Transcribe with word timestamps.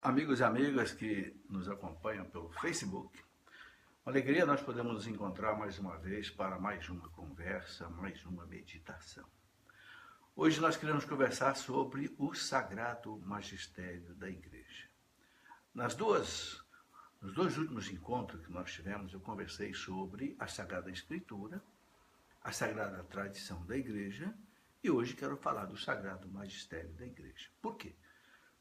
Amigos 0.00 0.38
e 0.38 0.44
amigas 0.44 0.92
que 0.92 1.34
nos 1.50 1.68
acompanham 1.68 2.24
pelo 2.26 2.48
Facebook, 2.52 3.18
uma 4.06 4.12
alegria 4.12 4.46
nós 4.46 4.62
podemos 4.62 4.92
nos 4.94 5.06
encontrar 5.08 5.58
mais 5.58 5.76
uma 5.80 5.98
vez 5.98 6.30
para 6.30 6.56
mais 6.56 6.88
uma 6.88 7.08
conversa, 7.08 7.88
mais 7.88 8.24
uma 8.24 8.46
meditação. 8.46 9.26
Hoje 10.36 10.60
nós 10.60 10.76
queremos 10.76 11.04
conversar 11.04 11.56
sobre 11.56 12.14
o 12.16 12.32
sagrado 12.32 13.18
magistério 13.26 14.14
da 14.14 14.30
igreja. 14.30 14.88
Nas 15.74 15.96
duas, 15.96 16.64
nos 17.20 17.34
dois 17.34 17.58
últimos 17.58 17.90
encontros 17.90 18.46
que 18.46 18.52
nós 18.52 18.72
tivemos, 18.72 19.12
eu 19.12 19.20
conversei 19.20 19.74
sobre 19.74 20.36
a 20.38 20.46
Sagrada 20.46 20.92
Escritura, 20.92 21.60
a 22.40 22.52
sagrada 22.52 23.02
tradição 23.02 23.66
da 23.66 23.76
igreja, 23.76 24.32
e 24.80 24.92
hoje 24.92 25.14
quero 25.14 25.36
falar 25.36 25.66
do 25.66 25.76
sagrado 25.76 26.28
magistério 26.28 26.92
da 26.92 27.04
igreja. 27.04 27.50
Por 27.60 27.76
quê? 27.76 27.96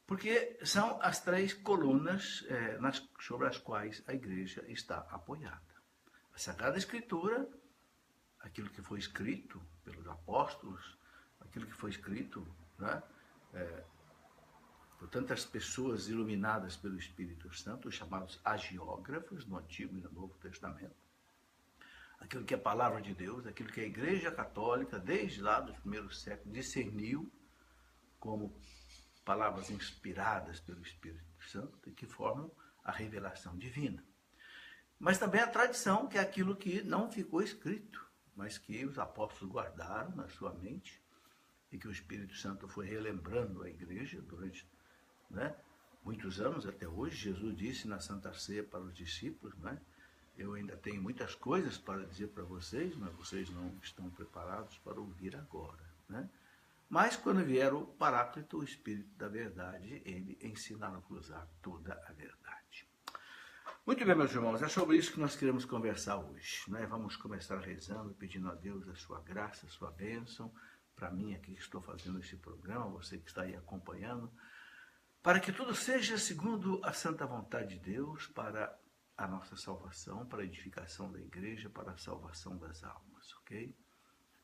Porque 0.07 0.57
são 0.63 0.99
as 1.01 1.19
três 1.19 1.53
colunas 1.53 2.45
é, 2.47 2.77
nas, 2.79 3.05
sobre 3.19 3.45
as 3.45 3.57
quais 3.57 4.01
a 4.07 4.13
igreja 4.13 4.63
está 4.69 4.99
apoiada. 5.11 5.61
A 6.33 6.37
Sagrada 6.37 6.77
Escritura, 6.77 7.45
aquilo 8.39 8.69
que 8.69 8.81
foi 8.81 8.99
escrito 8.99 9.61
pelos 9.83 10.07
apóstolos, 10.07 10.97
aquilo 11.41 11.67
que 11.67 11.75
foi 11.75 11.89
escrito 11.89 12.47
né, 12.79 13.03
é, 13.53 13.83
por 14.97 15.09
tantas 15.09 15.45
pessoas 15.45 16.07
iluminadas 16.07 16.77
pelo 16.77 16.97
Espírito 16.97 17.53
Santo, 17.53 17.91
chamados 17.91 18.39
agiógrafos 18.45 19.45
no 19.45 19.57
Antigo 19.57 19.97
e 19.97 20.01
no 20.01 20.11
Novo 20.11 20.37
Testamento. 20.37 20.95
Aquilo 22.17 22.45
que 22.45 22.53
é 22.53 22.57
a 22.57 22.61
palavra 22.61 23.01
de 23.01 23.13
Deus, 23.13 23.45
aquilo 23.45 23.69
que 23.69 23.81
a 23.81 23.85
Igreja 23.85 24.31
Católica, 24.31 24.97
desde 24.97 25.41
lá 25.41 25.59
dos 25.59 25.77
primeiros 25.79 26.21
séculos, 26.21 26.53
discerniu 26.53 27.29
como 28.19 28.57
palavras 29.27 29.69
inspiradas 29.69 30.61
pelo 30.61 30.81
Espírito 30.81 31.43
Santo 31.51 31.77
e 31.85 31.91
que 31.91 32.05
formam 32.05 32.49
a 32.81 32.93
revelação 32.93 33.57
divina. 33.57 34.01
Mas 34.97 35.17
também 35.17 35.41
a 35.41 35.47
tradição, 35.47 36.07
que 36.07 36.17
é 36.17 36.21
aquilo 36.21 36.55
que 36.55 36.81
não 36.81 37.11
ficou 37.11 37.41
escrito, 37.41 38.07
mas 38.37 38.57
que 38.57 38.85
os 38.85 38.97
apóstolos 38.97 39.53
guardaram 39.53 40.15
na 40.15 40.29
sua 40.29 40.53
mente 40.53 41.01
e 41.69 41.77
que 41.77 41.89
o 41.89 41.91
Espírito 41.91 42.35
Santo 42.35 42.69
foi 42.69 42.87
relembrando 42.87 43.63
à 43.63 43.69
igreja 43.69 44.21
durante 44.21 44.65
né, 45.29 45.53
muitos 46.05 46.39
anos 46.39 46.65
até 46.65 46.87
hoje. 46.87 47.17
Jesus 47.17 47.53
disse 47.57 47.85
na 47.85 47.99
Santa 47.99 48.33
Ceia 48.33 48.63
para 48.63 48.79
os 48.79 48.93
discípulos, 48.93 49.57
né, 49.57 49.77
eu 50.37 50.53
ainda 50.53 50.77
tenho 50.77 51.01
muitas 51.01 51.35
coisas 51.35 51.77
para 51.77 52.05
dizer 52.05 52.27
para 52.29 52.43
vocês, 52.43 52.95
mas 52.95 53.13
vocês 53.15 53.49
não 53.49 53.77
estão 53.83 54.09
preparados 54.09 54.77
para 54.77 54.97
ouvir 54.97 55.35
agora. 55.35 55.83
Né? 56.07 56.29
Mas 56.89 57.17
quando 57.17 57.43
vier 57.43 57.73
o 57.73 57.85
Paráclito, 57.85 58.59
o 58.59 58.63
Espírito 58.63 59.13
da 59.17 59.27
Verdade, 59.27 60.01
ele 60.05 60.37
ensinará-vos 60.41 61.31
toda 61.61 61.93
a 62.07 62.13
verdade. 62.13 62.87
Muito 63.85 64.05
bem, 64.05 64.15
meus 64.15 64.33
irmãos, 64.33 64.61
é 64.61 64.67
sobre 64.67 64.97
isso 64.97 65.11
que 65.13 65.19
nós 65.19 65.35
queremos 65.35 65.65
conversar 65.65 66.17
hoje. 66.17 66.63
Né? 66.69 66.85
Vamos 66.85 67.15
começar 67.15 67.59
rezando, 67.59 68.13
pedindo 68.13 68.49
a 68.49 68.55
Deus 68.55 68.87
a 68.87 68.95
sua 68.95 69.21
graça, 69.21 69.65
a 69.65 69.69
sua 69.69 69.91
bênção, 69.91 70.53
para 70.95 71.11
mim 71.11 71.33
aqui 71.33 71.53
que 71.53 71.61
estou 71.61 71.81
fazendo 71.81 72.19
esse 72.19 72.35
programa, 72.37 72.89
você 72.89 73.17
que 73.17 73.27
está 73.27 73.43
aí 73.43 73.55
acompanhando, 73.55 74.31
para 75.21 75.39
que 75.39 75.51
tudo 75.51 75.75
seja 75.75 76.17
segundo 76.17 76.81
a 76.83 76.93
santa 76.93 77.25
vontade 77.25 77.77
de 77.77 77.79
Deus, 77.79 78.27
para 78.27 78.77
a 79.17 79.27
nossa 79.27 79.55
salvação, 79.55 80.25
para 80.25 80.41
a 80.41 80.45
edificação 80.45 81.11
da 81.11 81.19
igreja, 81.19 81.69
para 81.69 81.91
a 81.91 81.97
salvação 81.97 82.57
das 82.57 82.83
almas, 82.83 83.33
ok? 83.41 83.75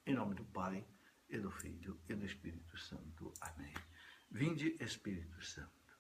Em 0.06 0.14
nome 0.14 0.36
do 0.36 0.46
Pai, 0.46 0.86
e 1.30 1.38
do 1.38 1.52
Filho 1.52 2.00
e 2.08 2.16
do 2.16 2.26
Espírito 2.26 2.78
Santo. 2.78 3.34
Amém. 3.42 3.74
Vinde, 4.30 4.76
Espírito 4.80 5.44
Santo, 5.44 5.98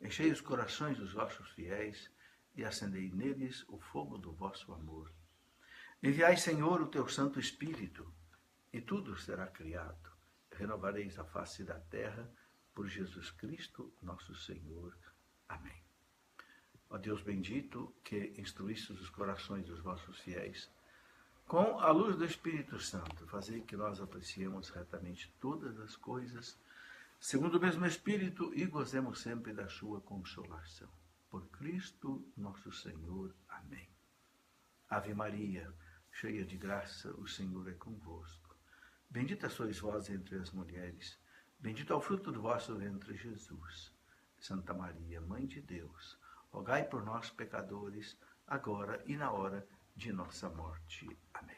enchei 0.00 0.30
os 0.30 0.40
corações 0.40 0.96
dos 0.98 1.12
vossos 1.12 1.50
fiéis 1.50 2.10
e 2.54 2.64
acendei 2.64 3.10
neles 3.10 3.64
o 3.68 3.80
fogo 3.80 4.16
do 4.16 4.32
vosso 4.32 4.72
amor. 4.72 5.12
Enviai, 6.02 6.36
Senhor, 6.36 6.80
o 6.80 6.88
teu 6.88 7.08
Santo 7.08 7.40
Espírito, 7.40 8.14
e 8.72 8.80
tudo 8.80 9.16
será 9.16 9.46
criado. 9.46 10.12
Renovareis 10.52 11.18
a 11.18 11.24
face 11.24 11.64
da 11.64 11.80
terra 11.80 12.30
por 12.74 12.86
Jesus 12.88 13.30
Cristo, 13.30 13.92
nosso 14.02 14.34
Senhor. 14.34 14.96
Amém. 15.48 15.82
Ó 16.90 16.98
Deus 16.98 17.22
bendito, 17.22 17.94
que 18.04 18.34
instruístes 18.36 19.00
os 19.00 19.10
corações 19.10 19.64
dos 19.66 19.80
vossos 19.80 20.20
fiéis, 20.20 20.70
com 21.46 21.78
a 21.78 21.90
luz 21.90 22.16
do 22.16 22.24
Espírito 22.24 22.80
Santo, 22.80 23.26
fazer 23.26 23.60
que 23.62 23.76
nós 23.76 24.00
apreciemos 24.00 24.70
retamente 24.70 25.32
todas 25.40 25.78
as 25.78 25.94
coisas, 25.94 26.58
segundo 27.20 27.58
o 27.58 27.60
mesmo 27.60 27.84
Espírito, 27.84 28.52
e 28.54 28.64
gozemos 28.64 29.20
sempre 29.20 29.52
da 29.52 29.68
sua 29.68 30.00
consolação. 30.00 30.88
Por 31.30 31.46
Cristo 31.48 32.26
nosso 32.36 32.72
Senhor. 32.72 33.34
Amém. 33.48 33.88
Ave 34.88 35.12
Maria, 35.12 35.72
cheia 36.10 36.44
de 36.44 36.56
graça, 36.56 37.12
o 37.18 37.26
Senhor 37.26 37.68
é 37.68 37.74
convosco. 37.74 38.56
Bendita 39.10 39.48
sois 39.48 39.78
vós 39.78 40.08
entre 40.08 40.38
as 40.38 40.50
mulheres, 40.50 41.18
bendito 41.58 41.92
é 41.92 41.96
o 41.96 42.00
fruto 42.00 42.32
do 42.32 42.40
vosso 42.40 42.74
ventre, 42.76 43.16
Jesus. 43.16 43.92
Santa 44.38 44.74
Maria, 44.74 45.20
Mãe 45.20 45.46
de 45.46 45.60
Deus, 45.60 46.18
rogai 46.50 46.84
por 46.84 47.04
nós, 47.04 47.30
pecadores, 47.30 48.16
agora 48.46 49.02
e 49.06 49.16
na 49.16 49.30
hora 49.30 49.60
de 49.60 49.73
nossa 50.12 50.50
morte. 50.50 51.08
Amém. 51.32 51.56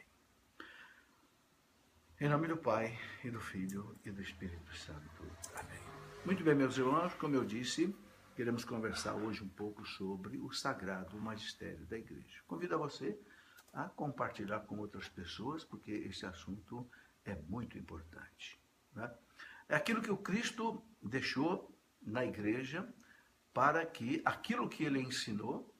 Em 2.19 2.29
nome 2.29 2.47
do 2.47 2.57
Pai, 2.57 2.97
e 3.23 3.29
do 3.29 3.39
Filho, 3.39 3.95
e 4.05 4.11
do 4.11 4.21
Espírito 4.21 4.75
Santo. 4.75 5.23
Amém. 5.55 5.81
Muito 6.25 6.43
bem, 6.43 6.55
meus 6.55 6.77
irmãos, 6.77 7.13
como 7.15 7.35
eu 7.35 7.43
disse, 7.43 7.93
queremos 8.35 8.63
conversar 8.63 9.15
hoje 9.15 9.43
um 9.43 9.49
pouco 9.49 9.85
sobre 9.85 10.37
o 10.37 10.51
sagrado 10.51 11.19
magistério 11.19 11.85
da 11.87 11.97
igreja. 11.97 12.41
Convido 12.47 12.75
a 12.75 12.77
você 12.77 13.19
a 13.73 13.89
compartilhar 13.89 14.61
com 14.61 14.77
outras 14.77 15.09
pessoas, 15.09 15.63
porque 15.63 15.91
esse 15.91 16.25
assunto 16.25 16.89
é 17.25 17.35
muito 17.35 17.77
importante. 17.77 18.59
Né? 18.93 19.13
É 19.67 19.75
aquilo 19.75 20.01
que 20.01 20.11
o 20.11 20.17
Cristo 20.17 20.83
deixou 21.03 21.75
na 22.01 22.25
igreja 22.25 22.87
para 23.53 23.85
que 23.85 24.21
aquilo 24.23 24.69
que 24.69 24.83
ele 24.83 25.01
ensinou 25.01 25.73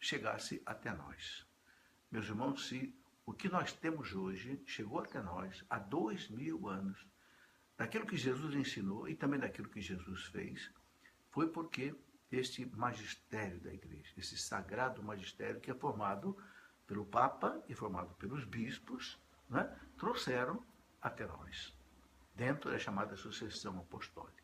chegasse 0.00 0.62
até 0.64 0.92
nós. 0.92 1.45
Meus 2.16 2.28
irmãos, 2.28 2.68
se 2.68 2.98
o 3.26 3.32
que 3.34 3.46
nós 3.46 3.74
temos 3.74 4.14
hoje 4.14 4.58
chegou 4.64 5.00
até 5.00 5.20
nós 5.20 5.62
há 5.68 5.78
dois 5.78 6.30
mil 6.30 6.66
anos, 6.66 7.06
daquilo 7.76 8.06
que 8.06 8.16
Jesus 8.16 8.54
ensinou 8.54 9.06
e 9.06 9.14
também 9.14 9.38
daquilo 9.38 9.68
que 9.68 9.82
Jesus 9.82 10.24
fez, 10.24 10.72
foi 11.30 11.46
porque 11.46 11.94
este 12.32 12.64
magistério 12.74 13.60
da 13.60 13.70
igreja, 13.70 14.14
esse 14.16 14.34
sagrado 14.38 15.02
magistério 15.02 15.60
que 15.60 15.70
é 15.70 15.74
formado 15.74 16.34
pelo 16.86 17.04
Papa 17.04 17.62
e 17.68 17.74
formado 17.74 18.14
pelos 18.14 18.46
bispos, 18.46 19.20
né, 19.46 19.70
trouxeram 19.98 20.64
até 21.02 21.26
nós, 21.26 21.76
dentro 22.34 22.70
da 22.70 22.78
chamada 22.78 23.14
sucessão 23.14 23.78
apostólica. 23.78 24.42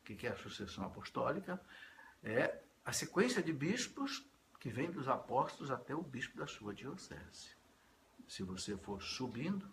O 0.00 0.02
que 0.02 0.26
é 0.26 0.32
a 0.32 0.36
sucessão 0.36 0.84
apostólica? 0.84 1.58
É 2.22 2.62
a 2.84 2.92
sequência 2.92 3.42
de 3.42 3.54
bispos 3.54 4.22
que 4.66 4.72
vem 4.72 4.90
dos 4.90 5.06
apóstolos 5.06 5.70
até 5.70 5.94
o 5.94 6.02
bispo 6.02 6.36
da 6.36 6.44
sua 6.48 6.74
diocese. 6.74 7.54
Se 8.26 8.42
você 8.42 8.76
for 8.76 9.00
subindo, 9.00 9.70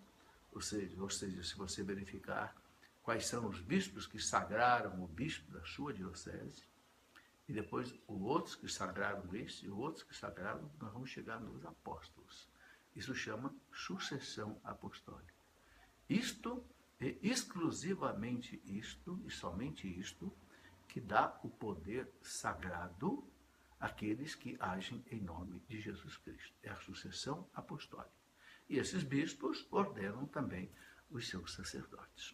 ou 0.51 0.61
seja, 0.61 1.01
ou 1.01 1.09
seja, 1.09 1.43
se 1.43 1.55
você 1.55 1.81
verificar 1.81 2.55
quais 3.01 3.25
são 3.25 3.47
os 3.47 3.59
bispos 3.59 4.05
que 4.05 4.19
sagraram 4.19 5.03
o 5.03 5.07
bispo 5.07 5.51
da 5.51 5.65
sua 5.65 5.91
diocese, 5.91 6.63
e 7.49 7.53
depois 7.53 7.91
os 8.07 8.21
outros 8.21 8.53
que 8.53 8.69
sagraram 8.69 9.33
esse, 9.33 9.65
e 9.65 9.67
os 9.67 9.79
outros 9.79 10.03
que 10.03 10.15
sagraram, 10.15 10.71
nós 10.79 10.93
vamos 10.93 11.09
chegar 11.09 11.39
nos 11.39 11.65
apóstolos. 11.65 12.47
Isso 12.95 13.15
chama 13.15 13.51
sucessão 13.71 14.61
apostólica. 14.63 15.33
Isto 16.07 16.63
é 16.99 17.17
exclusivamente 17.23 18.61
isto, 18.63 19.19
e 19.25 19.31
somente 19.31 19.87
isto, 19.87 20.31
que 20.87 21.01
dá 21.01 21.35
o 21.43 21.49
poder 21.49 22.07
sagrado 22.21 23.27
aqueles 23.83 24.33
que 24.33 24.55
agem 24.61 25.03
em 25.11 25.19
nome 25.19 25.59
de 25.67 25.81
Jesus 25.81 26.15
Cristo. 26.15 26.53
É 26.63 26.69
a 26.69 26.77
sucessão 26.77 27.49
apostólica. 27.53 28.15
E 28.69 28.77
esses 28.77 29.03
bispos 29.03 29.67
ordenam 29.69 30.25
também 30.25 30.71
os 31.09 31.27
seus 31.27 31.53
sacerdotes. 31.53 32.33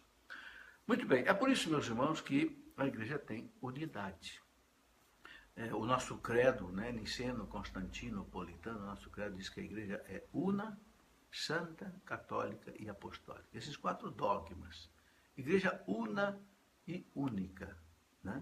Muito 0.86 1.04
bem, 1.04 1.24
é 1.26 1.34
por 1.34 1.50
isso, 1.50 1.68
meus 1.68 1.88
irmãos, 1.88 2.20
que 2.20 2.72
a 2.76 2.86
igreja 2.86 3.18
tem 3.18 3.52
unidade. 3.60 4.40
É, 5.56 5.74
o 5.74 5.84
nosso 5.84 6.18
credo, 6.18 6.70
né, 6.70 6.92
Niceno, 6.92 7.48
Constantino, 7.48 8.24
Politano, 8.26 8.86
nosso 8.86 9.10
credo 9.10 9.36
diz 9.36 9.48
que 9.48 9.58
a 9.58 9.64
igreja 9.64 10.04
é 10.06 10.24
una, 10.32 10.78
santa, 11.32 11.92
católica 12.04 12.72
e 12.78 12.88
apostólica. 12.88 13.48
Esses 13.52 13.76
quatro 13.76 14.08
dogmas. 14.08 14.88
Igreja 15.36 15.82
una 15.88 16.40
e 16.86 17.04
única. 17.12 17.76
Né? 18.22 18.40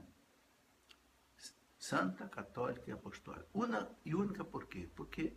Santa, 1.88 2.28
católica 2.28 2.90
e 2.90 2.92
apostólica. 2.92 3.48
Una 3.54 3.90
e 4.04 4.14
única 4.14 4.44
por 4.44 4.66
quê? 4.66 4.90
Porque 4.94 5.32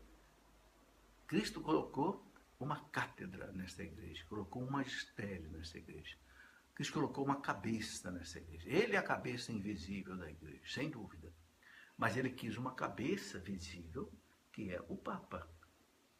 Cristo 1.25 1.61
colocou 1.61 2.29
uma 2.59 2.79
cátedra 2.89 3.51
nesta 3.53 3.83
igreja, 3.83 4.25
colocou 4.27 4.61
um 4.61 4.69
magistério 4.69 5.49
nesta 5.49 5.77
igreja. 5.77 6.17
Cristo 6.75 6.93
colocou 6.93 7.23
uma 7.23 7.39
cabeça 7.39 8.11
nessa 8.11 8.37
igreja. 8.37 8.67
Ele 8.67 8.95
é 8.95 8.99
a 8.99 9.03
cabeça 9.03 9.53
invisível 9.53 10.17
da 10.17 10.29
igreja, 10.29 10.61
sem 10.67 10.89
dúvida. 10.89 11.31
Mas 11.97 12.17
ele 12.17 12.29
quis 12.29 12.57
uma 12.57 12.73
cabeça 12.75 13.39
visível, 13.39 14.11
que 14.51 14.71
é 14.71 14.81
o 14.89 14.97
Papa. 14.97 15.47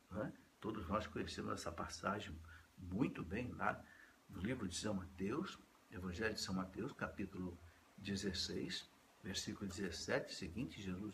Né? 0.10 0.32
Todos 0.62 0.88
nós 0.88 1.08
conhecemos 1.08 1.52
essa 1.52 1.74
passagem 1.74 2.34
muito 2.78 3.22
bem 3.22 3.52
lá 3.52 3.84
no 4.30 4.40
livro 4.40 4.66
de 4.66 4.78
São 4.78 4.94
Mateus, 4.94 5.60
Evangelho 5.92 6.34
de 6.34 6.42
São 6.42 6.56
Mateus, 6.56 6.94
capítulo 6.94 7.60
16, 7.98 8.90
versículo 9.24 9.70
17, 9.70 10.34
seguinte, 10.34 10.82
Jesus 10.82 11.14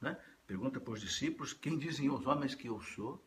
né, 0.00 0.20
pergunta 0.46 0.80
para 0.80 0.92
os 0.92 1.00
discípulos, 1.00 1.52
quem 1.52 1.78
dizem 1.78 2.10
os 2.10 2.26
homens 2.26 2.54
que 2.54 2.68
eu 2.68 2.80
sou? 2.80 3.24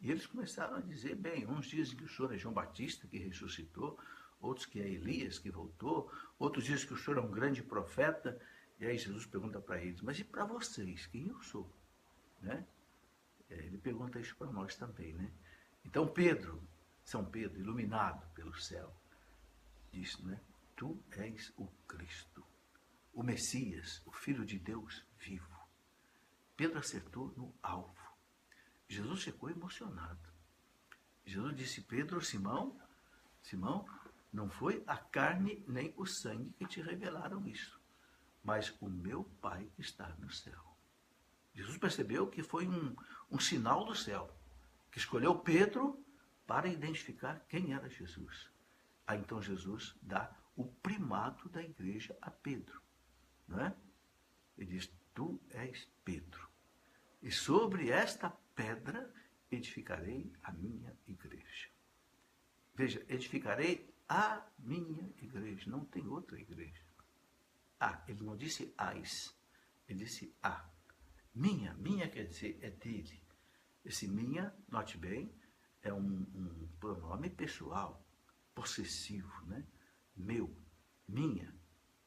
E 0.00 0.10
eles 0.10 0.26
começaram 0.26 0.76
a 0.76 0.80
dizer, 0.80 1.14
bem, 1.14 1.46
uns 1.46 1.66
dizem 1.66 1.96
que 1.96 2.04
o 2.04 2.08
Senhor 2.08 2.32
é 2.32 2.38
João 2.38 2.54
Batista, 2.54 3.06
que 3.06 3.18
ressuscitou, 3.18 3.98
outros 4.40 4.64
que 4.64 4.80
é 4.80 4.88
Elias, 4.88 5.38
que 5.38 5.50
voltou, 5.50 6.10
outros 6.38 6.64
dizem 6.64 6.86
que 6.86 6.94
o 6.94 6.96
Senhor 6.96 7.18
é 7.18 7.20
um 7.20 7.30
grande 7.30 7.62
profeta. 7.62 8.40
E 8.78 8.86
aí 8.86 8.96
Jesus 8.96 9.26
pergunta 9.26 9.60
para 9.60 9.82
eles, 9.82 10.00
mas 10.00 10.18
e 10.18 10.24
para 10.24 10.44
vocês, 10.44 11.06
quem 11.06 11.28
eu 11.28 11.40
sou? 11.42 11.70
Né? 12.40 12.66
Ele 13.50 13.76
pergunta 13.76 14.18
isso 14.18 14.34
para 14.36 14.50
nós 14.50 14.74
também, 14.76 15.12
né? 15.12 15.30
Então 15.84 16.06
Pedro, 16.06 16.62
São 17.04 17.24
Pedro, 17.24 17.60
iluminado 17.60 18.26
pelo 18.32 18.54
céu, 18.54 18.94
disse, 19.92 20.24
né? 20.24 20.40
Tu 20.76 20.98
és 21.10 21.52
o 21.58 21.66
Cristo, 21.86 22.42
o 23.12 23.22
Messias, 23.22 24.02
o 24.06 24.12
Filho 24.12 24.44
de 24.44 24.58
Deus 24.58 25.04
vivo. 25.18 25.58
Pedro 26.56 26.78
acertou 26.78 27.32
no 27.36 27.54
alvo. 27.62 27.94
Jesus 28.88 29.22
ficou 29.22 29.50
emocionado. 29.50 30.28
Jesus 31.24 31.56
disse, 31.56 31.80
Pedro, 31.82 32.20
Simão, 32.20 32.80
Simão, 33.42 33.86
não 34.32 34.48
foi 34.48 34.82
a 34.86 34.96
carne 34.96 35.64
nem 35.66 35.92
o 35.96 36.06
sangue 36.06 36.52
que 36.52 36.66
te 36.66 36.80
revelaram 36.80 37.46
isso, 37.46 37.80
mas 38.42 38.74
o 38.80 38.88
meu 38.88 39.24
Pai 39.40 39.68
que 39.74 39.80
está 39.80 40.08
no 40.18 40.30
céu. 40.30 40.76
Jesus 41.54 41.78
percebeu 41.78 42.26
que 42.28 42.42
foi 42.42 42.66
um, 42.66 42.94
um 43.30 43.38
sinal 43.38 43.84
do 43.84 43.94
céu, 43.94 44.34
que 44.90 44.98
escolheu 44.98 45.38
Pedro 45.38 46.04
para 46.46 46.68
identificar 46.68 47.40
quem 47.48 47.72
era 47.72 47.88
Jesus. 47.88 48.50
Aí 49.06 49.18
então 49.18 49.42
Jesus 49.42 49.96
dá 50.00 50.36
o 50.56 50.64
primado 50.64 51.48
da 51.48 51.62
igreja 51.62 52.16
a 52.20 52.30
Pedro. 52.30 52.80
Não 53.50 53.60
é? 53.66 53.76
Ele 54.56 54.78
diz: 54.78 54.90
Tu 55.12 55.40
és 55.50 55.88
Pedro, 56.04 56.48
e 57.20 57.30
sobre 57.30 57.90
esta 57.90 58.30
pedra 58.54 59.12
edificarei 59.50 60.32
a 60.44 60.52
minha 60.52 60.96
igreja. 61.06 61.68
Veja, 62.74 63.04
edificarei 63.08 63.92
a 64.08 64.46
minha 64.58 65.12
igreja, 65.20 65.68
não 65.68 65.84
tem 65.84 66.06
outra 66.06 66.40
igreja. 66.40 66.82
Ah, 67.78 68.02
ele 68.06 68.22
não 68.22 68.36
disse 68.36 68.72
as, 68.78 69.36
ele 69.88 70.04
disse 70.04 70.32
a. 70.42 70.68
Minha, 71.34 71.74
minha 71.74 72.08
quer 72.08 72.26
dizer 72.26 72.58
é 72.62 72.70
dele. 72.70 73.20
Esse 73.84 74.06
minha, 74.06 74.54
note 74.68 74.96
bem, 74.96 75.34
é 75.82 75.92
um, 75.92 76.26
um 76.34 76.68
pronome 76.78 77.30
pessoal, 77.30 78.06
possessivo, 78.54 79.44
né? 79.46 79.66
Meu, 80.14 80.54
minha, 81.08 81.54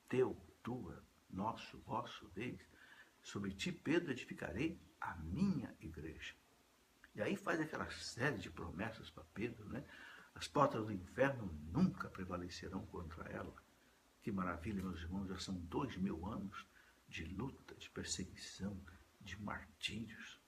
teu, 0.08 0.38
tua, 0.62 1.04
nosso, 1.34 1.78
vosso, 1.80 2.28
deles. 2.30 2.62
Sobre 3.22 3.52
ti, 3.52 3.72
Pedro, 3.72 4.12
edificarei 4.12 4.80
a 5.00 5.16
minha 5.16 5.76
igreja. 5.80 6.34
E 7.16 7.22
aí 7.22 7.36
faz 7.36 7.60
aquela 7.60 7.90
série 7.92 8.38
de 8.38 8.50
promessas 8.50 9.10
para 9.10 9.24
Pedro, 9.34 9.68
né? 9.70 9.84
As 10.36 10.48
portas 10.48 10.84
do 10.84 10.92
inferno 10.92 11.46
nunca 11.72 12.10
prevalecerão 12.10 12.86
contra 12.88 13.30
ela. 13.30 13.54
Que 14.22 14.32
maravilha, 14.32 14.82
meus 14.82 15.02
irmãos, 15.02 15.28
já 15.28 15.38
são 15.38 15.56
dois 15.56 15.96
mil 15.98 16.26
anos 16.26 16.66
de 17.08 17.26
luta, 17.26 17.76
de 17.76 17.90
perseguição, 17.90 18.80
de 19.22 19.40
martírios. 19.42 20.42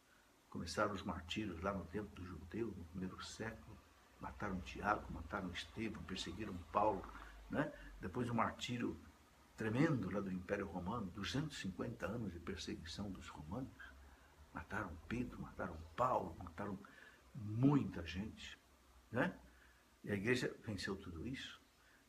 Começaram 0.50 0.94
os 0.94 1.04
martírios 1.04 1.62
lá 1.62 1.74
no 1.74 1.86
tempo 1.86 2.16
do 2.16 2.26
judeu, 2.26 2.74
no 2.76 2.86
primeiro 2.86 3.22
século. 3.24 3.78
Mataram 4.20 4.60
Tiago, 4.62 5.12
mataram 5.14 5.52
Estevão, 5.52 6.02
perseguiram 6.04 6.58
Paulo. 6.72 7.06
Né? 7.50 7.72
Depois 8.02 8.30
o 8.30 8.34
martírio 8.34 9.00
tremendo 9.58 10.10
lá 10.12 10.20
do 10.20 10.32
Império 10.32 10.68
Romano, 10.68 11.08
250 11.12 12.06
anos 12.06 12.34
de 12.34 12.40
perseguição 12.40 13.12
dos 13.12 13.28
romanos. 13.30 13.72
Mataram 14.54 14.96
Pedro, 15.08 15.42
mataram 15.42 15.78
Paulo, 15.96 16.36
mataram 16.40 16.78
muita 17.34 18.06
gente. 18.06 18.58
Né? 19.12 19.34
E 20.04 20.12
a 20.12 20.16
igreja 20.16 20.54
venceu 20.66 20.96
tudo 20.96 21.28
isso. 21.28 21.60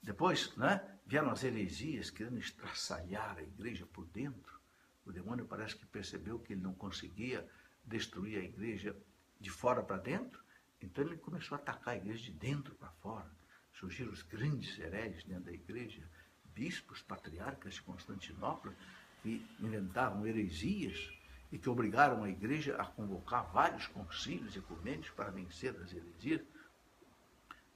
Depois, 0.02 0.54
né, 0.56 0.80
vieram 1.06 1.30
as 1.30 1.42
heresias 1.42 2.10
querendo 2.10 2.38
estraçalhar 2.38 3.38
a 3.38 3.42
igreja 3.42 3.86
por 3.86 4.06
dentro. 4.06 4.60
O 5.04 5.12
demônio 5.12 5.46
parece 5.46 5.76
que 5.76 5.86
percebeu 5.86 6.38
que 6.38 6.52
ele 6.52 6.62
não 6.62 6.74
conseguia 6.74 7.48
destruir 7.84 8.38
a 8.38 8.44
igreja 8.44 8.96
de 9.40 9.50
fora 9.50 9.82
para 9.82 9.98
dentro, 9.98 10.42
então 10.80 11.04
ele 11.04 11.16
começou 11.16 11.56
a 11.56 11.60
atacar 11.60 11.94
a 11.94 11.96
igreja 11.96 12.24
de 12.24 12.32
dentro 12.32 12.74
para 12.74 12.90
fora. 12.90 13.30
Surgiram 13.74 14.12
os 14.12 14.22
grandes 14.22 14.78
hereges 14.78 15.24
dentro 15.24 15.44
da 15.44 15.52
igreja, 15.52 16.08
bispos, 16.56 17.02
patriarcas 17.02 17.74
de 17.74 17.82
Constantinopla, 17.82 18.74
que 19.22 19.46
inventavam 19.60 20.26
heresias 20.26 21.12
e 21.52 21.58
que 21.58 21.68
obrigaram 21.68 22.24
a 22.24 22.30
igreja 22.30 22.74
a 22.76 22.86
convocar 22.86 23.52
vários 23.52 23.86
concílios 23.88 24.56
ecumênicos 24.56 25.10
para 25.10 25.30
vencer 25.30 25.76
as 25.76 25.92
heresias. 25.92 26.40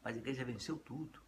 Mas 0.03 0.17
a 0.17 0.19
igreja 0.19 0.43
venceu 0.45 0.79
tudo. 0.79 1.21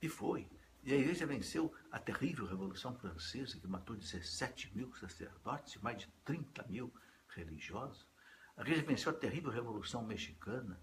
E 0.00 0.08
foi. 0.08 0.48
E 0.82 0.92
a 0.92 0.96
igreja 0.96 1.24
venceu 1.24 1.72
a 1.92 2.00
terrível 2.00 2.44
Revolução 2.44 2.96
Francesa, 2.96 3.56
que 3.56 3.68
matou 3.68 3.94
17 3.94 4.76
mil 4.76 4.92
sacerdotes 4.96 5.74
e 5.74 5.78
mais 5.78 5.98
de 5.98 6.08
30 6.24 6.66
mil 6.66 6.92
religiosos. 7.28 8.04
A 8.56 8.62
igreja 8.62 8.82
venceu 8.82 9.12
a 9.12 9.14
terrível 9.14 9.52
Revolução 9.52 10.04
Mexicana, 10.04 10.80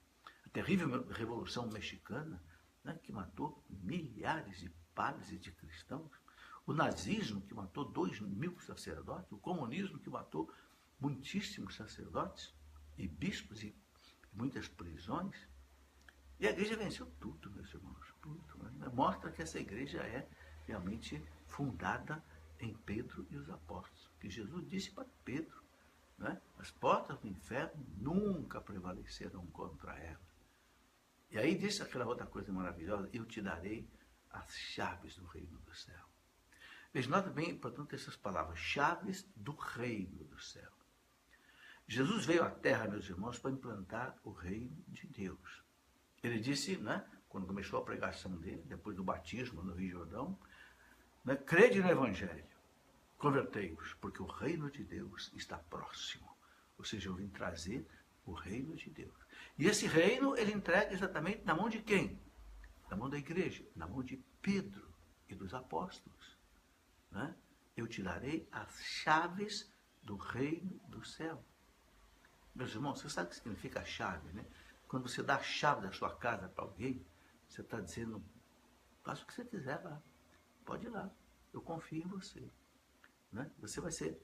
Terrível 0.51 1.07
Revolução 1.10 1.68
Mexicana, 1.68 2.42
né, 2.84 3.00
que 3.04 3.12
matou 3.12 3.63
milhares 3.69 4.60
de 4.60 4.69
padres 4.96 5.40
de 5.40 5.51
cristãos. 5.51 6.12
O 6.66 6.74
nazismo, 6.74 7.42
que 7.42 7.54
matou 7.54 7.86
2 7.86 8.22
mil 8.22 8.60
sacerdotes. 8.60 9.31
O 9.31 9.38
comunismo, 9.38 10.00
que 10.00 10.10
matou 10.10 10.51
muitíssimos 11.00 11.75
sacerdotes 11.75 12.54
e 12.98 13.07
bispos 13.07 13.63
e 13.63 13.75
muitas 14.34 14.68
prisões. 14.68 15.48
E 16.40 16.48
a 16.48 16.52
igreja 16.52 16.75
venceu 16.75 17.06
tudo, 17.19 17.52
meus 17.52 17.74
irmãos, 17.74 18.13
tudo. 18.22 18.57
Né? 18.57 18.90
Mostra 18.94 19.31
que 19.31 19.42
essa 19.42 19.60
igreja 19.60 20.00
é 20.00 20.28
realmente 20.66 21.24
fundada 21.47 22.24
em 22.59 22.74
Pedro 22.74 23.26
e 23.30 23.38
os 23.38 23.50
apóstolos. 23.50 24.09
Que 24.19 24.30
Jesus 24.30 24.68
disse 24.68 24.92
para 24.92 25.06
Pedro, 25.24 25.64
né? 26.18 26.42
as 26.57 26.71
portas 26.71 27.18
do 27.19 27.28
inferno 27.28 27.85
nunca 27.97 28.62
prevaleceram 28.62 29.45
contra 29.47 29.97
ela. 29.97 30.29
E 31.31 31.38
aí 31.38 31.56
disse 31.56 31.83
aquela 31.83 32.06
outra 32.06 32.26
coisa 32.26 32.52
maravilhosa, 32.52 33.09
eu 33.14 33.26
te 33.26 33.42
darei 33.42 33.88
as 34.31 34.52
chaves 34.56 35.16
do 35.16 35.26
reino 35.26 35.59
do 35.59 35.76
céu. 35.76 36.09
Veja, 36.92 37.09
nota 37.09 37.30
bem, 37.30 37.56
portanto, 37.57 37.94
essas 37.94 38.16
palavras, 38.16 38.57
chaves 38.57 39.28
do 39.36 39.54
reino 39.54 40.24
do 40.26 40.40
céu. 40.40 40.71
Jesus 41.88 42.26
veio 42.26 42.44
à 42.44 42.50
terra, 42.50 42.88
meus 42.88 43.07
irmãos, 43.09 43.38
para 43.38 43.52
implantar 43.52 44.18
o 44.24 44.31
reino 44.31 44.76
de 44.88 45.07
Deus. 45.07 45.64
Ele 46.21 46.40
disse, 46.40 46.78
né, 46.78 47.06
quando 47.28 47.48
começou 47.48 47.80
a 47.80 47.86
pregação 47.86 48.36
dele, 48.38 48.64
depois 48.66 48.95
do 48.95 49.04
batismo 49.04 49.64
no 49.64 49.74
Rio 49.74 49.92
Jordão, 49.92 50.40
né, 51.24 51.36
crede 51.36 51.80
no 51.81 51.90
Evangelho, 51.90 52.45
convertei-vos, 53.18 53.94
porque 53.95 54.21
o 54.21 54.26
reino 54.26 54.69
de 54.71 54.83
Deus 54.83 55.31
está 55.36 55.57
próximo. 55.57 56.28
Ou 56.78 56.83
seja, 56.86 57.09
eu 57.09 57.16
vim 57.16 57.28
trazer 57.28 57.88
o 58.26 58.33
reino 58.33 58.76
de 58.76 58.90
Deus. 58.90 59.16
E 59.59 59.68
esse 59.68 59.85
reino 59.85 60.37
ele 60.37 60.54
entrega 60.54 60.94
exatamente 60.94 61.44
na 61.44 61.54
mão 61.54 61.68
de 61.68 61.81
quem? 61.81 62.18
Na 62.89 62.95
mão 62.95 63.09
da 63.09 63.18
igreja, 63.18 63.68
na 63.75 63.85
mão 63.85 64.01
de 64.01 64.16
Pedro 64.42 64.89
e 65.28 65.35
dos 65.35 65.54
apóstolos. 65.54 66.37
Né? 67.11 67.35
Eu 67.75 67.85
te 67.85 68.01
darei 68.01 68.47
as 68.54 68.81
chaves 68.81 69.69
do 70.01 70.16
reino 70.16 70.80
do 70.87 71.06
céu. 71.06 71.44
Meus 72.56 72.73
irmãos, 72.73 73.01
você 73.01 73.09
sabe 73.09 73.28
o 73.28 73.30
que 73.31 73.35
significa 73.35 73.83
chave, 73.83 74.31
né? 74.31 74.45
Quando 74.87 75.07
você 75.07 75.21
dá 75.21 75.35
a 75.35 75.44
chave 75.44 75.81
da 75.81 75.92
sua 75.92 76.16
casa 76.16 76.47
para 76.47 76.63
alguém, 76.63 77.06
você 77.47 77.61
está 77.61 77.81
dizendo, 77.81 78.23
faça 79.04 79.23
o 79.23 79.28
que 79.28 79.33
você 79.33 79.44
quiser 79.44 79.83
lá. 79.83 80.01
Pode 80.66 80.85
ir 80.85 80.89
lá. 80.89 81.11
Eu 81.51 81.61
confio 81.61 82.04
em 82.04 82.07
você. 82.07 82.49
Né? 83.31 83.51
Você 83.59 83.81
vai 83.81 83.92
ser 83.92 84.19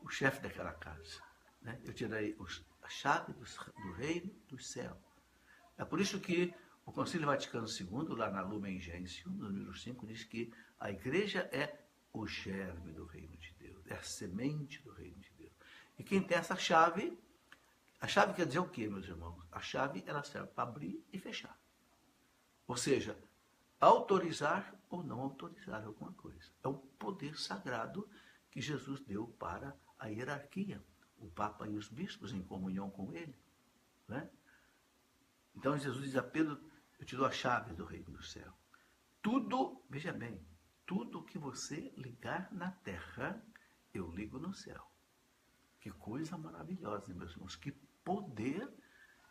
o 0.00 0.10
chefe 0.10 0.40
daquela 0.42 0.72
casa. 0.74 1.22
Né? 1.62 1.80
Eu 1.84 1.92
tirei 1.92 2.34
os, 2.38 2.64
a 2.82 2.88
chave 2.88 3.32
do, 3.32 3.44
do 3.44 3.92
reino 3.92 4.32
do 4.48 4.58
céu. 4.58 5.00
É 5.76 5.84
por 5.84 6.00
isso 6.00 6.20
que 6.20 6.54
o 6.84 6.92
Concílio 6.92 7.26
Vaticano 7.26 7.66
II, 7.68 8.16
lá 8.16 8.30
na 8.30 8.42
Lumen 8.42 8.80
Gentium, 8.80 9.32
número 9.32 9.76
5, 9.76 10.06
diz 10.06 10.24
que 10.24 10.52
a 10.80 10.90
igreja 10.90 11.48
é 11.52 11.84
o 12.12 12.26
germe 12.26 12.92
do 12.92 13.04
reino 13.04 13.36
de 13.36 13.52
Deus, 13.58 13.86
é 13.86 13.94
a 13.94 14.02
semente 14.02 14.82
do 14.82 14.92
reino 14.92 15.18
de 15.18 15.30
Deus. 15.36 15.52
E 15.98 16.02
quem 16.02 16.22
tem 16.22 16.38
essa 16.38 16.56
chave 16.56 17.18
a 18.00 18.06
chave 18.06 18.32
quer 18.34 18.46
dizer 18.46 18.60
o 18.60 18.68
quê, 18.68 18.88
meus 18.88 19.06
irmãos? 19.06 19.44
A 19.50 19.60
chave 19.60 20.04
ela 20.06 20.22
serve 20.22 20.48
para 20.48 20.62
abrir 20.62 21.04
e 21.12 21.18
fechar. 21.18 21.58
Ou 22.66 22.76
seja, 22.76 23.18
autorizar 23.80 24.72
ou 24.88 25.02
não 25.02 25.20
autorizar 25.20 25.84
alguma 25.84 26.12
coisa. 26.12 26.50
É 26.62 26.68
o 26.68 26.74
poder 26.74 27.36
sagrado 27.36 28.08
que 28.50 28.60
Jesus 28.60 29.00
deu 29.00 29.26
para 29.26 29.76
a 29.98 30.06
hierarquia, 30.06 30.82
o 31.18 31.28
Papa 31.30 31.66
e 31.68 31.76
os 31.76 31.88
bispos 31.88 32.32
em 32.32 32.42
comunhão 32.42 32.90
com 32.90 33.12
ele. 33.12 33.34
Né? 34.06 34.28
Então 35.54 35.76
Jesus 35.76 36.04
diz 36.04 36.16
a 36.16 36.22
Pedro, 36.22 36.60
eu 36.98 37.04
te 37.04 37.16
dou 37.16 37.26
a 37.26 37.30
chave 37.30 37.74
do 37.74 37.84
reino 37.84 38.10
do 38.10 38.22
céu. 38.22 38.52
Tudo, 39.22 39.82
veja 39.90 40.12
bem, 40.12 40.40
tudo 40.86 41.24
que 41.24 41.38
você 41.38 41.92
ligar 41.96 42.52
na 42.52 42.70
terra, 42.70 43.42
eu 43.92 44.10
ligo 44.10 44.38
no 44.38 44.54
céu. 44.54 44.90
Que 45.80 45.90
coisa 45.90 46.36
maravilhosa, 46.38 47.12
meus 47.14 47.32
irmãos. 47.32 47.56
Que 47.56 47.72
poder 48.04 48.68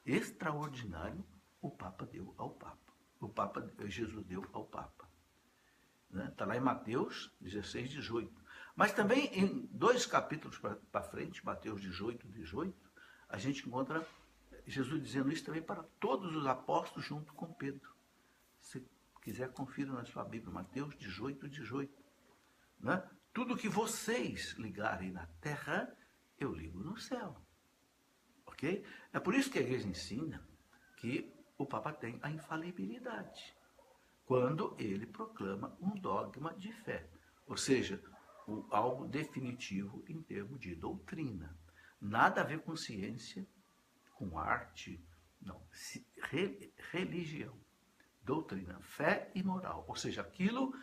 extraordinário 0.05 1.25
o 1.61 1.69
Papa 1.69 2.05
deu 2.05 2.33
ao 2.37 2.51
Papa. 2.51 2.93
O 3.19 3.27
Papa, 3.27 3.67
Jesus 3.87 4.25
deu 4.25 4.47
ao 4.53 4.65
Papa. 4.65 5.09
Está 6.09 6.23
né? 6.23 6.33
Tá 6.37 6.45
lá 6.45 6.55
em 6.55 6.61
Mateus 6.61 7.31
16, 7.41 7.89
18. 7.89 8.46
Mas 8.77 8.93
também 8.93 9.25
em 9.33 9.67
dois 9.71 10.05
capítulos 10.05 10.59
para 10.59 11.01
frente, 11.01 11.43
Mateus 11.43 11.81
18, 11.81 12.27
18, 12.27 12.77
a 13.27 13.35
gente 13.39 13.67
encontra 13.67 14.07
Jesus 14.67 15.01
dizendo 15.01 15.31
isso 15.31 15.43
também 15.43 15.63
para 15.63 15.81
todos 15.99 16.35
os 16.35 16.45
apóstolos 16.45 17.03
junto 17.03 17.33
com 17.33 17.51
Pedro. 17.51 17.91
Se 18.61 18.87
quiser, 19.19 19.51
confira 19.51 19.91
na 19.91 20.05
sua 20.05 20.23
Bíblia, 20.23 20.53
Mateus 20.53 20.95
18, 20.95 21.49
18. 21.49 21.91
Né? 22.79 23.03
Tudo 23.33 23.57
que 23.57 23.67
vocês 23.67 24.51
ligarem 24.59 25.11
na 25.11 25.25
terra, 25.41 25.91
eu 26.39 26.53
ligo 26.53 26.79
no 26.79 26.99
céu. 26.99 27.35
Ok? 28.45 28.85
É 29.11 29.19
por 29.19 29.33
isso 29.33 29.49
que 29.49 29.57
a 29.57 29.61
igreja 29.63 29.87
ensina 29.87 30.47
que 30.97 31.33
o 31.57 31.65
Papa 31.65 31.91
tem 31.91 32.19
a 32.21 32.29
infalibilidade. 32.29 33.57
Quando 34.23 34.75
ele 34.77 35.07
proclama 35.07 35.75
um 35.81 35.95
dogma 35.95 36.53
de 36.53 36.71
fé. 36.71 37.09
Ou 37.47 37.57
seja, 37.57 37.99
algo 38.71 39.07
definitivo 39.07 40.03
em 40.07 40.21
termos 40.21 40.59
de 40.59 40.75
doutrina. 40.75 41.55
Nada 41.99 42.41
a 42.41 42.43
ver 42.43 42.61
com 42.61 42.75
ciência, 42.75 43.45
com 44.13 44.37
arte, 44.37 45.03
não. 45.41 45.61
Re, 46.23 46.71
religião, 46.91 47.57
doutrina, 48.23 48.79
fé 48.81 49.31
e 49.35 49.43
moral. 49.43 49.85
Ou 49.87 49.95
seja, 49.95 50.21
aquilo 50.21 50.73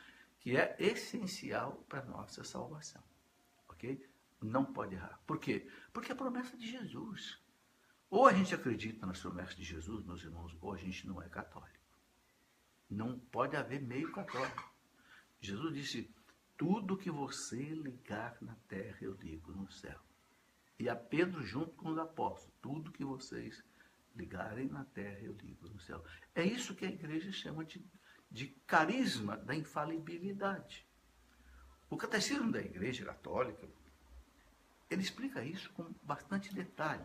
que 0.40 0.56
é 0.56 0.76
essencial 0.78 1.84
para 1.88 2.04
nossa 2.04 2.44
salvação. 2.44 3.02
Ok? 3.68 4.06
Não 4.42 4.64
pode 4.64 4.94
errar. 4.94 5.20
Por 5.26 5.38
quê? 5.38 5.66
Porque 5.92 6.12
é 6.12 6.14
a 6.14 6.18
promessa 6.18 6.56
de 6.56 6.70
Jesus. 6.70 7.40
Ou 8.10 8.26
a 8.26 8.32
gente 8.32 8.54
acredita 8.54 9.06
nas 9.06 9.20
promessas 9.20 9.56
de 9.56 9.64
Jesus, 9.64 10.04
meus 10.04 10.22
irmãos, 10.22 10.56
ou 10.60 10.72
a 10.72 10.76
gente 10.76 11.06
não 11.06 11.22
é 11.22 11.28
católico. 11.28 11.74
Não 12.88 13.18
pode 13.18 13.56
haver 13.56 13.80
meio 13.80 14.12
católico. 14.12 14.72
Jesus 15.40 15.74
disse: 15.74 16.14
tudo 16.56 16.96
que 16.96 17.10
você 17.10 17.56
ligar 17.56 18.36
na 18.40 18.54
terra, 18.68 18.98
eu 19.00 19.14
ligo 19.14 19.52
no 19.52 19.70
céu. 19.70 19.98
E 20.78 20.88
a 20.88 20.96
Pedro 20.96 21.42
junto 21.42 21.70
com 21.76 21.90
os 21.90 21.98
apóstolos, 21.98 22.54
tudo 22.60 22.92
que 22.92 23.04
vocês 23.04 23.62
ligarem 24.14 24.68
na 24.68 24.84
terra, 24.84 25.20
eu 25.20 25.32
ligo 25.42 25.68
no 25.68 25.80
céu. 25.80 26.04
É 26.34 26.44
isso 26.44 26.74
que 26.74 26.84
a 26.84 26.90
igreja 26.90 27.32
chama 27.32 27.64
de, 27.64 27.84
de 28.30 28.48
carisma 28.66 29.36
da 29.36 29.54
infalibilidade. 29.54 30.86
O 31.90 31.96
catecismo 31.96 32.50
da 32.50 32.60
igreja 32.60 33.04
católica, 33.04 33.68
ele 34.90 35.02
explica 35.02 35.44
isso 35.44 35.72
com 35.72 35.92
bastante 36.02 36.54
detalhe. 36.54 37.04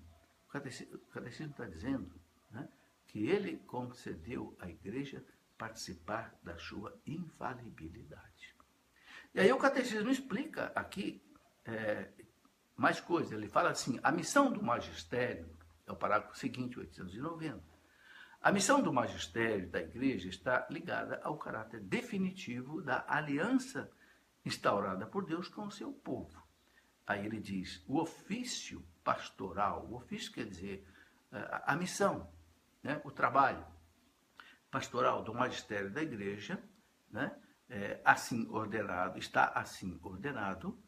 o 0.48 0.98
catecismo 1.12 1.52
está 1.52 1.64
dizendo 1.66 2.12
que 3.12 3.26
ele 3.26 3.58
concedeu 3.58 4.56
à 4.58 4.70
igreja 4.70 5.22
participar 5.58 6.34
da 6.42 6.56
sua 6.56 6.98
infalibilidade. 7.06 8.56
E 9.34 9.40
aí 9.40 9.52
o 9.52 9.58
catecismo 9.58 10.10
explica 10.10 10.72
aqui 10.74 11.22
é, 11.66 12.10
mais 12.74 13.00
coisas. 13.00 13.32
Ele 13.32 13.48
fala 13.48 13.70
assim: 13.70 14.00
a 14.02 14.10
missão 14.10 14.50
do 14.50 14.62
magistério, 14.62 15.54
é 15.86 15.92
o 15.92 15.96
parágrafo 15.96 16.38
seguinte, 16.38 16.78
890. 16.78 17.62
A 18.40 18.50
missão 18.50 18.82
do 18.82 18.92
magistério 18.92 19.68
da 19.70 19.80
igreja 19.80 20.28
está 20.28 20.66
ligada 20.70 21.20
ao 21.22 21.36
caráter 21.36 21.80
definitivo 21.80 22.80
da 22.80 23.04
aliança 23.06 23.90
instaurada 24.44 25.06
por 25.06 25.26
Deus 25.26 25.48
com 25.48 25.66
o 25.66 25.70
seu 25.70 25.92
povo. 25.92 26.42
Aí 27.06 27.26
ele 27.26 27.40
diz: 27.40 27.84
o 27.86 28.00
ofício 28.00 28.82
pastoral, 29.04 29.86
o 29.86 29.96
ofício 29.96 30.32
quer 30.32 30.46
dizer 30.46 30.88
a, 31.30 31.74
a 31.74 31.76
missão, 31.76 32.32
né, 32.82 33.00
o 33.04 33.10
trabalho 33.10 33.64
pastoral 34.70 35.22
do 35.22 35.34
magistério 35.34 35.90
da 35.90 36.02
igreja, 36.02 36.62
né, 37.10 37.34
é, 37.68 38.00
assim 38.04 38.48
ordenado, 38.50 39.18
está 39.18 39.46
assim 39.54 39.98
ordenado, 40.02 40.78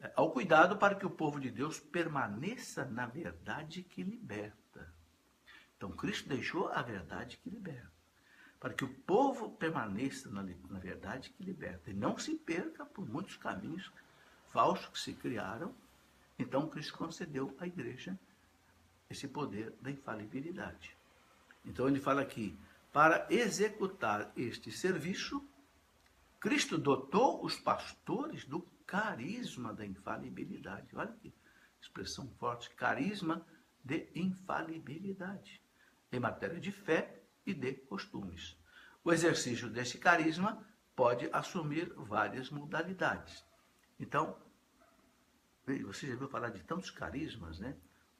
é, 0.00 0.12
ao 0.16 0.30
cuidado 0.30 0.76
para 0.76 0.94
que 0.94 1.06
o 1.06 1.10
povo 1.10 1.40
de 1.40 1.50
Deus 1.50 1.78
permaneça 1.78 2.84
na 2.84 3.06
verdade 3.06 3.82
que 3.82 4.02
liberta. 4.02 4.92
Então, 5.76 5.90
Cristo 5.90 6.28
deixou 6.28 6.68
a 6.68 6.80
verdade 6.80 7.36
que 7.36 7.50
liberta, 7.50 7.92
para 8.58 8.72
que 8.72 8.84
o 8.84 8.88
povo 8.88 9.50
permaneça 9.50 10.30
na, 10.30 10.42
na 10.42 10.78
verdade 10.78 11.30
que 11.30 11.44
liberta 11.44 11.90
e 11.90 11.94
não 11.94 12.18
se 12.18 12.34
perca 12.34 12.84
por 12.86 13.06
muitos 13.06 13.36
caminhos 13.36 13.92
falsos 14.48 14.86
que 14.86 14.98
se 14.98 15.12
criaram, 15.12 15.74
então 16.38 16.68
Cristo 16.68 16.96
concedeu 16.96 17.54
à 17.60 17.66
igreja 17.66 18.18
esse 19.10 19.28
poder 19.28 19.72
da 19.80 19.90
infalibilidade. 19.90 20.95
Então 21.66 21.88
ele 21.88 22.00
fala 22.00 22.22
aqui, 22.22 22.56
para 22.92 23.26
executar 23.28 24.32
este 24.36 24.70
serviço, 24.70 25.46
Cristo 26.40 26.78
dotou 26.78 27.44
os 27.44 27.56
pastores 27.56 28.44
do 28.44 28.62
carisma 28.86 29.74
da 29.74 29.84
infalibilidade. 29.84 30.94
Olha 30.94 31.12
que 31.12 31.34
expressão 31.80 32.28
forte, 32.38 32.70
carisma 32.70 33.44
de 33.84 34.08
infalibilidade, 34.14 35.60
em 36.10 36.20
matéria 36.20 36.58
de 36.58 36.72
fé 36.72 37.22
e 37.44 37.52
de 37.52 37.74
costumes. 37.74 38.56
O 39.04 39.12
exercício 39.12 39.68
desse 39.68 39.98
carisma 39.98 40.64
pode 40.94 41.28
assumir 41.32 41.92
várias 41.96 42.50
modalidades. 42.50 43.44
Então, 43.98 44.36
você 45.84 46.06
já 46.08 46.16
viu 46.16 46.28
falar 46.28 46.50
de 46.50 46.62
tantos 46.62 46.90
carismas, 46.90 47.58
né? 47.58 47.76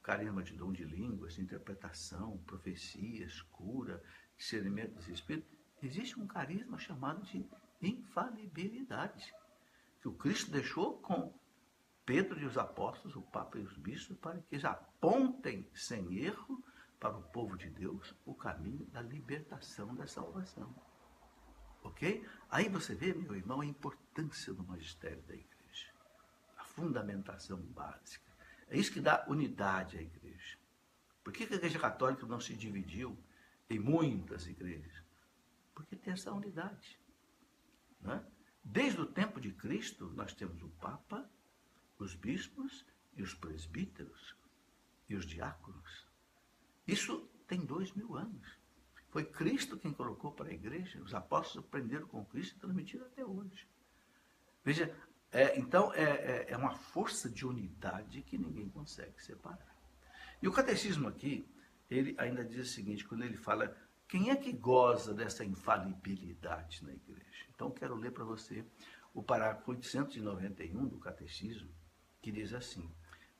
Carisma 0.06 0.40
de 0.40 0.54
dom 0.54 0.72
de 0.72 0.84
línguas, 0.84 1.36
interpretação, 1.36 2.38
profecias, 2.46 3.42
cura, 3.42 4.00
discernimento 4.38 4.94
dos 4.94 5.08
espíritos. 5.08 5.50
Existe 5.82 6.20
um 6.20 6.28
carisma 6.28 6.78
chamado 6.78 7.24
de 7.24 7.44
infalibilidade, 7.82 9.34
que 10.00 10.06
o 10.06 10.14
Cristo 10.14 10.52
deixou 10.52 10.98
com 10.98 11.34
Pedro 12.04 12.38
e 12.38 12.44
os 12.44 12.56
apóstolos, 12.56 13.16
o 13.16 13.22
Papa 13.22 13.58
e 13.58 13.62
os 13.62 13.76
bispos, 13.76 14.16
para 14.18 14.38
que 14.38 14.54
eles 14.54 14.64
apontem 14.64 15.68
sem 15.74 16.18
erro 16.18 16.62
para 17.00 17.16
o 17.16 17.22
povo 17.24 17.56
de 17.56 17.68
Deus 17.68 18.14
o 18.24 18.32
caminho 18.32 18.86
da 18.86 19.02
libertação, 19.02 19.92
da 19.92 20.06
salvação. 20.06 20.72
Ok? 21.82 22.24
Aí 22.48 22.68
você 22.68 22.94
vê, 22.94 23.12
meu 23.12 23.34
irmão, 23.34 23.60
a 23.60 23.66
importância 23.66 24.54
do 24.54 24.62
magistério 24.62 25.22
da 25.24 25.34
igreja 25.34 25.56
fundamentação 26.76 27.58
básica. 27.58 28.35
É 28.68 28.78
isso 28.78 28.92
que 28.92 29.00
dá 29.00 29.24
unidade 29.28 29.96
à 29.96 30.02
igreja. 30.02 30.58
Por 31.22 31.32
que 31.32 31.44
a 31.44 31.56
igreja 31.56 31.78
católica 31.78 32.26
não 32.26 32.40
se 32.40 32.54
dividiu 32.54 33.16
em 33.68 33.78
muitas 33.78 34.46
igrejas? 34.46 35.02
Porque 35.74 35.96
tem 35.96 36.12
essa 36.12 36.32
unidade. 36.32 36.98
Né? 38.00 38.24
Desde 38.62 39.00
o 39.00 39.06
tempo 39.06 39.40
de 39.40 39.52
Cristo, 39.52 40.12
nós 40.14 40.32
temos 40.32 40.62
o 40.62 40.68
Papa, 40.68 41.28
os 41.98 42.14
bispos 42.14 42.84
e 43.16 43.22
os 43.22 43.34
presbíteros 43.34 44.36
e 45.08 45.14
os 45.14 45.24
diáconos. 45.24 46.06
Isso 46.86 47.28
tem 47.46 47.60
dois 47.64 47.92
mil 47.92 48.16
anos. 48.16 48.58
Foi 49.08 49.24
Cristo 49.24 49.78
quem 49.78 49.92
colocou 49.92 50.32
para 50.32 50.50
a 50.50 50.54
igreja. 50.54 51.00
Os 51.00 51.14
apóstolos 51.14 51.66
aprenderam 51.66 52.06
com 52.06 52.24
Cristo 52.24 52.56
e 52.56 52.60
transmitiram 52.60 53.06
até 53.06 53.24
hoje. 53.24 53.66
Veja, 54.64 54.94
é, 55.32 55.58
então 55.58 55.92
é, 55.94 56.02
é, 56.02 56.46
é 56.48 56.56
uma 56.56 56.74
força 56.74 57.28
de 57.28 57.46
unidade 57.46 58.22
que 58.22 58.38
ninguém 58.38 58.68
consegue 58.68 59.22
separar. 59.22 59.76
E 60.40 60.48
o 60.48 60.52
catecismo 60.52 61.08
aqui, 61.08 61.48
ele 61.90 62.14
ainda 62.18 62.44
diz 62.44 62.68
o 62.70 62.72
seguinte, 62.72 63.04
quando 63.04 63.24
ele 63.24 63.36
fala 63.36 63.74
quem 64.08 64.30
é 64.30 64.36
que 64.36 64.52
goza 64.52 65.12
dessa 65.12 65.44
infalibilidade 65.44 66.84
na 66.84 66.92
igreja? 66.92 67.46
Então, 67.52 67.70
quero 67.70 67.96
ler 67.96 68.12
para 68.12 68.24
você 68.24 68.64
o 69.12 69.22
parágrafo 69.22 69.72
891 69.72 70.86
do 70.86 70.98
Catecismo, 70.98 71.68
que 72.22 72.30
diz 72.30 72.52
assim: 72.52 72.88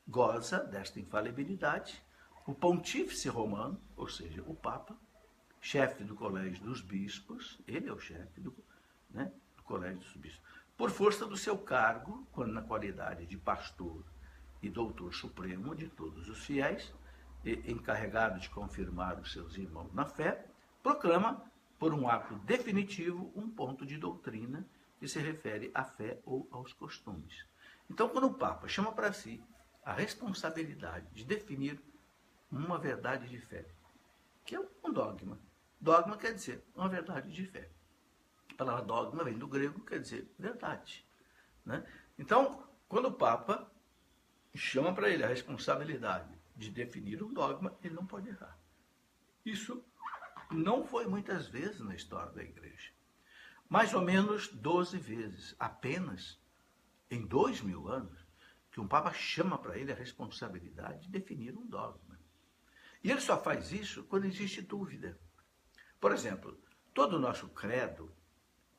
goza 0.09 0.59
desta 0.59 0.99
infalibilidade 0.99 2.03
o 2.47 2.55
pontífice 2.55 3.29
romano, 3.29 3.81
ou 3.97 4.09
seja, 4.09 4.43
o 4.43 4.55
Papa, 4.55 4.97
chefe 5.61 6.05
do 6.05 6.15
colégio 6.15 6.63
dos 6.65 6.81
bispos, 6.81 7.61
ele 7.67 7.89
é 7.89 7.93
o 7.93 7.99
chefe 7.99 8.41
do, 8.41 8.55
né, 9.11 9.33
do 9.57 9.63
colégio 9.65 9.99
dos 9.99 10.17
bispos, 10.17 10.49
por 10.77 10.91
força 10.91 11.27
do 11.27 11.37
seu 11.37 11.57
cargo, 11.57 12.27
quando 12.33 12.53
na 12.53 12.63
qualidade 12.63 13.27
de 13.27 13.37
pastor 13.37 14.05
e 14.63 14.69
doutor 14.69 15.15
supremo 15.15 15.75
de 15.75 15.89
todos 15.89 16.29
os 16.29 16.45
fiéis, 16.45 16.93
encarregado 17.45 18.41
de 18.41 18.51
confirmar 18.51 19.19
os 19.19 19.33
seus 19.33 19.57
irmãos 19.57 19.93
na 19.95 20.05
fé, 20.05 20.47
proclama, 20.83 21.43
por 21.79 21.95
um 21.95 22.09
ato 22.09 22.35
definitivo, 22.37 23.33
um 23.35 23.49
ponto 23.49 23.87
de 23.87 23.97
doutrina 23.97 24.67
que 24.99 25.07
se 25.07 25.19
refere 25.19 25.71
à 25.75 25.85
fé 25.85 26.19
ou 26.25 26.49
aos 26.51 26.73
costumes. 26.73 27.47
Então, 27.89 28.09
quando 28.09 28.27
o 28.27 28.35
Papa 28.35 28.67
chama 28.67 28.93
para 28.93 29.13
si 29.13 29.43
a 29.85 29.93
responsabilidade 29.93 31.07
de 31.13 31.25
definir 31.25 31.81
uma 32.51 32.79
verdade 32.79 33.29
de 33.29 33.39
fé, 33.39 33.65
que 34.45 34.57
é 34.57 34.61
um 34.85 34.93
dogma. 34.93 35.39
Dogma 35.81 36.17
quer 36.17 36.35
dizer 36.35 36.65
uma 36.75 36.89
verdade 36.89 37.31
de 37.31 37.47
fé. 37.47 37.71
A 38.57 38.65
palavra 38.65 38.85
dogma 38.87 39.23
vem 39.23 39.37
do 39.37 39.47
grego, 39.47 39.85
quer 39.85 40.01
dizer 40.01 40.33
verdade. 40.39 41.07
Né? 41.63 41.87
Então, 42.19 42.67
quando 42.89 43.09
o 43.09 43.13
Papa 43.13 43.71
chama 44.55 44.95
para 44.95 45.11
ele 45.11 45.23
a 45.23 45.29
responsabilidade 45.29 46.35
de 46.57 46.71
definir 46.71 47.23
um 47.23 47.35
dogma, 47.35 47.77
ele 47.85 47.93
não 47.93 48.07
pode 48.07 48.31
errar. 48.31 48.59
Isso 49.45 49.85
não 50.51 50.87
foi 50.87 51.07
muitas 51.07 51.47
vezes 51.49 51.81
na 51.81 51.95
história 51.95 52.33
da 52.33 52.43
igreja. 52.43 52.93
Mais 53.69 53.93
ou 53.93 54.01
menos 54.01 54.49
12 54.49 54.97
vezes, 54.97 55.55
apenas 55.59 56.41
em 57.11 57.27
dois 57.27 57.61
mil 57.61 57.89
anos, 57.89 58.27
que 58.73 58.81
um 58.81 58.89
Papa 58.89 59.13
chama 59.13 59.59
para 59.59 59.77
ele 59.77 59.93
a 59.93 59.95
responsabilidade 59.95 61.03
de 61.03 61.11
definir 61.11 61.55
um 61.55 61.67
dogma. 61.67 62.19
E 63.05 63.11
ele 63.11 63.21
só 63.21 63.39
faz 63.39 63.71
isso 63.71 64.05
quando 64.05 64.25
existe 64.25 64.63
dúvida. 64.63 65.21
Por 66.01 66.11
exemplo, 66.13 66.59
todo 66.95 67.17
o 67.17 67.21
nosso 67.21 67.51
credo 67.51 68.16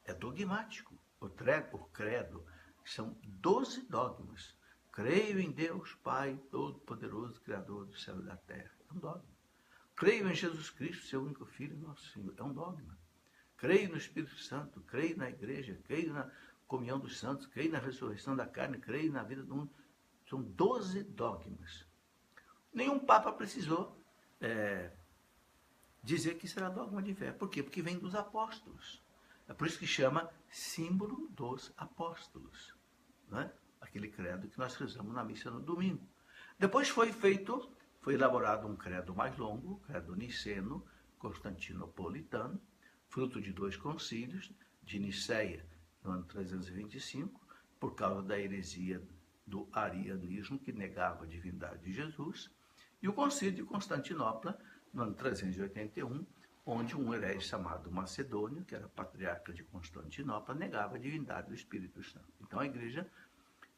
é 0.08 0.14
dogmático. 0.14 0.98
O 1.20 1.30
credo, 1.30 1.76
o 1.76 1.86
credo 1.90 2.44
são 2.86 3.18
12 3.24 3.82
dogmas. 3.84 4.56
Creio 4.92 5.40
em 5.40 5.52
Deus, 5.52 5.94
Pai 6.04 6.40
Todo-Poderoso, 6.50 7.40
Criador 7.42 7.86
do 7.86 7.98
céu 7.98 8.20
e 8.20 8.24
da 8.24 8.36
terra. 8.36 8.72
É 8.90 8.94
um 8.94 9.00
dogma. 9.00 9.38
Creio 9.96 10.30
em 10.30 10.34
Jesus 10.34 10.70
Cristo, 10.70 11.06
seu 11.06 11.22
único 11.22 11.46
Filho, 11.46 11.78
nosso 11.78 12.08
Senhor. 12.12 12.34
É 12.38 12.44
um 12.44 12.54
dogma. 12.54 12.98
Creio 13.58 13.90
no 13.90 13.98
Espírito 13.98 14.38
Santo, 14.38 14.82
creio 14.82 15.18
na 15.18 15.30
igreja, 15.30 15.80
creio 15.84 16.14
na 16.14 16.32
comunhão 16.68 17.00
dos 17.00 17.20
santos, 17.20 17.48
creio 17.48 17.72
na 17.72 17.80
ressurreição 17.80 18.36
da 18.36 18.46
carne, 18.46 18.78
creio 18.78 19.12
na 19.12 19.24
vida 19.24 19.44
do 19.44 19.56
mundo. 19.56 19.72
São 20.30 20.42
12 20.42 21.04
dogmas. 21.04 21.86
Nenhum 22.74 23.00
Papa 23.00 23.32
precisou 23.32 24.00
é, 24.40 24.92
dizer 26.04 26.36
que 26.38 26.48
será 26.48 26.70
dogma 26.70 27.02
de 27.02 27.14
fé. 27.14 27.32
Por 27.32 27.50
quê? 27.50 27.64
Porque 27.64 27.82
vem 27.82 27.98
dos 27.98 28.14
apóstolos. 28.14 29.02
É 29.48 29.54
por 29.54 29.68
isso 29.68 29.80
que 29.80 29.88
chama 29.88 30.30
símbolo 30.50 31.30
dos 31.30 31.74
apóstolos. 31.78 32.76
Né? 33.30 33.52
Aquele 33.80 34.10
credo 34.10 34.48
que 34.48 34.58
nós 34.58 34.76
rezamos 34.76 35.14
na 35.14 35.24
missa 35.24 35.50
no 35.50 35.60
domingo. 35.60 36.08
Depois 36.60 36.90
foi 36.90 37.14
feito, 37.14 37.72
foi 38.02 38.16
elaborado 38.16 38.68
um 38.68 38.76
credo 38.76 39.16
mais 39.16 39.38
longo, 39.38 39.80
credo 39.86 40.16
niceno, 40.16 40.86
constantinopolitano, 41.18 42.62
fruto 43.08 43.40
de 43.40 43.54
dois 43.54 43.78
concílios, 43.78 44.52
de 44.84 45.00
Niceia, 45.00 45.66
no 46.04 46.12
ano 46.12 46.24
325, 46.24 47.40
por 47.80 47.96
causa 47.96 48.22
da 48.22 48.40
heresia 48.40 49.02
do 49.46 49.68
arianismo, 49.72 50.60
que 50.60 50.72
negava 50.72 51.24
a 51.24 51.28
divindade 51.28 51.84
de 51.84 51.94
Jesus, 51.94 52.52
e 53.02 53.08
o 53.08 53.14
concílio 53.14 53.56
de 53.56 53.64
Constantinopla, 53.64 54.60
no 54.94 55.04
ano 55.04 55.14
381, 55.14 56.26
onde 56.68 56.98
um 56.98 57.14
herege 57.14 57.48
chamado 57.48 57.90
Macedônio, 57.90 58.66
que 58.66 58.76
era 58.76 58.90
patriarca 58.90 59.54
de 59.54 59.64
Constantinopla, 59.64 60.54
negava 60.54 60.98
a 60.98 61.00
divindade 61.00 61.48
do 61.48 61.54
Espírito 61.54 62.04
Santo. 62.04 62.28
Então 62.42 62.60
a 62.60 62.66
igreja 62.66 63.10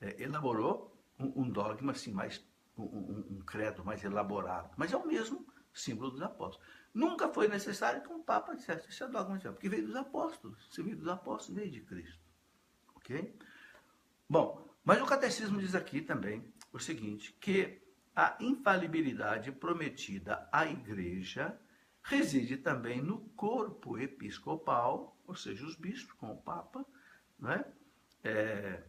é, 0.02 0.21
elaborou 0.23 0.99
um, 1.19 1.43
um, 1.43 1.49
dogma 1.49 1.91
assim, 1.91 2.12
mais, 2.12 2.43
um, 2.75 2.84
um, 2.84 3.41
credo 3.45 3.86
mais 3.86 4.04
elaborado, 4.04 4.71
mas 4.75 4.91
é 4.91 4.97
o 4.97 5.06
mesmo 5.06 5.45
símbolo 5.71 6.10
dos 6.10 6.21
apóstolos. 6.23 6.67
Nunca 6.91 7.30
foi 7.30 7.47
necessário 7.47 8.02
que 8.02 8.12
um 8.12 8.23
Papa 8.23 8.56
dissesse 8.56 8.89
isso 8.89 9.04
é 9.04 9.08
dogma 9.08 9.38
porque 9.39 9.69
veio 9.69 9.86
dos 9.86 9.95
apóstolos. 9.95 10.67
Se 10.71 10.82
veio 10.82 10.97
dos 10.97 11.08
apóstolos, 11.08 11.62
veio 11.62 11.71
de 11.71 11.82
Cristo. 11.82 12.19
Ok? 12.95 13.38
Bom, 14.28 14.67
mas 14.84 14.99
o 14.99 15.06
catecismo 15.06 15.60
diz 15.60 15.75
aqui 15.75 16.02
também 16.02 16.52
o 16.73 16.80
seguinte, 16.80 17.34
que 17.39 17.80
a 18.15 18.36
infalibilidade 18.39 19.52
prometida 19.52 20.49
à 20.52 20.65
igreja 20.65 21.56
reside 22.04 22.58
também 22.58 23.02
no 23.02 23.20
corpo 23.30 23.98
episcopal, 23.98 25.18
ou 25.28 25.36
seja, 25.36 25.66
os 25.66 25.76
bispos 25.76 26.14
com 26.14 26.32
o 26.32 26.42
Papa, 26.42 26.86
né? 27.38 27.66
É, 28.24 28.84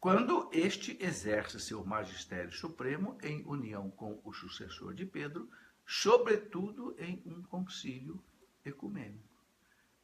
quando 0.00 0.48
este 0.52 0.96
exerce 0.98 1.60
seu 1.60 1.84
magistério 1.84 2.50
supremo 2.50 3.18
em 3.22 3.44
união 3.44 3.90
com 3.90 4.20
o 4.24 4.32
sucessor 4.32 4.94
de 4.94 5.04
Pedro, 5.04 5.50
sobretudo 5.86 6.96
em 6.98 7.22
um 7.26 7.42
concílio 7.42 8.22
ecumênico. 8.64 9.28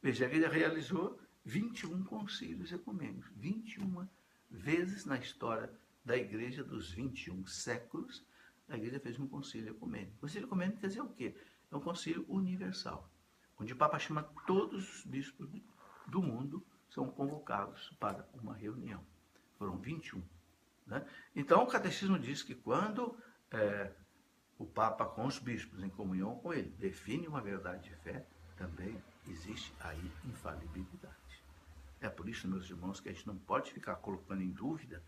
Veja 0.01 0.29
que 0.29 0.35
ele 0.35 0.47
realizou 0.47 1.19
21 1.43 2.03
concílios 2.03 2.71
ecumênicos, 2.71 3.31
21 3.35 4.07
vezes 4.51 5.05
na 5.05 5.17
história 5.17 5.71
da 6.05 6.15
igreja 6.15 6.63
dos 6.63 6.91
21 6.91 7.45
séculos, 7.47 8.23
a 8.69 8.75
igreja 8.75 8.99
fez 8.99 9.19
um 9.19 9.27
concílio 9.27 9.71
ecumênico. 9.71 10.17
O 10.17 10.19
concílio 10.21 10.47
ecumênico 10.47 10.79
quer 10.79 10.87
dizer 10.87 11.01
o 11.01 11.09
quê? 11.09 11.35
É 11.71 11.75
um 11.75 11.81
concílio 11.81 12.25
universal, 12.27 13.09
onde 13.59 13.73
o 13.73 13.75
Papa 13.75 13.99
chama 13.99 14.23
todos 14.45 14.99
os 14.99 15.05
bispos 15.05 15.49
do 16.07 16.21
mundo, 16.21 16.65
são 16.89 17.09
convocados 17.09 17.89
para 17.99 18.27
uma 18.33 18.55
reunião. 18.55 19.05
Foram 19.57 19.77
21. 19.77 20.23
Né? 20.85 21.05
Então, 21.35 21.63
o 21.63 21.67
catecismo 21.67 22.17
diz 22.17 22.41
que 22.41 22.55
quando 22.55 23.17
é, 23.51 23.91
o 24.57 24.65
Papa, 24.65 25.05
com 25.05 25.25
os 25.25 25.37
bispos, 25.37 25.83
em 25.83 25.89
comunhão 25.89 26.37
com 26.39 26.53
ele, 26.53 26.69
define 26.71 27.27
uma 27.27 27.41
verdade 27.41 27.89
de 27.89 27.95
fé, 27.97 28.25
também 28.55 29.01
existe 29.27 29.73
aí 29.79 30.11
infalibilidade. 30.25 31.43
É 31.99 32.09
por 32.09 32.29
isso, 32.29 32.47
meus 32.47 32.69
irmãos, 32.69 32.99
que 32.99 33.09
a 33.09 33.13
gente 33.13 33.27
não 33.27 33.37
pode 33.37 33.71
ficar 33.71 33.95
colocando 33.97 34.41
em 34.41 34.51
dúvida 34.51 35.03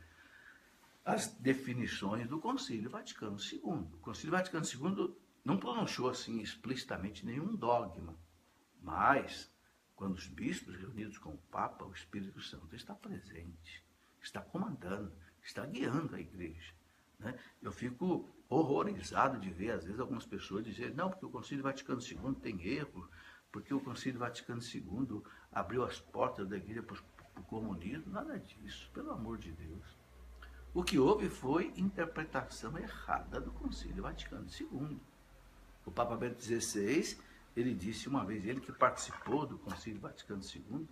as 1.10 1.28
definições 1.28 2.28
do 2.28 2.40
Concílio 2.40 2.88
Vaticano 2.88 3.38
II. 3.40 3.62
O 3.64 3.98
Concílio 4.00 4.32
Vaticano 4.32 4.64
II 4.64 5.16
não 5.44 5.58
pronunciou 5.58 6.08
assim 6.08 6.40
explicitamente 6.40 7.26
nenhum 7.26 7.56
dogma, 7.56 8.16
mas 8.80 9.52
quando 9.96 10.16
os 10.16 10.28
bispos 10.28 10.76
reunidos 10.76 11.18
com 11.18 11.32
o 11.32 11.38
Papa, 11.50 11.84
o 11.84 11.94
Espírito 11.94 12.40
Santo 12.40 12.76
está 12.76 12.94
presente, 12.94 13.84
está 14.22 14.40
comandando, 14.40 15.12
está 15.42 15.66
guiando 15.66 16.16
a 16.16 16.20
igreja. 16.20 16.76
Né? 17.18 17.38
Eu 17.60 17.72
fico 17.72 18.30
horrorizado 18.48 19.40
de 19.40 19.50
ver, 19.50 19.72
às 19.72 19.86
vezes, 19.86 20.00
algumas 20.00 20.28
pessoas 20.28 20.64
dizerem, 20.64 20.94
não, 20.94 21.10
porque 21.10 21.26
o 21.26 21.32
Concílio 21.32 21.64
Vaticano 21.64 22.02
II 22.02 22.36
tem 22.36 22.62
erro, 22.68 23.10
porque 23.52 23.74
o 23.74 23.80
Concílio 23.80 24.20
Vaticano 24.20 24.62
II 24.62 25.24
abriu 25.52 25.84
as 25.84 26.00
portas 26.00 26.48
da 26.48 26.56
igreja 26.56 26.84
para 26.84 26.98
o 27.36 27.44
comunismo. 27.46 28.14
Nada 28.14 28.38
disso, 28.38 28.92
pelo 28.94 29.10
amor 29.12 29.40
de 29.40 29.52
Deus. 29.52 29.99
O 30.72 30.84
que 30.84 31.00
houve 31.00 31.30
foi 31.30 31.74
interpretação 31.76 32.78
errada 32.78 33.42
do 33.42 33.52
Concílio 33.52 34.04
Vaticano 34.04 34.46
II. 34.48 35.00
O 35.84 35.92
Papa 35.92 36.16
Bento 36.16 36.44
XVI, 36.44 37.18
ele 37.56 37.74
disse 37.74 38.08
uma 38.08 38.24
vez, 38.24 38.46
ele 38.46 38.62
que 38.62 38.72
participou 38.72 39.48
do 39.48 39.58
Concílio 39.58 40.00
Vaticano 40.00 40.44
II, 40.44 40.88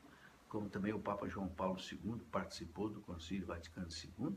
como 0.49 0.67
também 0.67 0.93
o 0.93 0.99
Papa 0.99 1.29
João 1.29 1.47
Paulo 1.47 1.79
II 1.79 2.19
participou 2.31 2.89
do 2.89 3.01
Concílio 3.01 3.45
Vaticano 3.45 3.87
II, 3.87 4.35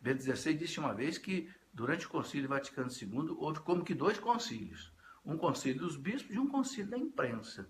Bento 0.00 0.22
XVI 0.22 0.54
disse 0.54 0.78
uma 0.78 0.94
vez 0.94 1.18
que 1.18 1.50
durante 1.72 2.06
o 2.06 2.10
Concílio 2.10 2.48
Vaticano 2.48 2.90
II 2.90 3.36
houve 3.38 3.60
como 3.60 3.84
que 3.84 3.94
dois 3.94 4.18
concílios. 4.18 4.92
um 5.24 5.36
conselho 5.36 5.78
dos 5.78 5.96
bispos 5.96 6.34
e 6.34 6.38
um 6.38 6.48
conselho 6.48 6.90
da 6.90 6.98
imprensa. 6.98 7.68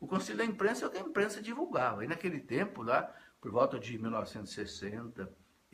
O 0.00 0.06
conselho 0.06 0.38
da 0.38 0.44
imprensa 0.44 0.84
é 0.84 0.88
o 0.88 0.90
que 0.90 0.98
a 0.98 1.02
imprensa 1.02 1.42
divulgava. 1.42 2.04
E 2.04 2.08
naquele 2.08 2.40
tempo, 2.40 2.82
lá, 2.82 3.14
por 3.40 3.50
volta 3.50 3.78
de 3.78 3.98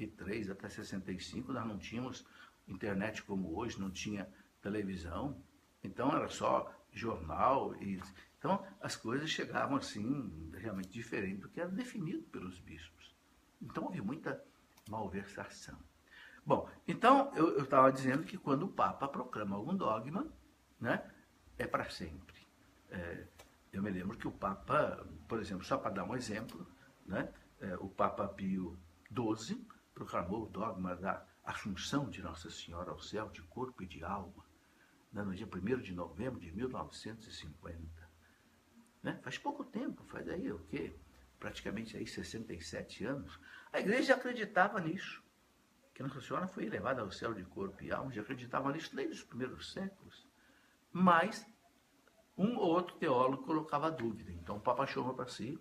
1963 0.01 0.51
até 0.51 0.69
65, 0.69 1.53
nós 1.53 1.67
não 1.67 1.79
tínhamos 1.79 2.27
internet 2.67 3.23
como 3.23 3.57
hoje, 3.57 3.81
não 3.81 3.91
tinha 3.91 4.29
televisão. 4.63 5.43
Então 5.83 6.15
era 6.15 6.29
só 6.29 6.73
jornal. 6.93 7.75
E, 7.83 8.01
então 8.39 8.65
as 8.81 8.97
coisas 8.97 9.31
chegavam 9.31 9.77
assim, 9.77 10.51
realmente 10.55 10.89
diferente 10.89 11.41
do 11.41 11.49
que 11.49 11.61
era 11.61 11.71
definido 11.71 12.23
pelos 12.25 12.59
bispos. 12.59 13.15
Então 13.61 13.85
houve 13.85 14.01
muita 14.01 14.43
malversação. 14.89 15.79
Bom, 16.45 16.69
então 16.89 17.33
eu 17.35 17.63
estava 17.63 17.93
dizendo 17.93 18.25
que 18.25 18.39
quando 18.39 18.65
o 18.65 18.73
Papa 18.73 19.07
proclama 19.07 19.57
algum 19.57 19.77
dogma, 19.77 20.27
né, 20.81 21.09
é 21.59 21.67
para 21.67 21.89
sempre. 21.91 22.41
É, 22.89 23.27
eu 23.73 23.83
me 23.83 23.91
lembro 23.91 24.17
que 24.17 24.27
o 24.27 24.33
Papa, 24.33 25.07
por 25.29 25.39
exemplo, 25.39 25.65
só 25.65 25.77
para 25.77 25.91
dar 25.91 26.05
um 26.05 26.17
exemplo, 26.17 26.67
né, 27.07 27.33
é, 27.61 27.77
o 27.77 27.89
Papa 27.89 28.27
Pio 28.27 28.77
XII 29.13 29.65
proclamou 30.01 30.45
o 30.45 30.49
dogma 30.49 30.97
da 30.97 31.27
Assunção 31.45 32.09
de 32.09 32.23
Nossa 32.23 32.51
Senhora 32.51 32.91
ao 32.91 32.99
céu 32.99 33.29
de 33.29 33.43
corpo 33.43 33.83
e 33.83 33.87
de 33.87 34.03
alma, 34.03 34.47
né, 35.13 35.23
no 35.23 35.35
dia 35.35 35.47
1 35.47 35.83
de 35.83 35.93
novembro 35.93 36.41
de 36.41 36.51
1950. 36.53 38.11
Né? 39.03 39.21
Faz 39.23 39.37
pouco 39.37 39.63
tempo, 39.63 40.03
faz 40.05 40.27
aí 40.27 40.51
o 40.51 40.59
quê? 40.61 40.97
Praticamente 41.39 41.99
aí 41.99 42.07
67 42.07 43.05
anos. 43.05 43.39
A 43.71 43.79
igreja 43.79 44.15
acreditava 44.15 44.81
nisso, 44.81 45.23
que 45.93 46.03
Nossa 46.03 46.23
Senhora 46.23 46.49
foi 46.49 46.65
elevada 46.65 47.03
ao 47.03 47.11
céu 47.11 47.35
de 47.35 47.45
corpo 47.45 47.85
e 47.85 47.93
alma, 47.93 48.11
já 48.11 48.23
acreditava 48.23 48.73
nisso 48.73 48.97
desde 48.97 49.17
os 49.17 49.23
primeiros 49.23 49.71
séculos. 49.71 50.27
Mas 50.91 51.47
um 52.39 52.57
ou 52.57 52.71
outro 52.71 52.97
teólogo 52.97 53.45
colocava 53.45 53.91
dúvida. 53.91 54.33
Então 54.33 54.57
o 54.57 54.61
Papa 54.61 54.87
chamou 54.87 55.13
para 55.13 55.29
si 55.29 55.61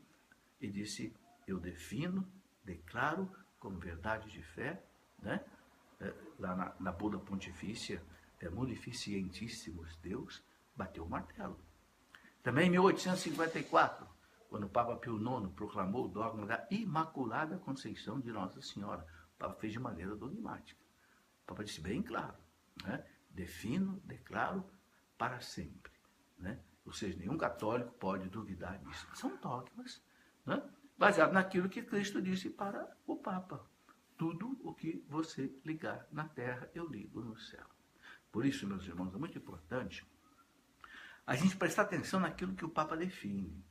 e 0.62 0.70
disse: 0.70 1.14
Eu 1.46 1.60
defino, 1.60 2.26
declaro 2.64 3.30
como 3.60 3.78
verdade 3.78 4.30
de 4.30 4.42
fé, 4.42 4.82
né? 5.22 5.44
É, 6.00 6.14
lá 6.40 6.56
na, 6.56 6.74
na 6.80 6.92
Buda 6.92 7.18
Pontifícia, 7.20 8.02
é, 8.40 8.50
Munificientíssimos 8.50 9.98
Deus, 9.98 10.42
bateu 10.76 11.04
o 11.04 11.10
martelo. 11.10 11.60
Também 12.42 12.68
em 12.68 12.72
1854, 12.72 14.08
quando 14.50 14.64
o 14.64 14.70
Papa 14.70 14.96
Pio 14.96 15.18
IX 15.18 15.52
proclamou 15.54 16.06
o 16.06 16.08
dogma 16.08 16.46
da 16.46 16.66
Imaculada 16.72 17.58
Conceição 17.58 18.20
de 18.20 18.32
Nossa 18.32 18.62
Senhora, 18.62 19.06
o 19.36 19.38
Papa 19.38 19.56
fez 19.56 19.74
de 19.74 19.80
maneira 19.80 20.16
dogmática. 20.16 20.80
O 21.44 21.48
Papa 21.48 21.64
disse 21.64 21.82
bem 21.82 22.02
claro, 22.02 22.38
né? 22.84 23.06
defino, 23.30 24.02
declaro 24.06 24.64
para 25.18 25.42
sempre. 25.42 25.92
Né? 26.38 26.60
Ou 26.86 26.94
seja, 26.94 27.18
nenhum 27.20 27.38
católico 27.38 27.92
pode 28.00 28.30
duvidar 28.30 28.80
disso. 28.80 29.08
São 29.14 29.36
dogmas, 29.38 30.02
né? 30.46 30.64
Baseado 31.00 31.32
naquilo 31.32 31.70
que 31.70 31.82
Cristo 31.82 32.22
disse 32.22 32.50
para 32.50 32.86
o 33.08 33.16
Papa. 33.16 33.66
Tudo 34.18 34.60
o 34.62 34.74
que 34.74 35.02
você 35.08 35.50
ligar 35.64 36.06
na 36.12 36.28
terra, 36.28 36.70
eu 36.76 36.86
ligo 36.86 37.22
no 37.22 37.40
céu. 37.40 37.66
Por 38.30 38.46
isso, 38.46 38.68
meus 38.68 38.86
irmãos, 38.86 39.16
é 39.16 39.18
muito 39.18 39.38
importante 39.38 40.06
a 41.26 41.36
gente 41.36 41.56
prestar 41.56 41.84
atenção 41.84 42.20
naquilo 42.20 42.54
que 42.54 42.66
o 42.66 42.70
Papa 42.70 42.98
define. 42.98 43.64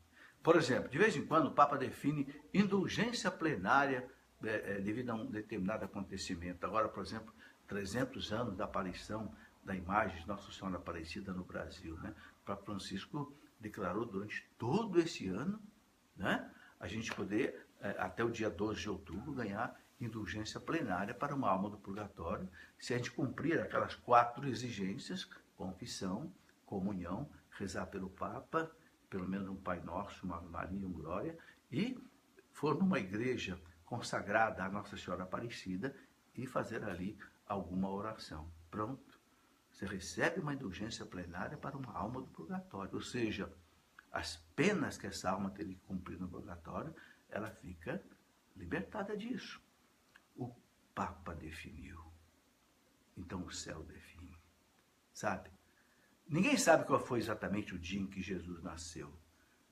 Por 0.43 0.57
exemplo, 0.57 0.88
de 0.88 0.97
vez 0.97 1.14
em 1.17 1.27
quando 1.27 1.49
o 1.49 1.53
Papa 1.53 1.77
define 1.77 2.27
indulgência 2.55 3.31
plenária 3.31 4.09
é, 4.43 4.77
é, 4.77 4.81
devido 4.81 5.11
a 5.11 5.14
um 5.14 5.27
determinado 5.27 5.85
acontecimento. 5.85 6.64
Agora, 6.64 6.88
por 6.88 7.03
exemplo, 7.03 7.35
300 7.67 8.33
anos 8.33 8.57
da 8.57 8.64
aparição 8.64 9.35
da 9.62 9.75
imagem 9.75 10.19
de 10.19 10.27
Nossa 10.27 10.51
Senhora 10.51 10.79
Aparecida 10.79 11.35
no 11.35 11.45
Brasil. 11.45 11.95
Né? 11.99 12.14
Papa 12.47 12.64
Francisco 12.64 13.37
declarou 13.61 14.07
durante 14.07 14.49
todo 14.57 14.99
esse 14.99 15.29
ano 15.29 15.61
né, 16.17 16.51
a 16.81 16.87
gente 16.87 17.14
poder, 17.14 17.67
é, 17.81 17.91
até 17.99 18.25
o 18.25 18.31
dia 18.31 18.51
12 18.51 18.81
de 18.81 18.91
outubro, 18.91 19.33
ganhar 19.33 19.79
indulgência 20.01 20.61
plenária 20.61 21.12
para 21.12 21.35
uma 21.35 21.51
alma 21.51 21.69
do 21.69 21.77
purgatório, 21.77 22.49
se 22.79 22.95
a 22.95 22.97
gente 22.97 23.11
cumprir 23.11 23.61
aquelas 23.61 23.95
quatro 23.95 24.49
exigências, 24.49 25.25
confissão, 25.57 26.33
comunhão, 26.64 27.29
rezar 27.51 27.87
pelo 27.87 28.09
Papa, 28.09 28.71
pelo 29.11 29.29
menos 29.29 29.49
um 29.49 29.57
Pai 29.57 29.81
Nosso, 29.81 30.25
uma 30.25 30.41
Maria, 30.41 30.87
um 30.87 30.93
Glória, 30.93 31.37
e 31.73 31.99
for 32.53 32.79
numa 32.79 32.99
igreja 32.99 33.61
consagrada 33.85 34.62
à 34.62 34.69
Nossa 34.69 34.97
Senhora 34.97 35.25
Aparecida 35.25 35.95
e 36.35 36.47
fazer 36.47 36.85
ali 36.85 37.19
alguma 37.47 37.91
oração. 37.91 38.49
Pronto. 38.71 39.19
Você 39.73 39.87
recebe 39.87 40.41
uma 40.41 40.55
indulgência 40.55 41.07
plenária 41.07 41.57
para 41.57 41.77
uma 41.77 41.93
alma 41.93 42.21
do 42.21 42.29
purgatório. 42.29 42.95
Ou 42.95 43.01
seja, 43.01 43.51
as 44.18 44.37
penas 44.57 44.98
que 44.98 45.07
essa 45.07 45.31
alma 45.31 45.50
teria 45.50 45.76
que 45.76 45.87
cumprir 45.87 46.18
no 46.18 46.28
purgatório, 46.28 46.92
ela 47.28 47.50
fica 47.50 48.02
libertada 48.57 49.16
disso. 49.16 49.62
O 50.35 50.52
Papa 50.92 51.35
definiu. 51.35 52.04
Então 53.16 53.44
o 53.44 53.52
céu 53.52 53.85
define. 53.85 54.37
Sabe? 55.12 55.50
Ninguém 56.26 56.57
sabe 56.57 56.85
qual 56.85 56.98
foi 56.98 57.20
exatamente 57.20 57.74
o 57.76 57.78
dia 57.78 58.00
em 58.00 58.09
que 58.09 58.20
Jesus 58.20 58.61
nasceu, 58.61 59.16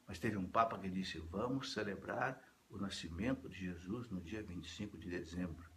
mas 0.06 0.20
teve 0.20 0.36
um 0.36 0.48
Papa 0.48 0.78
que 0.78 0.88
disse: 0.88 1.18
vamos 1.18 1.72
celebrar 1.72 2.40
o 2.70 2.78
nascimento 2.78 3.48
de 3.48 3.58
Jesus 3.58 4.08
no 4.10 4.20
dia 4.20 4.44
25 4.44 4.96
de 4.96 5.10
dezembro. 5.10 5.68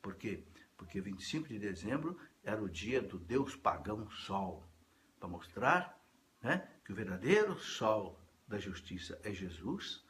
Por 0.00 0.14
quê? 0.14 0.44
Porque 0.76 1.00
25 1.00 1.48
de 1.48 1.58
dezembro 1.58 2.16
era 2.44 2.62
o 2.62 2.70
dia 2.70 3.02
do 3.02 3.18
Deus 3.18 3.56
pagão 3.56 4.08
Sol, 4.10 4.64
para 5.18 5.28
mostrar 5.28 6.01
né, 6.42 6.68
que 6.84 6.92
o 6.92 6.94
verdadeiro 6.94 7.58
Sol 7.58 8.20
da 8.46 8.58
justiça 8.58 9.18
é 9.22 9.32
Jesus, 9.32 10.04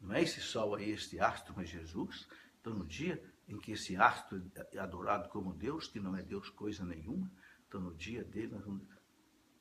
não 0.00 0.14
é 0.14 0.22
esse 0.22 0.40
Sol 0.40 0.74
aí, 0.74 0.90
este 0.90 1.18
astro, 1.18 1.54
mas 1.56 1.68
Jesus. 1.68 2.28
Então, 2.60 2.74
no 2.74 2.86
dia 2.86 3.22
em 3.48 3.58
que 3.58 3.72
esse 3.72 3.96
astro 3.96 4.44
é 4.72 4.78
adorado 4.78 5.28
como 5.28 5.54
Deus, 5.54 5.88
que 5.88 5.98
não 5.98 6.16
é 6.16 6.22
Deus 6.22 6.50
coisa 6.50 6.84
nenhuma, 6.84 7.30
então 7.66 7.80
no 7.80 7.94
dia 7.94 8.22
dele 8.22 8.52
nós 8.52 8.64
vamos 8.64 8.86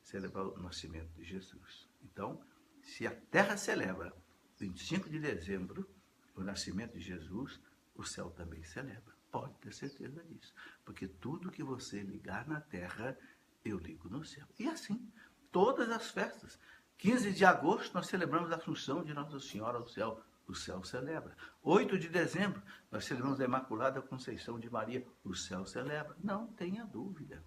celebrar 0.02 0.46
o 0.46 0.62
nascimento 0.62 1.10
de 1.14 1.24
Jesus. 1.24 1.88
Então, 2.04 2.42
se 2.82 3.06
a 3.06 3.14
terra 3.14 3.58
celebra 3.58 4.14
25 4.58 5.10
de 5.10 5.20
dezembro 5.20 5.88
o 6.36 6.44
nascimento 6.44 6.94
de 6.94 7.02
Jesus, 7.02 7.60
o 7.96 8.04
céu 8.04 8.30
também 8.30 8.64
celebra. 8.64 9.16
Pode 9.32 9.56
ter 9.56 9.74
certeza 9.74 10.24
disso. 10.24 10.54
Porque 10.86 11.08
tudo 11.08 11.52
que 11.52 11.64
você 11.64 12.02
ligar 12.02 12.48
na 12.48 12.62
terra, 12.62 13.18
eu 13.66 13.78
ligo 13.78 14.08
no 14.08 14.24
céu. 14.24 14.48
E 14.58 14.68
assim, 14.68 15.12
todas 15.58 15.90
as 15.90 16.12
festas. 16.12 16.60
15 17.00 17.34
de 17.34 17.44
agosto, 17.44 17.92
nós 17.96 18.06
celebramos 18.06 18.52
a 18.52 18.58
Assunção 18.58 19.04
de 19.04 19.12
Nossa 19.12 19.40
Senhora 19.40 19.80
ao 19.80 19.88
céu. 19.88 20.22
O 20.48 20.54
céu 20.54 20.84
celebra. 20.84 21.36
8 21.64 21.98
de 21.98 22.10
dezembro, 22.10 22.62
nós 22.92 23.06
celebramos 23.06 23.42
a 23.42 23.46
Imaculada 23.46 24.00
Conceição 24.00 24.60
de 24.60 24.70
Maria. 24.70 25.04
O 25.24 25.34
céu 25.34 25.66
celebra. 25.66 26.16
Não 26.24 26.46
tenha 26.54 26.86
dúvida. 26.86 27.44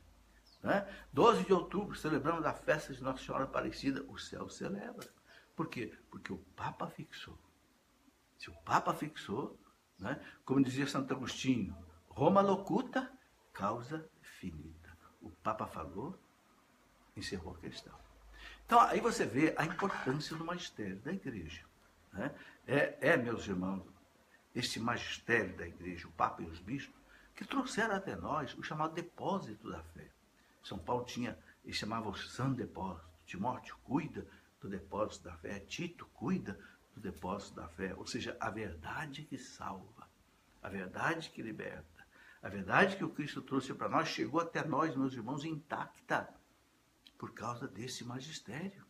Né? 0.61 0.93
12 1.13 1.45
de 1.45 1.53
outubro, 1.53 1.95
celebramos 1.95 2.45
a 2.45 2.53
festa 2.53 2.93
de 2.93 3.01
Nossa 3.01 3.25
Senhora 3.25 3.45
Aparecida, 3.45 4.03
o 4.09 4.19
céu 4.19 4.49
celebra. 4.49 5.09
Por 5.55 5.69
quê? 5.69 5.97
Porque 6.11 6.33
o 6.33 6.39
Papa 6.57 6.89
fixou. 6.89 7.39
Se 8.37 8.51
o 8.51 8.55
Papa 8.65 8.93
fixou, 8.93 9.57
né? 10.01 10.21
como 10.45 10.65
dizia 10.65 10.89
Santo 10.89 11.15
Agostinho, 11.15 11.77
Roma 12.09 12.41
locuta, 12.41 13.09
causa 13.53 14.11
finita. 14.21 14.99
O 15.21 15.31
Papa 15.31 15.69
falou, 15.69 16.19
encerrou 17.17 17.55
a 17.55 17.59
questão. 17.59 18.00
Então, 18.71 18.79
aí 18.83 19.01
você 19.01 19.27
vê 19.27 19.53
a 19.57 19.65
importância 19.65 20.37
do 20.37 20.45
magistério 20.45 20.95
da 21.01 21.13
igreja. 21.13 21.65
Né? 22.13 22.33
É, 22.69 22.99
é, 23.01 23.17
meus 23.17 23.45
irmãos, 23.49 23.85
esse 24.55 24.79
magistério 24.79 25.57
da 25.57 25.67
igreja, 25.67 26.07
o 26.07 26.13
Papa 26.13 26.41
e 26.41 26.47
os 26.47 26.61
bispos, 26.61 26.95
que 27.35 27.45
trouxeram 27.45 27.97
até 27.97 28.15
nós 28.15 28.57
o 28.57 28.63
chamado 28.63 28.95
depósito 28.95 29.69
da 29.69 29.83
fé. 29.83 30.07
São 30.63 30.79
Paulo 30.79 31.05
tinha, 31.05 31.37
ele 31.65 31.73
chamava 31.73 32.11
o 32.11 32.15
Santo 32.15 32.55
Depósito. 32.55 33.09
Timóteo, 33.27 33.77
cuida 33.83 34.25
do 34.61 34.69
depósito 34.69 35.25
da 35.25 35.35
fé. 35.39 35.59
Tito, 35.59 36.07
cuida 36.15 36.57
do 36.95 37.01
depósito 37.01 37.57
da 37.57 37.67
fé. 37.67 37.93
Ou 37.97 38.07
seja, 38.07 38.37
a 38.39 38.51
verdade 38.51 39.25
que 39.25 39.37
salva, 39.37 40.07
a 40.63 40.69
verdade 40.69 41.31
que 41.31 41.43
liberta, 41.43 42.07
a 42.41 42.49
verdade 42.49 42.97
que 42.97 43.05
o 43.05 43.11
Cristo 43.11 43.43
trouxe 43.43 43.75
para 43.75 43.89
nós 43.89 44.07
chegou 44.07 44.41
até 44.41 44.65
nós, 44.65 44.95
meus 44.95 45.13
irmãos, 45.13 45.45
intacta, 45.45 46.33
por 47.21 47.33
causa 47.33 47.69
desse 47.69 48.03
magistério. 48.03 48.85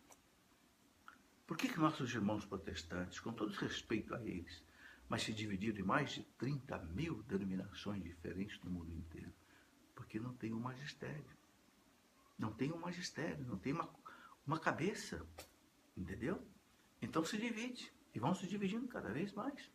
Por 1.46 1.58
que, 1.58 1.68
que 1.68 1.78
nossos 1.78 2.14
irmãos 2.14 2.46
protestantes, 2.46 3.20
com 3.20 3.34
todo 3.34 3.52
respeito 3.52 4.14
a 4.14 4.24
eles, 4.24 4.64
mas 5.06 5.24
se 5.24 5.34
dividiram 5.34 5.80
em 5.80 5.82
mais 5.82 6.12
de 6.12 6.22
30 6.38 6.78
mil 6.78 7.22
denominações 7.24 8.02
diferentes 8.02 8.58
no 8.62 8.70
mundo 8.70 8.90
inteiro? 8.92 9.34
Porque 9.94 10.18
não 10.18 10.32
tem 10.32 10.54
um 10.54 10.60
magistério 10.60 11.40
não 12.40 12.50
tem 12.50 12.72
um 12.72 12.78
magistério, 12.78 13.44
não 13.46 13.58
tem 13.58 13.74
uma, 13.74 13.88
uma 14.46 14.58
cabeça, 14.58 15.24
entendeu? 15.94 16.42
Então 17.02 17.22
se 17.22 17.36
divide, 17.36 17.92
e 18.14 18.18
vão 18.18 18.34
se 18.34 18.46
dividindo 18.46 18.88
cada 18.88 19.12
vez 19.12 19.32
mais. 19.34 19.70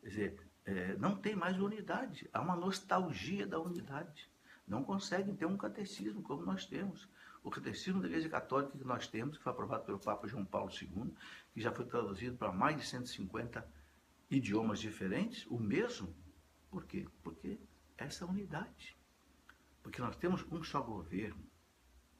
Quer 0.00 0.08
dizer, 0.08 0.40
é, 0.64 0.96
não 0.96 1.14
tem 1.14 1.36
mais 1.36 1.60
unidade, 1.60 2.28
há 2.32 2.40
uma 2.40 2.56
nostalgia 2.56 3.46
da 3.46 3.60
unidade. 3.60 4.30
Não 4.66 4.82
conseguem 4.82 5.36
ter 5.36 5.46
um 5.46 5.58
catecismo 5.58 6.22
como 6.22 6.44
nós 6.44 6.64
temos. 6.64 7.06
O 7.46 7.50
catecismo 7.50 8.02
da 8.02 8.08
Igreja 8.08 8.28
Católica 8.28 8.76
que 8.76 8.84
nós 8.84 9.06
temos, 9.06 9.38
que 9.38 9.44
foi 9.44 9.52
aprovado 9.52 9.84
pelo 9.84 10.00
Papa 10.00 10.26
João 10.26 10.44
Paulo 10.44 10.68
II, 10.68 11.14
que 11.54 11.60
já 11.60 11.70
foi 11.70 11.84
traduzido 11.84 12.36
para 12.36 12.50
mais 12.50 12.76
de 12.76 12.84
150 12.84 13.64
idiomas 14.28 14.80
diferentes, 14.80 15.46
o 15.46 15.56
mesmo. 15.56 16.12
Por 16.68 16.84
quê? 16.84 17.06
Porque 17.22 17.60
essa 17.96 18.26
unidade. 18.26 18.96
Porque 19.80 20.02
nós 20.02 20.16
temos 20.16 20.44
um 20.50 20.60
só 20.64 20.80
governo, 20.82 21.40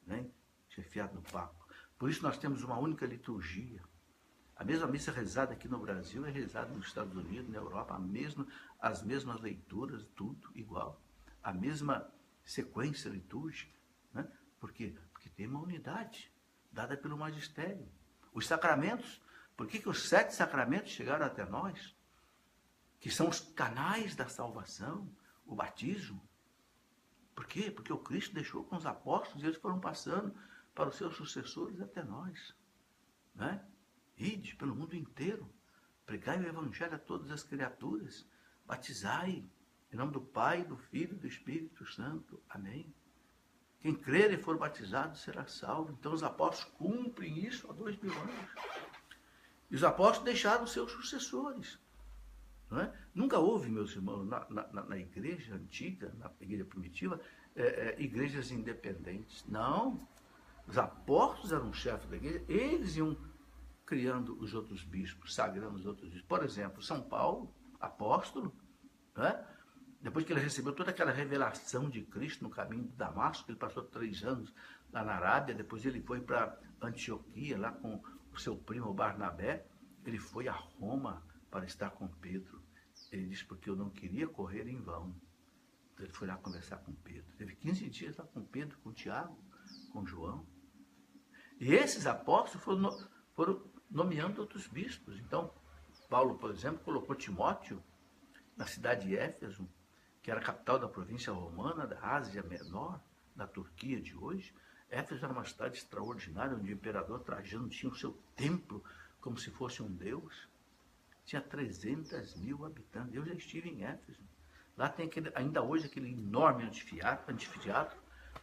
né? 0.06 0.30
chefiado 0.68 1.16
no 1.16 1.22
Papa. 1.22 1.66
Por 1.98 2.08
isso 2.08 2.22
nós 2.22 2.38
temos 2.38 2.62
uma 2.62 2.78
única 2.78 3.04
liturgia. 3.04 3.82
A 4.54 4.62
mesma 4.62 4.86
missa 4.86 5.10
rezada 5.10 5.54
aqui 5.54 5.66
no 5.66 5.80
Brasil 5.80 6.24
é 6.24 6.30
rezada 6.30 6.72
nos 6.72 6.86
Estados 6.86 7.16
Unidos, 7.16 7.50
na 7.50 7.58
Europa, 7.58 7.98
mesma, 7.98 8.46
as 8.78 9.02
mesmas 9.02 9.40
leituras, 9.40 10.06
tudo 10.14 10.52
igual. 10.54 11.02
A 11.42 11.52
mesma 11.52 12.08
sequência 12.44 13.08
litúrgica. 13.08 13.76
Né? 14.14 14.30
Por 14.60 14.72
quê? 14.72 14.94
Porque 15.26 15.42
tem 15.42 15.48
uma 15.48 15.60
unidade 15.60 16.32
dada 16.70 16.96
pelo 16.96 17.18
magistério. 17.18 17.90
Os 18.32 18.46
sacramentos, 18.46 19.20
por 19.56 19.66
que, 19.66 19.80
que 19.80 19.88
os 19.88 20.08
sete 20.08 20.32
sacramentos 20.32 20.92
chegaram 20.92 21.26
até 21.26 21.44
nós? 21.44 21.96
Que 23.00 23.10
são 23.10 23.28
os 23.28 23.40
canais 23.40 24.14
da 24.14 24.28
salvação, 24.28 25.10
o 25.44 25.56
batismo. 25.56 26.22
Por 27.34 27.44
quê? 27.44 27.72
Porque 27.72 27.92
o 27.92 27.98
Cristo 27.98 28.34
deixou 28.34 28.62
com 28.62 28.76
os 28.76 28.86
apóstolos 28.86 29.42
e 29.42 29.46
eles 29.46 29.58
foram 29.58 29.80
passando 29.80 30.32
para 30.72 30.90
os 30.90 30.96
seus 30.96 31.16
sucessores 31.16 31.80
até 31.80 32.04
nós. 32.04 32.54
Né? 33.34 33.60
Ide 34.16 34.54
pelo 34.54 34.76
mundo 34.76 34.94
inteiro, 34.94 35.52
pregai 36.04 36.38
o 36.38 36.46
Evangelho 36.46 36.94
a 36.94 36.98
todas 36.98 37.32
as 37.32 37.42
criaturas, 37.42 38.24
batizai 38.64 39.44
em 39.92 39.96
nome 39.96 40.12
do 40.12 40.20
Pai, 40.20 40.62
do 40.62 40.76
Filho 40.76 41.16
e 41.16 41.18
do 41.18 41.26
Espírito 41.26 41.84
Santo. 41.84 42.40
Amém. 42.48 42.94
Quem 43.86 43.94
crer 43.94 44.32
e 44.32 44.36
for 44.36 44.58
batizado 44.58 45.16
será 45.16 45.46
salvo. 45.46 45.92
Então 45.92 46.12
os 46.12 46.24
apóstolos 46.24 46.74
cumprem 46.74 47.38
isso 47.38 47.70
há 47.70 47.72
dois 47.72 47.96
mil 48.00 48.12
anos. 48.12 48.34
E 49.70 49.76
os 49.76 49.84
apóstolos 49.84 50.24
deixaram 50.24 50.66
seus 50.66 50.90
sucessores. 50.90 51.78
É? 52.72 52.92
Nunca 53.14 53.38
houve, 53.38 53.70
meus 53.70 53.92
irmãos, 53.92 54.26
na, 54.26 54.44
na, 54.50 54.82
na, 54.82 54.98
igreja 54.98 55.54
antiga, 55.54 56.12
na 56.18 56.28
igreja 56.40 56.64
primitiva, 56.64 57.20
é, 57.54 57.62
é, 57.62 58.02
igrejas 58.02 58.50
independentes. 58.50 59.44
Não. 59.46 60.04
Os 60.66 60.76
apóstolos 60.76 61.52
eram 61.52 61.72
chefes 61.72 62.10
da 62.10 62.16
igreja, 62.16 62.44
eles 62.48 62.96
iam 62.96 63.16
criando 63.84 64.36
os 64.40 64.52
outros 64.52 64.82
bispos, 64.82 65.32
sagrando 65.32 65.76
os 65.76 65.86
outros 65.86 66.08
bispos. 66.08 66.26
Por 66.26 66.42
exemplo, 66.42 66.82
São 66.82 67.00
Paulo, 67.02 67.54
apóstolo, 67.78 68.52
é? 69.16 69.55
Depois 70.06 70.24
que 70.24 70.32
ele 70.32 70.38
recebeu 70.38 70.72
toda 70.72 70.90
aquela 70.90 71.10
revelação 71.10 71.90
de 71.90 72.00
Cristo 72.00 72.44
no 72.44 72.48
caminho 72.48 72.84
de 72.84 72.94
Damasco, 72.94 73.50
ele 73.50 73.58
passou 73.58 73.82
três 73.82 74.22
anos 74.22 74.54
lá 74.92 75.02
na 75.02 75.14
Arábia, 75.14 75.52
depois 75.52 75.84
ele 75.84 76.00
foi 76.00 76.20
para 76.20 76.56
Antioquia, 76.80 77.58
lá 77.58 77.72
com 77.72 78.00
o 78.32 78.38
seu 78.38 78.56
primo 78.56 78.94
Barnabé, 78.94 79.66
ele 80.04 80.20
foi 80.20 80.46
a 80.46 80.52
Roma 80.52 81.26
para 81.50 81.64
estar 81.64 81.90
com 81.90 82.06
Pedro. 82.06 82.62
Ele 83.10 83.26
disse, 83.26 83.44
porque 83.44 83.68
eu 83.68 83.74
não 83.74 83.90
queria 83.90 84.28
correr 84.28 84.68
em 84.68 84.80
vão. 84.80 85.12
Então, 85.92 86.06
ele 86.06 86.12
foi 86.12 86.28
lá 86.28 86.36
conversar 86.36 86.76
com 86.76 86.94
Pedro. 86.94 87.34
Teve 87.36 87.56
15 87.56 87.90
dias 87.90 88.16
lá 88.16 88.24
com 88.26 88.44
Pedro, 88.44 88.78
com 88.84 88.92
Tiago, 88.92 89.36
com 89.92 90.06
João. 90.06 90.46
E 91.58 91.74
esses 91.74 92.06
apóstolos 92.06 92.62
foram, 92.62 93.10
foram 93.34 93.60
nomeando 93.90 94.40
outros 94.40 94.68
bispos. 94.68 95.18
Então, 95.18 95.52
Paulo, 96.08 96.38
por 96.38 96.52
exemplo, 96.52 96.78
colocou 96.84 97.16
Timóteo 97.16 97.82
na 98.56 98.68
cidade 98.68 99.08
de 99.08 99.16
Éfeso, 99.16 99.68
que 100.26 100.30
era 100.32 100.40
a 100.40 100.42
capital 100.42 100.76
da 100.76 100.88
província 100.88 101.32
romana, 101.32 101.86
da 101.86 102.00
Ásia 102.00 102.42
Menor, 102.42 102.98
da 103.36 103.46
Turquia 103.46 104.00
de 104.00 104.12
hoje. 104.16 104.52
Éfeso 104.90 105.24
era 105.24 105.32
uma 105.32 105.44
cidade 105.44 105.78
extraordinária, 105.78 106.56
onde 106.56 106.72
o 106.72 106.74
imperador 106.74 107.20
Trajano 107.20 107.68
tinha 107.68 107.92
o 107.92 107.94
seu 107.94 108.12
templo 108.34 108.82
como 109.20 109.38
se 109.38 109.52
fosse 109.52 109.84
um 109.84 109.88
deus. 109.88 110.48
Tinha 111.24 111.40
300 111.40 112.34
mil 112.38 112.64
habitantes. 112.64 113.14
Eu 113.14 113.24
já 113.24 113.34
estive 113.34 113.70
em 113.70 113.84
Éfeso. 113.84 114.18
Lá 114.76 114.88
tem 114.88 115.06
aquele, 115.06 115.30
ainda 115.32 115.62
hoje 115.62 115.86
aquele 115.86 116.10
enorme 116.10 116.64
anfiteatro, 116.64 117.32
anfiteatro 117.32 117.96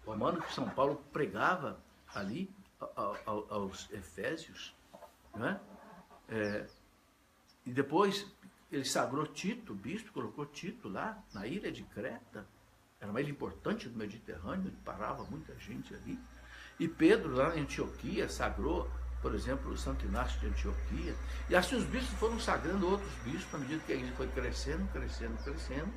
romano 0.06 0.42
que 0.42 0.54
São 0.54 0.70
Paulo 0.70 1.04
pregava 1.12 1.84
ali 2.16 2.50
aos 3.50 3.92
Efésios. 3.92 4.74
Né? 5.36 5.60
É, 6.30 6.66
e 7.66 7.74
depois 7.74 8.26
ele 8.76 8.86
sagrou 8.86 9.28
Tito, 9.28 9.74
bispo 9.74 10.12
colocou 10.12 10.46
Tito 10.46 10.90
lá 10.90 11.22
na 11.34 11.46
ilha 11.46 11.72
de 11.72 11.84
Creta. 11.84 12.48
Era 13.00 13.12
uma 13.12 13.22
ilha 13.22 13.32
importante 13.32 13.90
do 13.90 13.98
Mediterrâneo, 13.98 14.72
parava 14.84 15.24
muita 15.26 15.58
gente 15.60 15.94
ali. 15.94 16.20
E 16.80 16.88
Pedro, 16.88 17.36
lá 17.36 17.56
em 17.56 17.62
Antioquia, 17.62 18.28
sagrou, 18.28 18.90
por 19.22 19.36
exemplo, 19.36 19.72
o 19.72 19.78
Santo 19.78 20.06
Inácio 20.06 20.40
de 20.40 20.48
Antioquia. 20.48 21.16
E 21.50 21.56
assim 21.56 21.76
os 21.76 21.86
bispos 21.86 22.18
foram 22.18 22.40
sagrando 22.40 22.90
outros 22.90 23.14
bispos, 23.24 23.54
à 23.54 23.58
medida 23.58 23.84
que 23.86 23.92
a 23.92 23.96
igreja 23.96 24.16
foi 24.16 24.28
crescendo, 24.28 24.92
crescendo, 24.92 25.44
crescendo, 25.44 25.94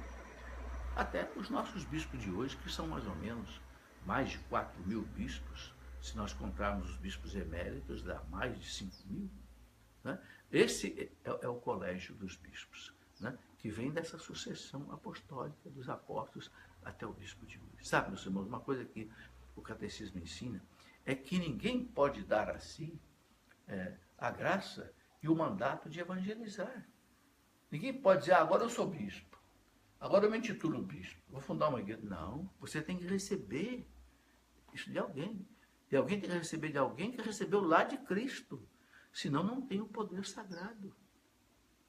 até 0.94 1.30
os 1.36 1.48
nossos 1.48 1.84
bispos 1.84 2.20
de 2.20 2.30
hoje, 2.30 2.56
que 2.56 2.70
são 2.70 2.86
mais 2.86 3.06
ou 3.06 3.14
menos 3.16 3.60
mais 4.04 4.30
de 4.30 4.38
4 4.38 4.80
mil 4.86 5.02
bispos, 5.02 5.74
se 6.00 6.16
nós 6.16 6.32
contarmos 6.32 6.90
os 6.90 6.96
bispos 6.96 7.34
eméritos, 7.34 8.02
dá 8.02 8.22
mais 8.30 8.58
de 8.58 8.70
5 8.70 8.96
mil. 9.06 9.30
Né? 10.04 10.18
Esse 10.52 11.10
é, 11.24 11.30
é, 11.44 11.48
o 11.48 11.56
colégio 11.56 12.14
dos 12.14 12.36
bispos, 12.36 12.94
né? 13.20 13.36
que 13.58 13.68
vem 13.68 13.90
dessa 13.90 14.18
sucessão 14.18 14.90
apostólica 14.92 15.70
dos 15.70 15.88
apóstolos 15.88 16.50
até 16.84 17.06
o 17.06 17.12
bispo 17.12 17.44
de 17.46 17.58
hoje. 17.58 17.88
Sabe, 17.88 18.08
meus 18.08 18.24
irmãos, 18.24 18.46
uma 18.46 18.60
coisa 18.60 18.84
que 18.84 19.10
o 19.56 19.62
catecismo 19.62 20.20
ensina 20.20 20.62
é 21.04 21.14
que 21.14 21.38
ninguém 21.38 21.84
pode 21.84 22.22
dar 22.24 22.50
a 22.50 22.58
si 22.58 22.98
é, 23.66 23.96
a 24.18 24.30
graça 24.30 24.92
e 25.22 25.28
o 25.28 25.34
mandato 25.34 25.88
de 25.88 26.00
evangelizar. 26.00 26.86
Ninguém 27.70 27.92
pode 27.92 28.20
dizer, 28.20 28.32
ah, 28.32 28.40
agora 28.40 28.62
eu 28.62 28.70
sou 28.70 28.86
bispo, 28.86 29.38
agora 30.00 30.24
eu 30.24 30.30
me 30.30 30.38
intitulo 30.38 30.80
bispo, 30.82 31.20
vou 31.28 31.40
fundar 31.40 31.68
uma 31.68 31.80
igreja. 31.80 32.00
Não, 32.02 32.48
você 32.60 32.80
tem 32.80 32.96
que 32.96 33.06
receber 33.06 33.86
isso 34.72 34.90
de 34.90 34.98
alguém. 34.98 35.46
E 35.90 35.96
alguém 35.96 36.20
tem 36.20 36.28
que 36.28 36.36
receber 36.36 36.70
de 36.70 36.78
alguém 36.78 37.12
que 37.12 37.22
recebeu 37.22 37.60
lá 37.60 37.84
de 37.84 37.96
Cristo. 37.98 38.60
Senão 39.16 39.42
não 39.42 39.62
tem 39.62 39.80
o 39.80 39.86
poder 39.86 40.26
sagrado. 40.26 40.94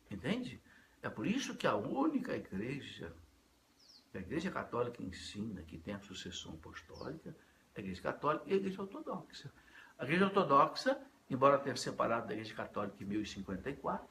Entende? 0.09 0.61
É 1.03 1.09
por 1.09 1.27
isso 1.27 1.57
que 1.57 1.67
a 1.67 1.75
única 1.75 2.33
igreja, 2.33 3.13
a 4.15 4.17
igreja 4.17 4.49
católica 4.49 5.03
ensina 5.03 5.61
que 5.63 5.77
tem 5.77 5.93
a 5.93 5.99
sucessão 5.99 6.53
apostólica, 6.53 7.35
é 7.75 7.79
a 7.79 7.83
igreja 7.83 8.01
católica 8.01 8.45
e 8.47 8.53
a 8.53 8.55
igreja 8.55 8.81
ortodoxa. 8.81 9.51
A 9.99 10.05
igreja 10.05 10.23
ortodoxa, 10.23 11.01
embora 11.29 11.59
tenha 11.59 11.75
separado 11.75 12.27
da 12.27 12.33
igreja 12.33 12.53
católica 12.53 13.03
em 13.03 13.05
1054, 13.05 14.07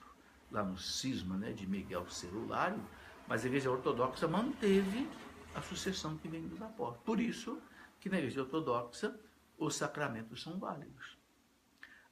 lá 0.50 0.62
no 0.62 0.76
cisma 0.76 1.38
né, 1.38 1.54
de 1.54 1.66
Miguel 1.66 2.06
Celulário, 2.10 2.84
mas 3.26 3.44
a 3.44 3.46
igreja 3.46 3.70
ortodoxa 3.70 4.28
manteve 4.28 5.08
a 5.54 5.62
sucessão 5.62 6.18
que 6.18 6.28
vem 6.28 6.46
dos 6.46 6.60
apóstolos. 6.60 7.02
Por 7.02 7.18
isso 7.18 7.62
que 7.98 8.10
na 8.10 8.18
igreja 8.18 8.42
ortodoxa 8.42 9.18
os 9.56 9.74
sacramentos 9.74 10.42
são 10.42 10.58
válidos. 10.58 11.15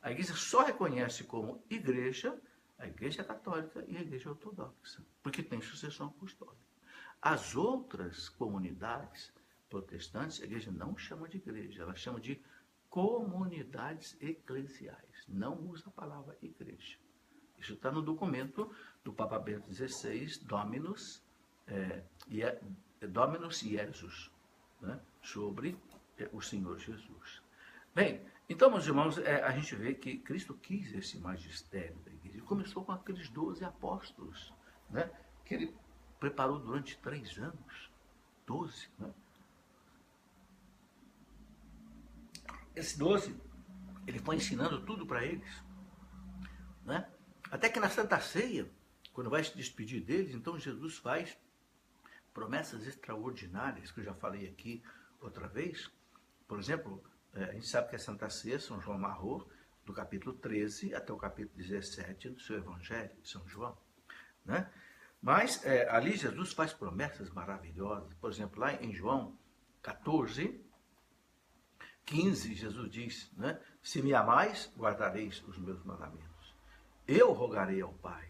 A 0.04 0.10
igreja 0.12 0.34
só 0.34 0.62
reconhece 0.62 1.24
como 1.24 1.64
igreja 1.68 2.38
a 2.78 2.86
igreja 2.86 3.24
católica 3.24 3.82
e 3.88 3.96
a 3.96 4.00
igreja 4.02 4.28
ortodoxa, 4.28 5.02
porque 5.22 5.42
tem 5.42 5.60
sucessão 5.62 6.08
apostólica. 6.08 6.62
As 7.22 7.56
outras 7.56 8.28
comunidades 8.28 9.32
protestantes, 9.70 10.42
a 10.42 10.44
igreja 10.44 10.70
não 10.70 10.94
chama 10.96 11.26
de 11.26 11.38
igreja, 11.38 11.82
ela 11.82 11.94
chama 11.94 12.20
de 12.20 12.38
comunidades 12.90 14.16
eclesiais. 14.20 15.24
Não 15.26 15.58
usa 15.70 15.84
a 15.88 15.90
palavra 15.90 16.36
igreja. 16.42 16.98
Isso 17.58 17.72
está 17.72 17.90
no 17.90 18.02
documento 18.02 18.70
do 19.02 19.12
Papa 19.12 19.38
Bento 19.38 19.72
XVI, 19.72 20.38
Dominus, 20.42 21.22
é, 21.66 22.04
Dominus 23.08 23.60
Jesus, 23.60 24.30
né, 24.82 25.00
sobre 25.22 25.78
é 26.18 26.28
o 26.30 26.42
Senhor 26.42 26.78
Jesus. 26.78 27.42
Bem, 27.94 28.20
então, 28.48 28.70
meus 28.70 28.86
irmãos, 28.86 29.18
é, 29.18 29.42
a 29.42 29.50
gente 29.52 29.74
vê 29.74 29.94
que 29.94 30.18
Cristo 30.18 30.54
quis 30.54 30.92
esse 30.92 31.18
magistério 31.18 31.96
da 32.04 32.12
igreja. 32.12 32.36
Ele 32.36 32.46
começou 32.46 32.84
com 32.84 32.92
aqueles 32.92 33.28
doze 33.30 33.64
apóstolos, 33.64 34.52
né, 34.90 35.10
que 35.44 35.54
ele 35.54 35.74
preparou 36.20 36.58
durante 36.58 36.98
três 36.98 37.36
anos. 37.38 37.90
Doze, 38.46 38.88
né? 38.98 39.12
Esse 42.76 42.98
doze, 42.98 43.34
ele 44.06 44.18
foi 44.18 44.36
ensinando 44.36 44.84
tudo 44.84 45.06
para 45.06 45.24
eles. 45.24 45.62
Né? 46.84 47.08
Até 47.50 47.68
que 47.68 47.80
na 47.80 47.88
Santa 47.88 48.20
Ceia, 48.20 48.70
quando 49.12 49.30
vai 49.30 49.42
se 49.44 49.56
despedir 49.56 50.02
deles, 50.02 50.34
então 50.34 50.58
Jesus 50.58 50.98
faz 50.98 51.38
promessas 52.34 52.86
extraordinárias, 52.86 53.92
que 53.92 54.00
eu 54.00 54.04
já 54.04 54.14
falei 54.14 54.48
aqui 54.48 54.82
outra 55.20 55.46
vez, 55.46 55.90
por 56.48 56.58
exemplo, 56.58 57.02
a 57.34 57.52
gente 57.52 57.66
sabe 57.66 57.88
que 57.88 57.96
a 57.96 57.98
Santa 57.98 58.30
Ceia, 58.30 58.60
São 58.60 58.80
João 58.80 58.96
amarrou 58.96 59.48
do 59.84 59.92
capítulo 59.92 60.34
13 60.36 60.94
até 60.94 61.12
o 61.12 61.16
capítulo 61.16 61.56
17 61.56 62.30
do 62.30 62.40
seu 62.40 62.56
Evangelho, 62.56 63.10
de 63.20 63.28
São 63.28 63.46
João. 63.48 63.76
Né? 64.44 64.70
Mas 65.20 65.64
é, 65.64 65.88
ali 65.88 66.16
Jesus 66.16 66.52
faz 66.52 66.72
promessas 66.72 67.30
maravilhosas. 67.30 68.12
Por 68.14 68.30
exemplo, 68.30 68.60
lá 68.60 68.74
em 68.74 68.94
João 68.94 69.36
14, 69.82 70.62
15, 72.04 72.54
Jesus 72.54 72.90
diz, 72.90 73.32
né? 73.36 73.58
Se 73.82 74.02
me 74.02 74.14
amais, 74.14 74.70
guardareis 74.76 75.42
os 75.46 75.58
meus 75.58 75.82
mandamentos. 75.82 76.54
Eu 77.06 77.32
rogarei 77.32 77.80
ao 77.80 77.92
Pai. 77.94 78.28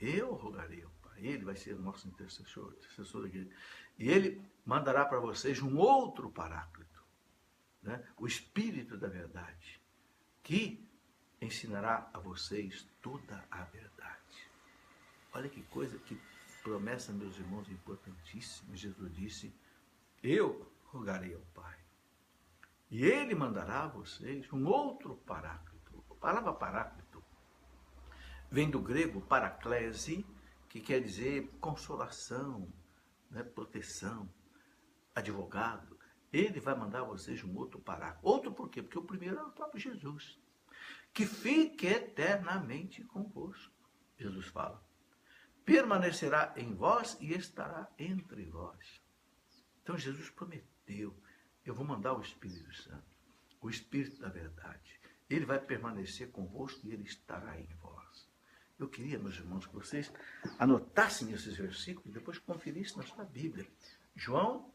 Eu 0.00 0.34
rogarei 0.34 0.82
ao 0.82 0.90
Pai. 1.02 1.20
Ele 1.20 1.44
vai 1.44 1.56
ser 1.56 1.74
o 1.74 1.82
nosso 1.82 2.08
intercessor, 2.08 2.72
intercessor. 2.78 3.28
E 3.28 3.50
ele 3.98 4.42
mandará 4.64 5.04
para 5.04 5.20
vocês 5.20 5.60
um 5.60 5.76
outro 5.76 6.30
paráclito, 6.30 6.91
né? 7.82 8.04
o 8.16 8.26
Espírito 8.26 8.96
da 8.96 9.08
Verdade, 9.08 9.80
que 10.42 10.88
ensinará 11.40 12.08
a 12.12 12.18
vocês 12.18 12.86
toda 13.00 13.44
a 13.50 13.64
verdade. 13.64 14.50
Olha 15.32 15.48
que 15.48 15.62
coisa, 15.64 15.98
que 15.98 16.20
promessa, 16.62 17.12
meus 17.12 17.36
irmãos, 17.36 17.68
importantíssima. 17.68 18.76
Jesus 18.76 19.14
disse: 19.14 19.54
Eu 20.22 20.70
rogarei 20.84 21.34
ao 21.34 21.40
Pai. 21.54 21.78
E 22.90 23.04
ele 23.04 23.34
mandará 23.34 23.84
a 23.84 23.88
vocês 23.88 24.50
um 24.52 24.66
outro 24.66 25.16
paráclito. 25.26 26.04
A 26.10 26.14
palavra 26.14 26.52
paráclito 26.52 27.24
vem 28.50 28.70
do 28.70 28.78
grego 28.80 29.20
paraclese, 29.22 30.26
que 30.68 30.80
quer 30.80 31.00
dizer 31.00 31.50
consolação, 31.58 32.70
né, 33.30 33.42
proteção, 33.42 34.28
advogado. 35.14 35.98
Ele 36.32 36.60
vai 36.60 36.74
mandar 36.74 37.02
vocês 37.02 37.42
um 37.44 37.56
outro 37.56 37.78
paráclito. 37.78 38.26
Outro 38.26 38.52
por 38.52 38.68
quê? 38.70 38.82
Porque 38.82 38.98
o 38.98 39.04
primeiro 39.04 39.38
é 39.38 39.42
o 39.42 39.52
próprio 39.52 39.80
Jesus. 39.80 40.38
Que 41.12 41.26
fique 41.26 41.86
eternamente 41.86 43.04
convosco. 43.04 43.72
Jesus 44.18 44.46
fala. 44.46 44.82
Permanecerá 45.64 46.54
em 46.56 46.74
vós 46.74 47.16
e 47.20 47.32
estará 47.34 47.88
entre 47.98 48.44
vós. 48.46 49.02
Então 49.82 49.98
Jesus 49.98 50.30
prometeu 50.30 51.14
eu 51.64 51.74
vou 51.74 51.86
mandar 51.86 52.14
o 52.14 52.20
Espírito 52.20 52.74
Santo, 52.74 53.04
o 53.60 53.70
Espírito 53.70 54.20
da 54.20 54.28
verdade. 54.28 55.00
Ele 55.30 55.46
vai 55.46 55.60
permanecer 55.60 56.30
convosco 56.30 56.80
e 56.84 56.92
ele 56.92 57.04
estará 57.04 57.58
em 57.58 57.68
vós. 57.80 58.28
Eu 58.78 58.88
queria, 58.88 59.18
meus 59.18 59.36
irmãos, 59.36 59.66
que 59.66 59.74
vocês 59.74 60.12
anotassem 60.58 61.32
esses 61.32 61.56
versículos 61.56 62.08
e 62.08 62.12
depois 62.12 62.38
conferissem 62.38 62.96
na 62.96 63.04
sua 63.04 63.24
Bíblia. 63.24 63.66
João 64.16 64.71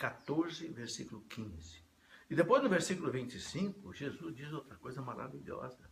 14, 0.00 0.66
versículo 0.68 1.20
15. 1.28 1.84
E 2.30 2.34
depois 2.34 2.62
no 2.62 2.70
versículo 2.70 3.12
25, 3.12 3.92
Jesus 3.92 4.34
diz 4.34 4.50
outra 4.50 4.74
coisa 4.76 5.02
maravilhosa. 5.02 5.90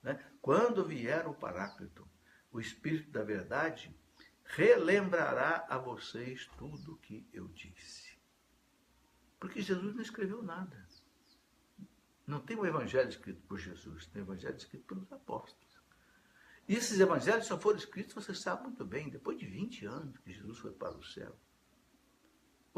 Né? 0.00 0.24
Quando 0.40 0.84
vier 0.84 1.26
o 1.26 1.34
Paráclito, 1.34 2.08
o 2.52 2.60
Espírito 2.60 3.10
da 3.10 3.24
Verdade, 3.24 3.92
relembrará 4.44 5.66
a 5.68 5.76
vocês 5.76 6.48
tudo 6.56 6.92
o 6.92 6.98
que 6.98 7.28
eu 7.32 7.48
disse. 7.48 8.16
Porque 9.40 9.60
Jesus 9.60 9.92
não 9.92 10.02
escreveu 10.02 10.40
nada. 10.40 10.86
Não 12.24 12.40
tem 12.40 12.56
um 12.56 12.66
evangelho 12.66 13.08
escrito 13.08 13.42
por 13.42 13.58
Jesus, 13.58 14.06
tem 14.06 14.22
um 14.22 14.26
evangelho 14.26 14.56
escrito 14.56 14.84
pelos 14.84 15.12
apóstolos. 15.12 15.82
E 16.68 16.76
esses 16.76 17.00
evangelhos 17.00 17.46
só 17.46 17.58
foram 17.58 17.78
escritos, 17.78 18.14
você 18.14 18.34
sabe 18.34 18.62
muito 18.64 18.84
bem, 18.84 19.08
depois 19.08 19.36
de 19.36 19.46
20 19.46 19.86
anos 19.86 20.18
que 20.18 20.32
Jesus 20.32 20.58
foi 20.58 20.70
para 20.70 20.96
o 20.96 21.02
céu. 21.02 21.36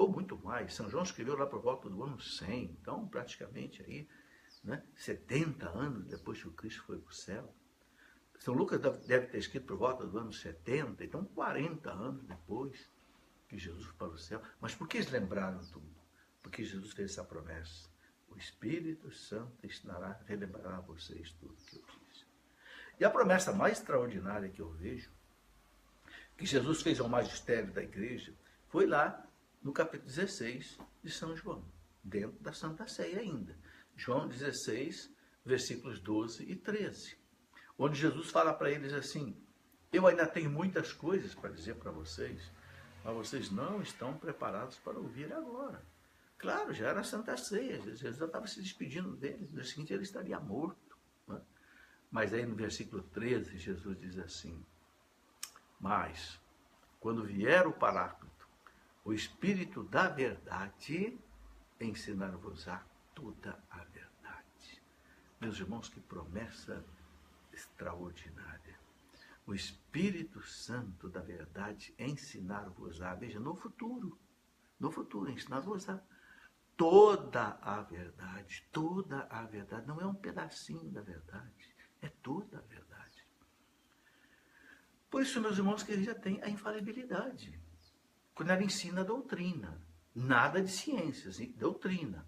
Ou 0.01 0.09
muito 0.09 0.39
mais. 0.39 0.73
São 0.73 0.89
João 0.89 1.03
escreveu 1.03 1.37
lá 1.37 1.47
por 1.47 1.61
volta 1.61 1.91
do 1.91 2.03
ano 2.03 2.19
100, 2.19 2.79
então 2.81 3.07
praticamente 3.07 3.83
aí, 3.83 4.09
né, 4.65 4.83
70 4.97 5.69
anos 5.69 6.07
depois 6.07 6.41
que 6.41 6.49
o 6.49 6.53
Cristo 6.53 6.83
foi 6.85 6.99
para 6.99 7.11
o 7.11 7.15
céu. 7.15 7.55
São 8.39 8.55
Lucas 8.55 8.81
deve 8.81 9.27
ter 9.27 9.37
escrito 9.37 9.67
por 9.67 9.77
volta 9.77 10.07
do 10.07 10.17
ano 10.17 10.33
70, 10.33 11.05
então 11.05 11.23
40 11.23 11.91
anos 11.93 12.25
depois 12.25 12.91
que 13.47 13.59
Jesus 13.59 13.85
foi 13.85 13.95
para 13.95 14.09
o 14.09 14.19
céu. 14.19 14.43
Mas 14.59 14.75
por 14.75 14.89
que 14.89 14.97
eles 14.97 15.11
lembraram 15.11 15.61
tudo? 15.67 15.95
Porque 16.41 16.65
Jesus 16.65 16.95
fez 16.95 17.11
essa 17.11 17.23
promessa. 17.23 17.91
O 18.31 18.39
Espírito 18.39 19.13
Santo 19.13 19.67
ensinará, 19.67 20.19
relembrará 20.25 20.79
a 20.79 20.81
vocês 20.81 21.31
tudo 21.33 21.55
que 21.57 21.77
eu 21.77 21.85
disse. 22.09 22.25
E 22.99 23.05
a 23.05 23.11
promessa 23.11 23.53
mais 23.53 23.77
extraordinária 23.77 24.49
que 24.49 24.63
eu 24.63 24.71
vejo, 24.71 25.13
que 26.39 26.47
Jesus 26.47 26.81
fez 26.81 26.99
ao 27.01 27.09
magistério 27.09 27.71
da 27.71 27.83
igreja, 27.83 28.35
foi 28.67 28.87
lá 28.87 29.27
no 29.63 29.73
capítulo 29.73 30.09
16 30.09 30.79
de 31.03 31.11
São 31.11 31.37
João, 31.37 31.65
dentro 32.03 32.39
da 32.41 32.53
Santa 32.53 32.89
Ceia 32.89 33.21
ainda. 33.21 33.57
João 33.95 34.27
16, 34.27 35.11
versículos 35.45 36.01
12 36.01 36.51
e 36.51 36.57
13. 36.57 37.19
Onde 37.79 38.01
Jesus 38.01 38.31
fala 38.31 38.55
para 38.55 38.71
eles 38.71 38.93
assim: 38.93 39.37
Eu 39.93 40.07
ainda 40.07 40.27
tenho 40.27 40.51
muitas 40.51 40.93
coisas 40.93 41.35
para 41.35 41.51
dizer 41.51 41.77
para 41.77 41.91
vocês, 41.91 42.51
mas 43.05 43.15
vocês 43.15 43.51
não 43.51 43.83
estão 43.83 44.17
preparados 44.17 44.79
para 44.79 44.99
ouvir 44.99 45.33
agora. 45.33 45.85
Claro, 46.39 46.73
já 46.73 46.89
era 46.89 47.05
Santa 47.05 47.37
Ceia, 47.37 47.83
Jesus 47.83 48.17
já 48.17 48.25
estava 48.25 48.47
se 48.47 48.63
despedindo 48.63 49.15
dele, 49.15 49.47
no 49.47 49.49
dia 49.49 49.65
seguinte 49.65 49.93
ele 49.93 50.05
estaria 50.05 50.41
morto. 50.41 50.97
Né? 51.29 51.39
Mas 52.11 52.33
aí 52.33 52.47
no 52.47 52.55
versículo 52.55 53.03
13, 53.03 53.59
Jesus 53.59 54.01
diz 54.01 54.19
assim: 54.19 54.65
Mas, 55.79 56.41
quando 56.99 57.25
vier 57.25 57.67
o 57.67 57.73
Paráclito, 57.73 58.30
o 59.05 59.13
Espírito 59.13 59.83
da 59.85 60.09
Verdade, 60.09 61.19
ensinar-vos-á 61.81 62.85
toda 63.15 63.59
a 63.71 63.85
verdade. 63.85 64.83
Meus 65.41 65.59
irmãos, 65.59 65.89
que 65.89 66.01
promessa 66.01 66.85
extraordinária. 67.53 68.79
O 69.47 69.55
Espírito 69.55 70.43
Santo 70.43 71.09
da 71.09 71.21
Verdade 71.21 71.95
ensinar-vos-á, 71.99 73.15
veja, 73.15 73.41
no 73.41 73.55
futuro, 73.55 74.19
no 74.79 74.91
futuro, 74.91 75.31
ensinar-vos-á 75.31 76.01
toda 76.77 77.59
a 77.61 77.83
verdade, 77.83 78.67
toda 78.73 79.27
a 79.31 79.43
verdade. 79.43 79.87
Não 79.87 80.01
é 80.01 80.07
um 80.07 80.15
pedacinho 80.15 80.91
da 80.91 81.03
verdade, 81.03 81.75
é 82.01 82.09
toda 82.09 82.59
a 82.59 82.63
verdade. 82.63 83.27
Por 85.11 85.21
isso, 85.21 85.41
meus 85.41 85.59
irmãos, 85.59 85.83
que 85.83 85.93
ele 85.93 86.05
já 86.05 86.15
tem 86.15 86.41
a 86.43 86.49
infalibilidade. 86.49 87.60
Quando 88.41 88.53
ela 88.53 88.63
ensina 88.63 89.03
a 89.03 89.05
doutrina, 89.05 89.79
nada 90.15 90.63
de 90.63 90.71
ciências, 90.71 91.39
doutrina. 91.59 92.27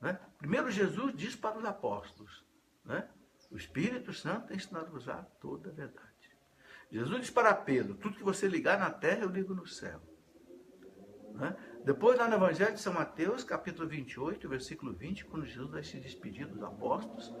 Né? 0.00 0.18
Primeiro 0.36 0.72
Jesus 0.72 1.14
diz 1.14 1.36
para 1.36 1.56
os 1.56 1.64
apóstolos, 1.64 2.44
né? 2.84 3.08
o 3.48 3.56
Espírito 3.56 4.12
Santo 4.12 4.52
ensinar-vos 4.52 5.08
a 5.08 5.22
toda 5.40 5.70
a 5.70 5.72
verdade. 5.72 6.36
Jesus 6.90 7.20
diz 7.20 7.30
para 7.30 7.54
Pedro, 7.54 7.94
tudo 7.94 8.16
que 8.16 8.24
você 8.24 8.48
ligar 8.48 8.76
na 8.76 8.90
terra, 8.90 9.20
eu 9.20 9.30
ligo 9.30 9.54
no 9.54 9.68
céu. 9.68 10.02
Né? 11.32 11.56
Depois, 11.84 12.18
lá 12.18 12.26
no 12.26 12.34
Evangelho 12.34 12.74
de 12.74 12.80
São 12.80 12.92
Mateus, 12.92 13.44
capítulo 13.44 13.88
28, 13.88 14.48
versículo 14.48 14.92
20, 14.92 15.26
quando 15.26 15.46
Jesus 15.46 15.70
vai 15.70 15.84
se 15.84 16.00
despedir 16.00 16.48
dos 16.48 16.60
apóstolos, 16.60 17.32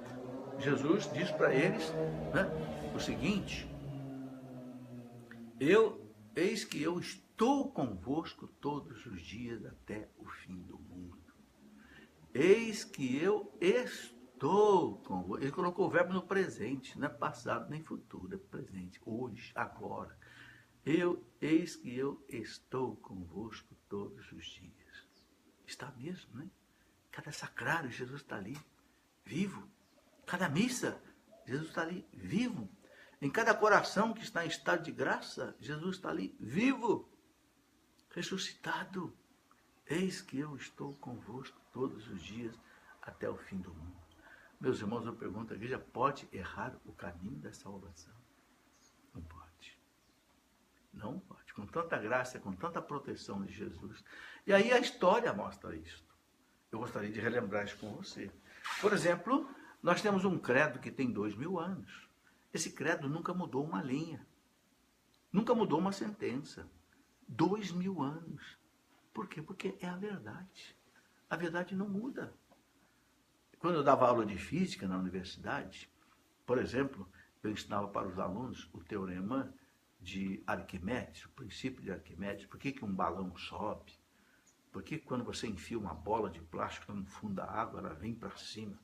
Jesus 0.60 1.12
diz 1.12 1.28
para 1.32 1.52
eles 1.52 1.90
né, 2.32 2.48
o 2.94 3.00
seguinte: 3.00 3.68
Eu, 5.58 6.08
eis 6.36 6.64
que 6.64 6.80
eu 6.80 7.00
estou 7.00 7.27
convosco 7.38 8.48
todos 8.60 9.06
os 9.06 9.22
dias 9.22 9.64
até 9.64 10.10
o 10.18 10.26
fim 10.26 10.60
do 10.62 10.78
mundo. 10.78 11.18
Eis 12.34 12.84
que 12.84 13.16
eu 13.16 13.56
estou 13.60 14.98
convosco. 15.02 15.42
Ele 15.42 15.52
colocou 15.52 15.86
o 15.86 15.90
verbo 15.90 16.12
no 16.12 16.22
presente, 16.22 16.98
não 16.98 17.06
é 17.06 17.10
passado 17.10 17.70
nem 17.70 17.82
futuro, 17.82 18.34
é 18.34 18.38
presente, 18.38 19.00
hoje, 19.04 19.52
agora. 19.54 20.18
Eu, 20.84 21.24
eis 21.40 21.76
que 21.76 21.96
eu 21.96 22.24
estou 22.28 22.96
convosco 22.96 23.74
todos 23.88 24.32
os 24.32 24.46
dias. 24.46 25.06
Está 25.66 25.92
mesmo, 25.92 26.34
né? 26.34 26.50
Cada 27.10 27.30
sacrário, 27.30 27.90
Jesus 27.90 28.20
está 28.20 28.36
ali, 28.36 28.56
vivo. 29.24 29.68
Cada 30.26 30.48
missa, 30.48 31.00
Jesus 31.46 31.68
está 31.68 31.82
ali, 31.82 32.06
vivo. 32.12 32.68
Em 33.20 33.30
cada 33.30 33.54
coração 33.54 34.12
que 34.12 34.22
está 34.22 34.44
em 34.44 34.48
estado 34.48 34.82
de 34.82 34.92
graça, 34.92 35.56
Jesus 35.60 35.96
está 35.96 36.10
ali, 36.10 36.36
vivo, 36.38 37.08
ressuscitado. 38.18 39.14
Eis 39.86 40.20
que 40.20 40.38
eu 40.38 40.56
estou 40.56 40.94
convosco 40.94 41.58
todos 41.72 42.08
os 42.08 42.20
dias 42.22 42.54
até 43.00 43.30
o 43.30 43.36
fim 43.36 43.58
do 43.58 43.72
mundo. 43.72 43.96
Meus 44.60 44.80
irmãos, 44.80 45.06
eu 45.06 45.14
pergunto, 45.14 45.52
a 45.52 45.56
igreja 45.56 45.78
pode 45.78 46.28
errar 46.32 46.76
o 46.84 46.92
caminho 46.92 47.38
da 47.38 47.52
salvação? 47.52 48.14
Não 49.14 49.22
pode. 49.22 49.78
Não 50.92 51.20
pode. 51.20 51.54
Com 51.54 51.64
tanta 51.64 51.96
graça, 51.96 52.40
com 52.40 52.52
tanta 52.52 52.82
proteção 52.82 53.44
de 53.44 53.52
Jesus. 53.52 54.04
E 54.46 54.52
aí 54.52 54.72
a 54.72 54.80
história 54.80 55.32
mostra 55.32 55.76
isso. 55.76 56.04
Eu 56.72 56.80
gostaria 56.80 57.10
de 57.10 57.20
relembrar 57.20 57.64
isso 57.64 57.78
com 57.78 57.94
você. 57.94 58.30
Por 58.80 58.92
exemplo, 58.92 59.48
nós 59.80 60.02
temos 60.02 60.24
um 60.24 60.38
credo 60.38 60.80
que 60.80 60.90
tem 60.90 61.10
dois 61.10 61.34
mil 61.36 61.58
anos. 61.58 62.08
Esse 62.52 62.72
credo 62.72 63.08
nunca 63.08 63.32
mudou 63.32 63.64
uma 63.64 63.82
linha. 63.82 64.26
Nunca 65.32 65.54
mudou 65.54 65.78
uma 65.78 65.92
sentença. 65.92 66.68
Dois 67.28 67.70
mil 67.70 68.02
anos. 68.02 68.58
Por 69.12 69.28
quê? 69.28 69.42
Porque 69.42 69.76
é 69.80 69.86
a 69.86 69.96
verdade. 69.96 70.76
A 71.28 71.36
verdade 71.36 71.76
não 71.76 71.88
muda. 71.88 72.34
Quando 73.58 73.74
eu 73.74 73.84
dava 73.84 74.08
aula 74.08 74.24
de 74.24 74.38
física 74.38 74.88
na 74.88 74.96
universidade, 74.96 75.90
por 76.46 76.58
exemplo, 76.58 77.08
eu 77.42 77.50
ensinava 77.50 77.88
para 77.88 78.08
os 78.08 78.18
alunos 78.18 78.68
o 78.72 78.82
teorema 78.82 79.52
de 80.00 80.42
Arquimedes, 80.46 81.24
o 81.24 81.30
princípio 81.30 81.82
de 81.82 81.90
Arquimedes, 81.90 82.46
por 82.46 82.58
que, 82.58 82.72
que 82.72 82.84
um 82.84 82.94
balão 82.94 83.36
sobe, 83.36 83.98
Por 84.70 84.82
que 84.82 84.98
quando 84.98 85.24
você 85.24 85.46
enfia 85.46 85.78
uma 85.78 85.94
bola 85.94 86.30
de 86.30 86.40
plástico 86.40 86.92
no 86.92 87.04
fundo 87.06 87.34
da 87.34 87.44
água, 87.50 87.80
ela 87.80 87.94
vem 87.94 88.14
para 88.14 88.36
cima, 88.36 88.78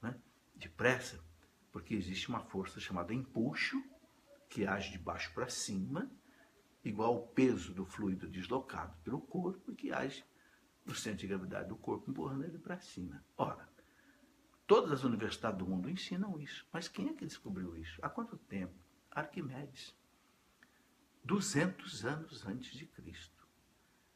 né? 0.00 0.18
depressa? 0.54 1.22
Porque 1.70 1.94
existe 1.94 2.28
uma 2.28 2.40
força 2.40 2.80
chamada 2.80 3.12
empuxo, 3.12 3.76
que 4.48 4.66
age 4.66 4.92
de 4.92 4.98
baixo 4.98 5.34
para 5.34 5.48
cima, 5.48 6.10
igual 6.88 7.14
ao 7.14 7.26
peso 7.28 7.74
do 7.74 7.84
fluido 7.84 8.28
deslocado 8.28 8.96
pelo 9.02 9.20
corpo, 9.20 9.74
que 9.74 9.92
age 9.92 10.24
no 10.84 10.94
centro 10.94 11.18
de 11.18 11.26
gravidade 11.26 11.68
do 11.68 11.76
corpo, 11.76 12.10
empurrando 12.10 12.44
ele 12.44 12.58
para 12.58 12.78
cima. 12.78 13.24
Ora, 13.36 13.68
todas 14.66 14.92
as 14.92 15.04
universidades 15.04 15.58
do 15.58 15.66
mundo 15.66 15.90
ensinam 15.90 16.38
isso. 16.38 16.66
Mas 16.72 16.86
quem 16.86 17.08
é 17.08 17.12
que 17.12 17.26
descobriu 17.26 17.76
isso? 17.76 17.98
Há 18.02 18.08
quanto 18.08 18.36
tempo? 18.36 18.74
Arquimedes. 19.10 19.96
200 21.24 22.04
anos 22.04 22.46
antes 22.46 22.72
de 22.72 22.86
Cristo. 22.86 23.46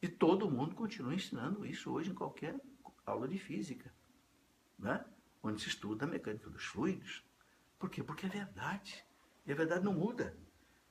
E 0.01 0.09
todo 0.09 0.51
mundo 0.51 0.77
continua 0.77 1.15
ensinando 1.15 1.67
isso 1.67 1.91
hoje 1.91 2.11
em 2.11 2.15
qualquer 2.15 2.59
aula 3.05 3.27
de 3.27 3.37
física, 3.37 3.93
né? 4.79 5.05
onde 5.43 5.61
se 5.61 5.69
estuda 5.69 6.05
a 6.05 6.09
mecânica 6.09 6.49
dos 6.49 6.65
fluidos. 6.65 7.25
Por 7.79 7.91
quê? 7.91 8.03
Porque 8.03 8.27
é 8.27 8.29
verdade. 8.29 9.05
E 9.45 9.51
a 9.51 9.55
verdade 9.57 9.85
não 9.85 9.93
muda. 9.93 10.39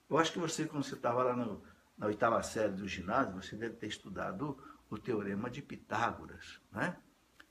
Eu 0.09 0.17
acho 0.17 0.33
que 0.33 0.39
você, 0.39 0.65
quando 0.65 0.83
você 0.83 0.95
estava 0.95 1.23
lá 1.23 1.35
no, 1.35 1.63
na 1.97 2.07
oitava 2.07 2.41
série 2.41 2.73
do 2.73 2.87
ginásio, 2.87 3.35
você 3.35 3.55
deve 3.55 3.75
ter 3.75 3.87
estudado 3.87 4.57
o 4.89 4.97
teorema 4.97 5.49
de 5.49 5.61
Pitágoras, 5.61 6.59
né? 6.71 6.97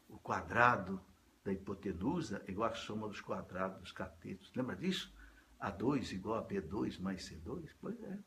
O 0.09 0.19
quadrado 0.19 1.01
da 1.45 1.53
hipotenusa 1.53 2.43
é 2.47 2.51
igual 2.51 2.71
à 2.71 2.75
soma 2.75 3.07
dos 3.07 3.21
quadrados 3.21 3.79
dos 3.79 3.93
catetos. 3.93 4.53
Lembra 4.57 4.75
disso? 4.75 5.15
A2 5.61 6.13
igual 6.13 6.39
a 6.39 6.47
B2 6.47 7.01
mais 7.01 7.29
C2? 7.29 7.71
Pois 7.81 8.03
é. 8.03 8.19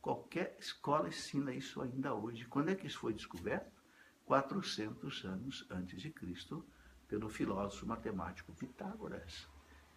Qualquer 0.00 0.56
escola 0.58 1.08
ensina 1.08 1.52
isso 1.52 1.82
ainda 1.82 2.14
hoje. 2.14 2.46
Quando 2.46 2.70
é 2.70 2.74
que 2.74 2.86
isso 2.86 2.98
foi 2.98 3.12
descoberto? 3.12 3.78
400 4.24 5.24
anos 5.24 5.66
antes 5.70 6.00
de 6.00 6.10
Cristo, 6.10 6.64
pelo 7.08 7.28
filósofo 7.28 7.86
matemático 7.86 8.52
Pitágoras. 8.52 9.48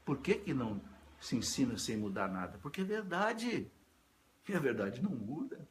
Por 0.06 0.20
que, 0.20 0.36
que 0.36 0.54
não 0.54 0.82
se 1.22 1.36
ensina 1.36 1.78
sem 1.78 1.96
mudar 1.96 2.28
nada? 2.28 2.58
Porque 2.58 2.82
é 2.82 2.84
verdade. 2.84 3.72
E 4.50 4.54
a 4.54 4.60
verdade 4.60 5.02
não 5.02 5.12
muda. 5.12 5.70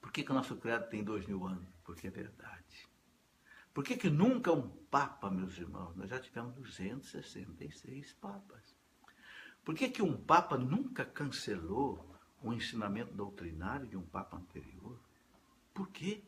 Por 0.00 0.12
que, 0.12 0.22
que 0.22 0.30
o 0.30 0.34
nosso 0.34 0.54
credo 0.56 0.88
tem 0.88 1.02
dois 1.02 1.26
mil 1.26 1.44
anos? 1.44 1.66
Porque 1.82 2.06
é 2.06 2.10
verdade. 2.10 2.88
Por 3.72 3.82
que, 3.82 3.96
que 3.96 4.08
nunca 4.08 4.52
um 4.52 4.68
papa, 4.68 5.30
meus 5.30 5.56
irmãos? 5.58 5.96
Nós 5.96 6.10
já 6.10 6.20
tivemos 6.20 6.54
266 6.54 8.12
papas. 8.14 8.76
Por 9.64 9.74
que, 9.74 9.88
que 9.88 10.02
um 10.02 10.16
papa 10.16 10.56
nunca 10.56 11.04
cancelou 11.04 12.14
o 12.42 12.52
ensinamento 12.52 13.14
doutrinário 13.14 13.86
de 13.86 13.96
um 13.96 14.04
papa 14.04 14.36
anterior? 14.36 15.00
Por 15.74 15.88
quê? 15.88 16.22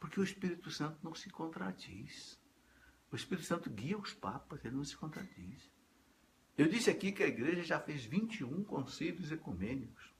Porque 0.00 0.18
o 0.18 0.24
Espírito 0.24 0.70
Santo 0.70 0.98
não 1.02 1.14
se 1.14 1.28
contradiz. 1.28 2.40
O 3.12 3.16
Espírito 3.16 3.46
Santo 3.46 3.68
guia 3.68 3.98
os 3.98 4.14
papas, 4.14 4.64
ele 4.64 4.76
não 4.76 4.84
se 4.84 4.96
contradiz. 4.96 5.70
Eu 6.56 6.68
disse 6.68 6.88
aqui 6.88 7.10
que 7.10 7.22
a 7.22 7.28
igreja 7.28 7.62
já 7.62 7.80
fez 7.80 8.04
21 8.04 8.62
concílios 8.64 9.32
ecumênicos. 9.32 10.12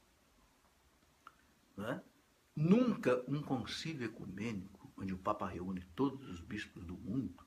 É? 1.79 2.01
Nunca 2.57 3.25
um 3.29 3.41
concílio 3.43 4.05
ecumênico, 4.05 4.93
onde 4.97 5.15
o 5.15 5.19
Papa 5.19 5.49
reúne 5.49 5.85
todos 5.95 6.29
os 6.29 6.41
bispos 6.41 6.85
do 6.85 6.95
mundo, 6.95 7.45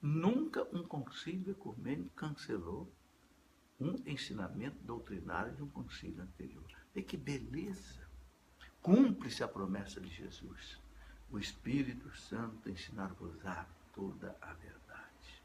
nunca 0.00 0.64
um 0.72 0.82
concílio 0.82 1.52
ecumênico 1.52 2.10
cancelou 2.14 2.92
um 3.80 3.96
ensinamento 4.06 4.76
doutrinário 4.84 5.54
de 5.54 5.62
um 5.62 5.68
concílio 5.68 6.22
anterior. 6.22 6.70
E 6.94 7.02
que 7.02 7.16
beleza! 7.16 8.08
Cumpre-se 8.82 9.42
a 9.42 9.48
promessa 9.48 10.00
de 10.00 10.08
Jesus. 10.08 10.78
O 11.30 11.38
Espírito 11.38 12.14
Santo 12.16 12.68
ensinar-vos-á 12.68 13.66
toda 13.94 14.36
a 14.40 14.52
verdade. 14.54 15.42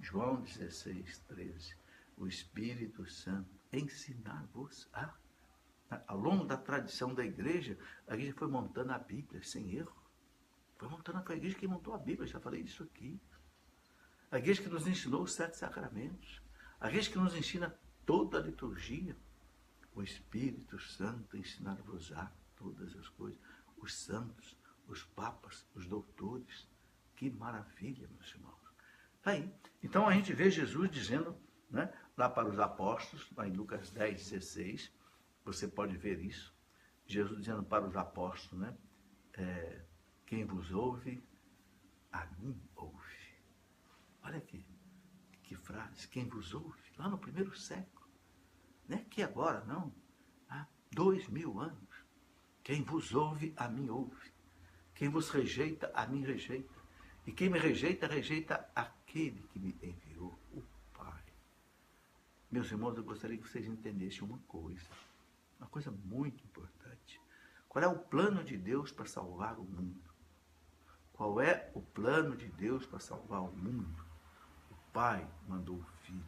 João 0.00 0.40
16, 0.40 1.18
13. 1.28 1.76
O 2.16 2.26
Espírito 2.26 3.06
Santo 3.06 3.50
ensinar-vos-á 3.72 5.14
ao 6.06 6.18
longo 6.18 6.44
da 6.44 6.56
tradição 6.56 7.14
da 7.14 7.24
igreja, 7.24 7.78
a 8.08 8.14
igreja 8.14 8.34
foi 8.36 8.48
montando 8.48 8.92
a 8.92 8.98
Bíblia 8.98 9.42
sem 9.42 9.76
erro. 9.76 9.94
Foi 10.78 10.88
montando 10.88 11.22
a 11.24 11.36
igreja 11.36 11.56
que 11.56 11.68
montou 11.68 11.94
a 11.94 11.98
Bíblia, 11.98 12.26
já 12.26 12.40
falei 12.40 12.62
isso 12.62 12.82
aqui. 12.82 13.20
A 14.30 14.38
igreja 14.38 14.62
que 14.62 14.68
nos 14.68 14.86
ensinou 14.86 15.22
os 15.22 15.32
sete 15.32 15.56
sacramentos. 15.56 16.42
A 16.80 16.88
igreja 16.88 17.10
que 17.10 17.18
nos 17.18 17.34
ensina 17.34 17.78
toda 18.04 18.38
a 18.38 18.42
liturgia. 18.42 19.16
O 19.94 20.02
Espírito 20.02 20.78
Santo 20.78 21.36
ensinar-vos-á 21.36 22.32
todas 22.56 22.96
as 22.96 23.08
coisas. 23.10 23.38
Os 23.76 23.94
santos, 23.94 24.56
os 24.88 25.04
papas, 25.04 25.64
os 25.74 25.86
doutores. 25.86 26.68
Que 27.14 27.30
maravilha, 27.30 28.08
meus 28.08 28.34
irmãos. 28.34 28.56
Tá 29.22 29.30
aí. 29.30 29.50
Então 29.82 30.06
a 30.06 30.12
gente 30.12 30.32
vê 30.32 30.50
Jesus 30.50 30.90
dizendo, 30.90 31.36
né, 31.70 31.92
lá 32.16 32.28
para 32.28 32.48
os 32.48 32.58
apóstolos, 32.58 33.30
lá 33.36 33.46
em 33.46 33.52
Lucas 33.52 33.90
10, 33.90 34.30
16, 34.30 34.92
você 35.44 35.68
pode 35.68 35.96
ver 35.96 36.20
isso. 36.20 36.54
Jesus 37.06 37.38
dizendo 37.38 37.62
para 37.62 37.86
os 37.86 37.96
apóstolos, 37.96 38.66
né? 38.66 38.76
É, 39.34 39.84
quem 40.24 40.44
vos 40.44 40.72
ouve, 40.72 41.22
a 42.10 42.26
mim 42.38 42.60
ouve. 42.74 43.16
Olha 44.22 44.38
aqui, 44.38 44.66
que 45.42 45.54
frase, 45.54 46.08
quem 46.08 46.28
vos 46.28 46.52
ouve, 46.52 46.82
lá 46.98 47.08
no 47.08 47.18
primeiro 47.18 47.56
século. 47.56 48.10
Não 48.88 48.98
é 48.98 49.04
que 49.04 49.22
agora, 49.22 49.64
não. 49.64 49.94
Há 50.48 50.66
dois 50.90 51.28
mil 51.28 51.60
anos. 51.60 52.04
Quem 52.64 52.82
vos 52.82 53.14
ouve, 53.14 53.54
a 53.56 53.68
mim 53.68 53.88
ouve. 53.88 54.32
Quem 54.94 55.08
vos 55.08 55.30
rejeita, 55.30 55.92
a 55.94 56.06
mim 56.06 56.24
rejeita. 56.24 56.74
E 57.26 57.32
quem 57.32 57.48
me 57.48 57.58
rejeita, 57.58 58.06
rejeita 58.06 58.68
aquele 58.74 59.42
que 59.48 59.58
me 59.58 59.78
enviou. 59.82 60.05
Meus 62.56 62.70
irmãos, 62.70 62.96
eu 62.96 63.04
gostaria 63.04 63.36
que 63.36 63.46
vocês 63.46 63.66
entendessem 63.66 64.22
uma 64.22 64.38
coisa. 64.48 64.88
Uma 65.58 65.68
coisa 65.68 65.90
muito 65.90 66.42
importante. 66.42 67.20
Qual 67.68 67.84
é 67.84 67.86
o 67.86 67.98
plano 67.98 68.42
de 68.42 68.56
Deus 68.56 68.90
para 68.90 69.04
salvar 69.04 69.58
o 69.58 69.62
mundo? 69.62 70.10
Qual 71.12 71.38
é 71.38 71.70
o 71.74 71.82
plano 71.82 72.34
de 72.34 72.48
Deus 72.48 72.86
para 72.86 72.98
salvar 72.98 73.42
o 73.42 73.54
mundo? 73.54 74.02
O 74.70 74.74
Pai 74.90 75.28
mandou 75.46 75.76
o 75.76 75.84
Filho 76.00 76.24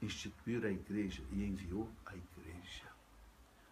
instituir 0.00 0.64
a 0.64 0.70
igreja 0.70 1.24
e 1.32 1.44
enviou 1.44 1.90
a 2.06 2.14
igreja. 2.14 2.86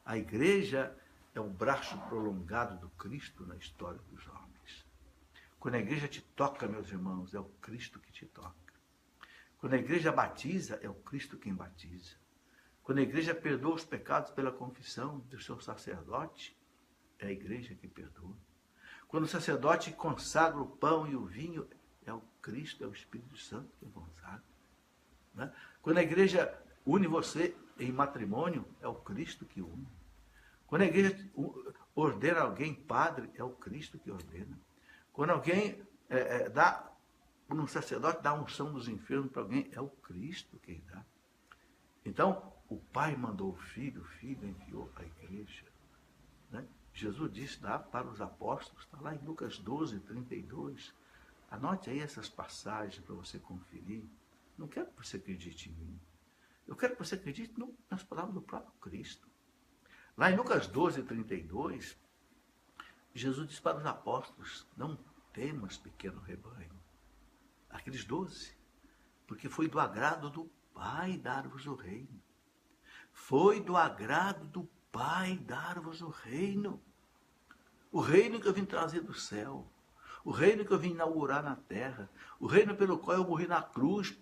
A 0.05 0.18
igreja 0.18 0.93
é 1.36 1.41
o 1.41 1.49
braço 1.49 1.97
prolongado 2.09 2.80
do 2.80 2.89
Cristo 2.97 3.47
na 3.47 3.55
história 3.55 4.01
dos 4.11 4.26
homens. 4.26 4.84
Quando 5.61 5.76
a 5.76 5.78
igreja 5.78 6.09
te 6.09 6.20
toca, 6.20 6.66
meus 6.66 6.89
irmãos, 6.89 7.32
é 7.32 7.39
o 7.39 7.49
Cristo 7.61 8.01
que 8.01 8.11
te 8.11 8.26
toca. 8.26 8.68
Quando 9.59 9.75
a 9.75 9.79
igreja 9.79 10.13
batiza, 10.13 10.79
é 10.83 10.89
o 10.89 10.95
Cristo 10.95 11.37
quem 11.37 11.55
batiza. 11.55 12.17
Quando 12.83 12.99
a 12.99 13.03
igreja 13.03 13.35
perdoa 13.35 13.75
os 13.75 13.85
pecados 13.85 14.31
pela 14.31 14.53
confissão 14.53 15.19
do 15.31 15.41
seu 15.41 15.61
sacerdote, 15.61 16.57
é 17.19 17.27
a 17.27 17.33
igreja 17.33 17.75
que 17.75 17.89
perdoa. 17.89 18.37
Quando 19.09 19.25
o 19.25 19.29
sacerdote 19.29 19.91
consagra 19.93 20.61
o 20.61 20.67
pão 20.67 21.07
e 21.07 21.17
o 21.17 21.25
vinho, 21.25 21.69
é 22.07 22.13
o 22.13 22.23
Cristo, 22.41 22.85
é 22.85 22.87
o 22.87 22.93
Espírito 22.93 23.37
Santo 23.37 23.71
que 23.79 23.87
consagra. 23.91 24.43
Né? 25.35 25.53
Quando 25.83 25.99
a 25.99 26.03
igreja 26.03 26.57
une 26.87 27.07
você 27.07 27.55
em 27.79 27.93
matrimônio, 27.93 28.65
é 28.81 28.89
o 28.89 28.95
Cristo 28.95 29.45
que 29.45 29.61
une. 29.61 29.89
Quando 30.67 30.83
a 30.83 30.87
igreja 30.87 31.17
ordena 31.95 32.41
alguém 32.41 32.75
padre, 32.75 33.31
é 33.35 33.43
o 33.43 33.51
Cristo 33.51 33.99
que 33.99 34.11
ordena. 34.11 34.59
Quando 35.13 35.31
alguém 35.31 35.83
é, 36.09 36.19
é, 36.19 36.49
dá, 36.49 36.88
um 37.49 37.66
sacerdote 37.66 38.22
dá 38.22 38.34
unção 38.34 38.72
dos 38.72 38.88
enfermos 38.88 39.32
para 39.32 39.42
alguém, 39.42 39.68
é 39.72 39.80
o 39.80 39.88
Cristo 39.88 40.59
quem 40.59 40.82
dá. 40.86 41.05
Então, 42.05 42.53
o 42.68 42.76
Pai 42.76 43.16
mandou 43.16 43.53
o 43.53 43.57
Filho, 43.57 44.03
o 44.03 44.05
Filho 44.05 44.46
enviou 44.46 44.92
a 44.96 45.03
igreja. 45.03 45.64
Né? 46.51 46.66
Jesus 46.92 47.32
disse 47.32 47.62
lá 47.62 47.78
para 47.78 48.07
os 48.07 48.20
apóstolos, 48.20 48.84
está 48.84 49.01
lá 49.01 49.14
em 49.14 49.24
Lucas 49.24 49.59
12, 49.59 50.01
32. 50.01 50.94
Anote 51.51 51.88
aí 51.88 52.01
essas 52.01 52.28
passagens 52.28 53.03
para 53.03 53.14
você 53.14 53.38
conferir. 53.38 54.05
Não 54.57 54.68
quero 54.68 54.90
que 54.90 55.07
você 55.07 55.16
acredite 55.16 55.70
em 55.70 55.72
mim. 55.72 56.01
Eu 56.66 56.76
quero 56.76 56.94
que 56.94 57.05
você 57.05 57.14
acredite 57.14 57.55
nas 57.90 58.03
palavras 58.03 58.34
do 58.34 58.42
próprio 58.42 58.72
Cristo. 58.80 59.26
Lá 60.16 60.30
em 60.30 60.36
Lucas 60.36 60.66
12, 60.66 61.03
32, 61.05 61.96
Jesus 63.14 63.49
disse 63.49 63.62
para 63.62 63.78
os 63.78 63.86
apóstolos: 63.86 64.66
Não 64.76 64.99
temas, 65.32 65.78
pequeno 65.78 66.20
rebanho. 66.20 66.78
Aqueles 67.71 68.05
doze. 68.05 68.57
Porque 69.27 69.49
foi 69.49 69.69
do 69.69 69.79
agrado 69.79 70.31
do 70.31 70.51
Pai 70.73 71.16
dar-vos 71.16 71.66
o 71.66 71.75
reino. 71.75 72.23
Foi 73.12 73.61
do 73.61 73.77
agrado 73.77 74.47
do 74.47 74.64
Pai 74.93 75.37
dar-vos 75.39 76.01
o 76.01 76.09
reino. 76.09 76.81
O 77.91 78.01
reino 78.01 78.41
que 78.41 78.47
eu 78.47 78.53
vim 78.53 78.64
trazer 78.64 79.01
do 79.01 79.14
céu. 79.14 79.71
O 80.25 80.31
reino 80.31 80.64
que 80.64 80.73
eu 80.73 80.79
vim 80.79 80.91
inaugurar 80.91 81.43
na 81.43 81.57
terra. 81.57 82.09
O 82.39 82.47
reino 82.47 82.77
pelo 82.77 82.99
qual 82.99 83.16
eu 83.16 83.25
morri 83.25 83.47
na 83.47 83.62
cruz 83.62 84.16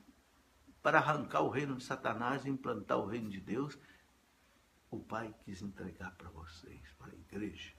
para 0.83 0.99
arrancar 0.99 1.41
o 1.41 1.51
reino 1.51 1.77
de 1.77 1.85
Satanás 1.85 2.45
e 2.45 2.49
implantar 2.49 2.99
o 2.99 3.07
reino 3.07 3.29
de 3.29 3.41
Deus. 3.41 3.79
O 4.91 5.01
Pai 5.01 5.35
quis 5.45 5.61
entregar 5.61 6.13
para 6.13 6.31
vocês, 6.31 6.81
para 6.99 7.13
a 7.13 7.17
igreja. 7.17 7.75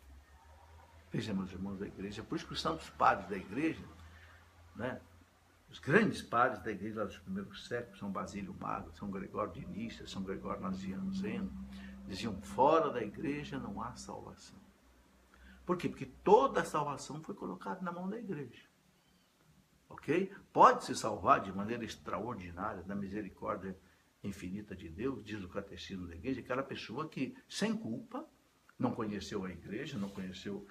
Vejam, 1.09 1.35
meus 1.35 1.51
irmãos 1.51 1.79
da 1.79 1.87
igreja, 1.87 2.21
por 2.21 2.35
isso 2.35 2.45
que 2.45 2.53
os 2.53 2.61
santos 2.61 2.89
padres 2.89 3.29
da 3.29 3.37
igreja, 3.37 3.83
né, 4.75 4.99
os 5.69 5.79
grandes 5.79 6.21
padres 6.21 6.63
da 6.63 6.71
igreja 6.71 7.05
dos 7.05 7.17
primeiros 7.17 7.67
séculos, 7.67 7.99
São 7.99 8.11
Basílio 8.11 8.55
Magno, 8.59 8.93
São 8.95 9.11
Gregório 9.11 9.53
de 9.53 9.65
Nícia, 9.65 10.07
São 10.07 10.23
Gregório 10.23 10.61
Naziano 10.61 11.11
Zeno, 11.13 11.51
diziam, 12.07 12.41
fora 12.41 12.89
da 12.89 13.03
igreja 13.03 13.59
não 13.59 13.81
há 13.81 13.95
salvação. 13.95 14.57
Por 15.65 15.77
quê? 15.77 15.89
Porque 15.89 16.05
toda 16.05 16.61
a 16.61 16.65
salvação 16.65 17.21
foi 17.21 17.35
colocada 17.35 17.81
na 17.81 17.91
mão 17.91 18.09
da 18.09 18.17
igreja. 18.17 18.63
Ok? 19.89 20.31
Pode 20.53 20.85
se 20.85 20.95
salvar 20.95 21.41
de 21.41 21.51
maneira 21.51 21.83
extraordinária, 21.83 22.83
da 22.83 22.95
misericórdia 22.95 23.77
infinita 24.23 24.75
de 24.75 24.89
Deus, 24.89 25.23
diz 25.23 25.43
o 25.43 25.49
catecismo 25.49 26.07
da 26.07 26.15
igreja, 26.15 26.39
aquela 26.39 26.63
pessoa 26.63 27.07
que, 27.07 27.35
sem 27.47 27.75
culpa, 27.75 28.25
não 28.79 28.91
conheceu 28.91 29.43
a 29.43 29.49
igreja, 29.49 29.97
não 29.97 30.09
conheceu 30.09 30.65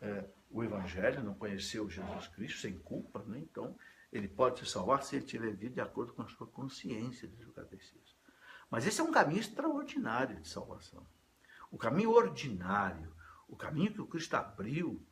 é, 0.00 0.24
o 0.50 0.62
evangelho, 0.62 1.22
não 1.22 1.34
conheceu 1.34 1.88
Jesus 1.88 2.28
Cristo, 2.28 2.60
sem 2.60 2.78
culpa, 2.78 3.22
né? 3.26 3.38
então 3.38 3.76
ele 4.12 4.28
pode 4.28 4.60
se 4.60 4.66
salvar 4.66 5.02
se 5.02 5.16
ele 5.16 5.24
tiver 5.24 5.54
vida 5.54 5.74
de 5.74 5.80
acordo 5.80 6.12
com 6.12 6.22
a 6.22 6.28
sua 6.28 6.46
consciência, 6.46 7.26
diz 7.26 7.46
o 7.46 7.52
catecismo. 7.52 8.02
Mas 8.70 8.86
esse 8.86 9.00
é 9.00 9.04
um 9.04 9.10
caminho 9.10 9.40
extraordinário 9.40 10.40
de 10.40 10.48
salvação. 10.48 11.06
O 11.70 11.78
caminho 11.78 12.10
ordinário, 12.10 13.14
o 13.48 13.56
caminho 13.56 13.92
que 13.92 14.00
o 14.00 14.06
Cristo 14.06 14.34
abriu 14.34 15.04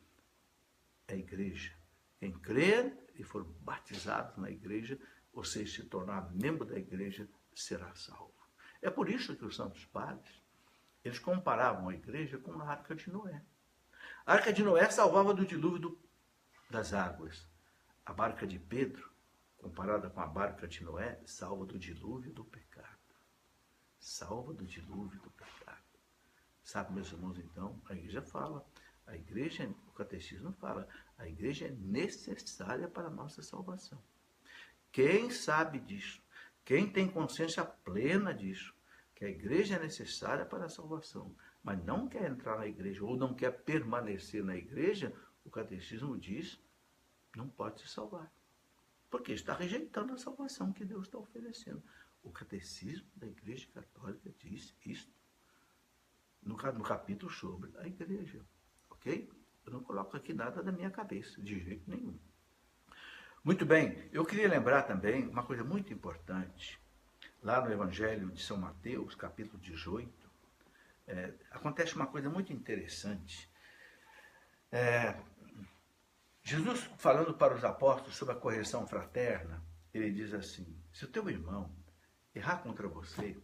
é 1.07 1.13
a 1.13 1.17
igreja. 1.17 1.75
Quem 2.19 2.31
crer 2.31 2.95
e 3.15 3.23
for 3.23 3.43
batizado 3.43 4.39
na 4.39 4.51
igreja, 4.51 4.99
ou 5.33 5.43
seja, 5.43 5.81
se 5.81 5.89
tornar 5.89 6.31
membro 6.33 6.65
da 6.65 6.77
igreja, 6.77 7.27
será 7.55 7.93
salvo. 7.95 8.31
É 8.81 8.89
por 8.89 9.09
isso 9.09 9.35
que 9.35 9.45
os 9.45 9.55
santos 9.55 9.85
padres, 9.85 10.41
eles 11.03 11.19
comparavam 11.19 11.89
a 11.89 11.95
igreja 11.95 12.37
com 12.37 12.59
a 12.61 12.65
arca 12.67 12.95
de 12.95 13.09
Noé. 13.11 13.43
A 14.25 14.33
arca 14.33 14.53
de 14.53 14.63
Noé 14.63 14.89
salvava 14.89 15.33
do 15.33 15.45
dilúvio 15.45 15.79
do, 15.79 15.99
das 16.69 16.93
águas. 16.93 17.47
A 18.05 18.13
barca 18.13 18.47
de 18.47 18.57
Pedro, 18.57 19.11
comparada 19.57 20.09
com 20.09 20.19
a 20.19 20.27
barca 20.27 20.67
de 20.67 20.83
Noé, 20.83 21.21
salva 21.25 21.65
do 21.65 21.77
dilúvio 21.77 22.33
do 22.33 22.43
pecado. 22.43 22.87
Salva 23.99 24.53
do 24.53 24.65
dilúvio 24.65 25.19
do 25.21 25.29
pecado. 25.31 25.77
Sabe, 26.63 26.93
meus 26.93 27.11
irmãos, 27.11 27.37
então, 27.37 27.79
a 27.85 27.93
igreja 27.93 28.21
fala, 28.21 28.65
a 29.05 29.15
igreja, 29.15 29.69
o 29.87 29.91
catecismo 29.91 30.51
fala, 30.53 30.87
a 31.17 31.27
igreja 31.27 31.67
é 31.67 31.71
necessária 31.71 32.87
para 32.87 33.07
a 33.07 33.11
nossa 33.11 33.43
salvação. 33.43 34.01
Quem 34.91 35.29
sabe 35.29 35.79
disso, 35.79 36.21
quem 36.65 36.91
tem 36.91 37.07
consciência 37.07 37.63
plena 37.63 38.33
disso, 38.33 38.73
que 39.13 39.25
a 39.25 39.29
igreja 39.29 39.75
é 39.75 39.79
necessária 39.79 40.45
para 40.45 40.65
a 40.65 40.69
salvação, 40.69 41.35
mas 41.63 41.83
não 41.83 42.07
quer 42.07 42.29
entrar 42.29 42.57
na 42.57 42.65
igreja 42.65 43.03
ou 43.03 43.15
não 43.15 43.35
quer 43.35 43.51
permanecer 43.51 44.43
na 44.43 44.55
igreja, 44.55 45.13
o 45.45 45.49
catecismo 45.49 46.17
diz, 46.17 46.59
não 47.35 47.47
pode 47.47 47.81
se 47.81 47.87
salvar. 47.87 48.31
Porque 49.09 49.33
está 49.33 49.53
rejeitando 49.53 50.13
a 50.13 50.17
salvação 50.17 50.71
que 50.71 50.85
Deus 50.85 51.07
está 51.07 51.17
oferecendo. 51.17 51.83
O 52.23 52.31
catecismo 52.31 53.07
da 53.15 53.27
Igreja 53.27 53.67
Católica 53.73 54.31
diz 54.39 54.75
isso 54.85 55.09
no, 56.43 56.55
capítulo 56.55 57.31
sobre 57.31 57.71
a 57.77 57.87
igreja. 57.87 58.41
Ok? 58.89 59.29
Eu 59.65 59.71
não 59.71 59.83
coloco 59.83 60.17
aqui 60.17 60.33
nada 60.33 60.63
da 60.63 60.71
minha 60.71 60.89
cabeça, 60.89 61.41
de 61.41 61.59
jeito 61.59 61.89
nenhum. 61.89 62.17
Muito 63.43 63.65
bem, 63.65 64.07
eu 64.11 64.25
queria 64.25 64.47
lembrar 64.47 64.83
também 64.83 65.27
uma 65.27 65.43
coisa 65.43 65.63
muito 65.63 65.91
importante. 65.93 66.79
Lá 67.41 67.59
no 67.59 67.71
Evangelho 67.71 68.29
de 68.31 68.41
São 68.41 68.57
Mateus, 68.57 69.15
capítulo 69.15 69.59
18, 69.59 70.11
é, 71.07 71.33
acontece 71.49 71.95
uma 71.95 72.05
coisa 72.05 72.29
muito 72.29 72.53
interessante. 72.53 73.49
É, 74.71 75.19
Jesus, 76.43 76.79
falando 76.97 77.33
para 77.33 77.55
os 77.55 77.63
apóstolos 77.63 78.15
sobre 78.15 78.33
a 78.33 78.37
correção 78.37 78.87
fraterna, 78.87 79.63
ele 79.93 80.11
diz 80.11 80.33
assim: 80.33 80.75
se 80.91 81.05
o 81.05 81.07
teu 81.07 81.29
irmão 81.29 81.73
errar 82.33 82.57
contra 82.57 82.87
você, 82.87 83.41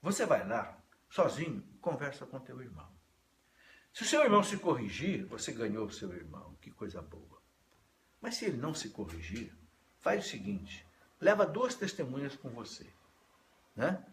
você 0.00 0.24
vai 0.24 0.46
lá, 0.46 0.78
sozinho, 1.08 1.62
conversa 1.80 2.26
com 2.26 2.38
teu 2.40 2.60
irmão. 2.60 2.90
Se 3.92 4.02
o 4.02 4.06
seu 4.06 4.22
irmão 4.22 4.42
se 4.42 4.56
corrigir, 4.56 5.26
você 5.26 5.52
ganhou 5.52 5.86
o 5.86 5.92
seu 5.92 6.12
irmão, 6.14 6.56
que 6.60 6.70
coisa 6.70 7.02
boa. 7.02 7.42
Mas 8.20 8.36
se 8.36 8.44
ele 8.46 8.56
não 8.56 8.72
se 8.72 8.90
corrigir, 8.90 9.52
faz 9.98 10.24
o 10.24 10.28
seguinte: 10.28 10.86
leva 11.20 11.44
duas 11.44 11.74
testemunhas 11.74 12.36
com 12.36 12.50
você. 12.50 12.92
Né? 13.76 14.04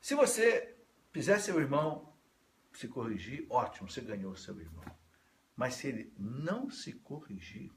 Se 0.00 0.14
você 0.14 0.76
fizer 1.12 1.38
seu 1.38 1.58
irmão 1.58 2.12
se 2.72 2.86
corrigir, 2.86 3.46
ótimo, 3.50 3.90
você 3.90 4.00
ganhou 4.00 4.32
o 4.32 4.36
seu 4.36 4.58
irmão. 4.60 4.84
Mas 5.58 5.74
se 5.74 5.88
ele 5.88 6.14
não 6.16 6.70
se 6.70 6.94
corrigir, 6.94 7.70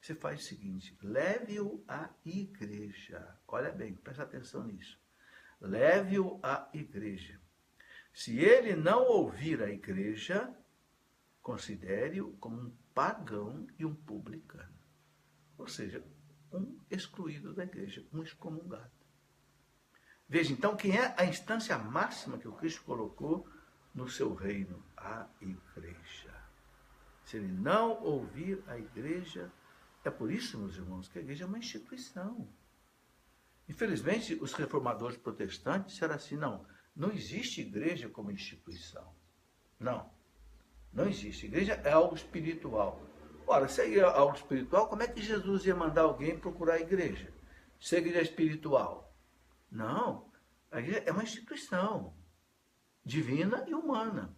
você 0.00 0.12
faz 0.12 0.40
o 0.40 0.44
seguinte: 0.44 0.98
leve-o 1.00 1.84
à 1.86 2.10
igreja. 2.24 3.38
Olha 3.46 3.70
bem, 3.70 3.94
presta 3.94 4.24
atenção 4.24 4.64
nisso. 4.64 4.98
Leve-o 5.60 6.40
à 6.42 6.68
igreja. 6.74 7.40
Se 8.12 8.36
ele 8.38 8.74
não 8.74 9.04
ouvir 9.04 9.62
a 9.62 9.70
igreja, 9.70 10.52
considere-o 11.40 12.32
como 12.38 12.56
um 12.60 12.76
pagão 12.92 13.68
e 13.78 13.84
um 13.84 13.94
publicano 13.94 14.76
ou 15.58 15.66
seja, 15.66 16.04
um 16.52 16.78
excluído 16.90 17.52
da 17.52 17.64
igreja, 17.64 18.06
um 18.12 18.22
excomungado. 18.22 18.90
Veja 20.28 20.52
então 20.52 20.76
quem 20.76 20.96
é 20.96 21.14
a 21.16 21.24
instância 21.24 21.76
máxima 21.78 22.38
que 22.38 22.48
o 22.48 22.52
Cristo 22.52 22.82
colocou 22.84 23.48
no 23.94 24.08
seu 24.08 24.34
reino, 24.34 24.84
a 24.96 25.28
igreja. 25.40 26.35
Se 27.26 27.36
ele 27.36 27.48
não 27.48 28.00
ouvir 28.04 28.62
a 28.68 28.78
igreja, 28.78 29.50
é 30.04 30.10
por 30.10 30.30
isso, 30.30 30.56
meus 30.56 30.76
irmãos, 30.76 31.08
que 31.08 31.18
a 31.18 31.22
igreja 31.22 31.42
é 31.42 31.46
uma 31.46 31.58
instituição. 31.58 32.48
Infelizmente, 33.68 34.34
os 34.40 34.52
reformadores 34.52 35.16
protestantes 35.16 35.94
disseram 35.94 36.14
assim: 36.14 36.36
não, 36.36 36.64
não 36.94 37.10
existe 37.10 37.60
igreja 37.60 38.08
como 38.08 38.30
instituição. 38.30 39.12
Não, 39.78 40.08
não 40.92 41.08
existe. 41.08 41.46
Igreja 41.46 41.74
é 41.84 41.90
algo 41.90 42.14
espiritual. 42.14 43.02
Ora, 43.44 43.66
se 43.66 43.98
é 43.98 44.02
algo 44.02 44.36
espiritual, 44.36 44.88
como 44.88 45.02
é 45.02 45.08
que 45.08 45.20
Jesus 45.20 45.66
ia 45.66 45.74
mandar 45.74 46.02
alguém 46.02 46.38
procurar 46.38 46.74
a 46.74 46.80
igreja? 46.80 47.34
Se 47.80 47.96
a 47.96 47.98
igreja 47.98 48.20
é 48.20 48.22
espiritual? 48.22 49.12
Não. 49.68 50.30
A 50.70 50.78
igreja 50.78 51.02
é 51.06 51.10
uma 51.10 51.24
instituição 51.24 52.14
divina 53.04 53.64
e 53.66 53.74
humana. 53.74 54.32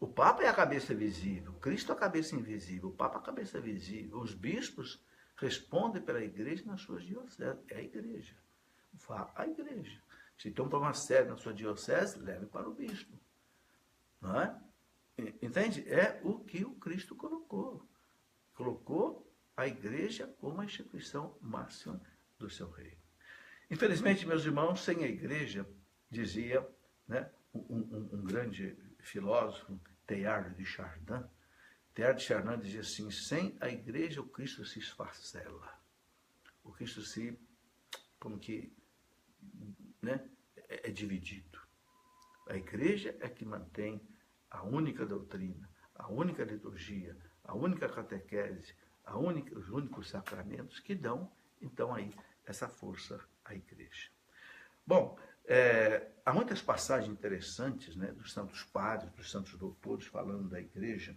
O 0.00 0.06
Papa 0.06 0.42
é 0.42 0.48
a 0.48 0.54
cabeça 0.54 0.94
visível, 0.94 1.54
Cristo 1.54 1.92
é 1.92 1.94
a 1.94 1.98
cabeça 1.98 2.34
invisível, 2.34 2.90
o 2.90 2.92
Papa 2.92 3.16
é 3.16 3.20
a 3.20 3.22
cabeça 3.22 3.60
visível. 3.60 4.18
Os 4.18 4.34
bispos 4.34 5.02
respondem 5.36 6.02
pela 6.02 6.22
igreja 6.22 6.64
nas 6.66 6.80
suas 6.82 7.04
dioceses. 7.04 7.40
É 7.68 7.76
a 7.76 7.82
igreja. 7.82 8.34
Vá 8.92 9.32
à 9.34 9.46
igreja. 9.46 10.00
Se 10.38 10.50
tem 10.50 10.64
um 10.64 10.68
problema 10.68 10.94
sério 10.94 11.30
na 11.30 11.36
sua 11.36 11.54
diocese, 11.54 12.18
leve 12.18 12.46
para 12.46 12.68
o 12.68 12.74
bispo. 12.74 13.18
Não 14.20 14.40
é? 14.40 14.60
Entende? 15.40 15.88
É 15.88 16.20
o 16.24 16.40
que 16.40 16.64
o 16.64 16.74
Cristo 16.74 17.14
colocou 17.14 17.88
colocou 18.54 19.30
a 19.56 19.66
igreja 19.66 20.26
como 20.40 20.60
a 20.60 20.64
instituição 20.64 21.36
máxima 21.40 22.00
do 22.38 22.48
seu 22.48 22.70
reino. 22.70 22.96
Infelizmente, 23.70 24.26
meus 24.26 24.44
irmãos, 24.44 24.80
sem 24.80 25.04
a 25.04 25.08
igreja, 25.08 25.66
dizia 26.10 26.66
né, 27.06 27.30
um, 27.52 27.60
um, 27.60 28.08
um 28.12 28.24
grande 28.24 28.76
filósofo, 29.04 29.80
Teilhard 30.06 30.54
de 30.56 30.64
Chardin, 30.64 31.24
Teilhard 31.94 32.18
de 32.18 32.24
Chardin 32.24 32.60
dizia 32.60 32.80
assim, 32.80 33.10
sem 33.10 33.56
a 33.60 33.68
igreja 33.68 34.20
o 34.20 34.28
Cristo 34.28 34.64
se 34.64 34.78
esfarcela. 34.78 35.72
O 36.62 36.72
Cristo 36.72 37.02
se, 37.02 37.38
como 38.18 38.38
que, 38.38 38.74
né, 40.02 40.28
é, 40.68 40.88
é 40.88 40.90
dividido. 40.90 41.60
A 42.48 42.56
igreja 42.56 43.16
é 43.20 43.28
que 43.28 43.44
mantém 43.44 44.00
a 44.50 44.62
única 44.62 45.06
doutrina, 45.06 45.68
a 45.94 46.08
única 46.08 46.44
liturgia, 46.44 47.16
a 47.44 47.54
única 47.54 47.88
catequese, 47.88 48.74
a 49.04 49.16
única, 49.18 49.58
os 49.58 49.68
únicos 49.68 50.08
sacramentos 50.08 50.80
que 50.80 50.94
dão, 50.94 51.30
então, 51.60 51.94
aí, 51.94 52.12
essa 52.44 52.68
força 52.68 53.20
à 53.44 53.54
igreja. 53.54 54.10
Bom, 54.86 55.18
é, 55.46 56.10
há 56.24 56.32
muitas 56.32 56.62
passagens 56.62 57.12
interessantes 57.12 57.96
né, 57.96 58.12
dos 58.12 58.32
santos 58.32 58.62
padres, 58.64 59.12
dos 59.12 59.30
santos 59.30 59.54
doutores 59.56 60.06
falando 60.06 60.48
da 60.48 60.60
igreja. 60.60 61.16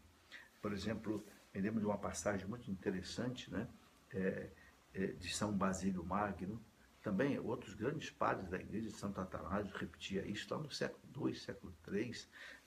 Por 0.62 0.74
exemplo, 0.74 1.26
me 1.54 1.62
lembro 1.62 1.80
de 1.80 1.86
uma 1.86 1.98
passagem 1.98 2.48
muito 2.48 2.70
interessante 2.70 3.52
né, 3.52 3.68
é, 4.14 4.50
é, 4.94 5.08
de 5.08 5.34
São 5.34 5.52
Basílio 5.56 6.04
Magno, 6.04 6.62
também 7.02 7.40
outros 7.40 7.74
grandes 7.74 8.10
padres 8.10 8.50
da 8.50 8.58
igreja, 8.58 8.90
Santo 8.92 9.22
Atanásio 9.22 9.74
repetia 9.78 10.28
isso 10.28 10.54
lá 10.54 10.60
no 10.60 10.70
século 10.70 11.30
II, 11.30 11.36
século 11.36 11.74
III, 11.90 12.14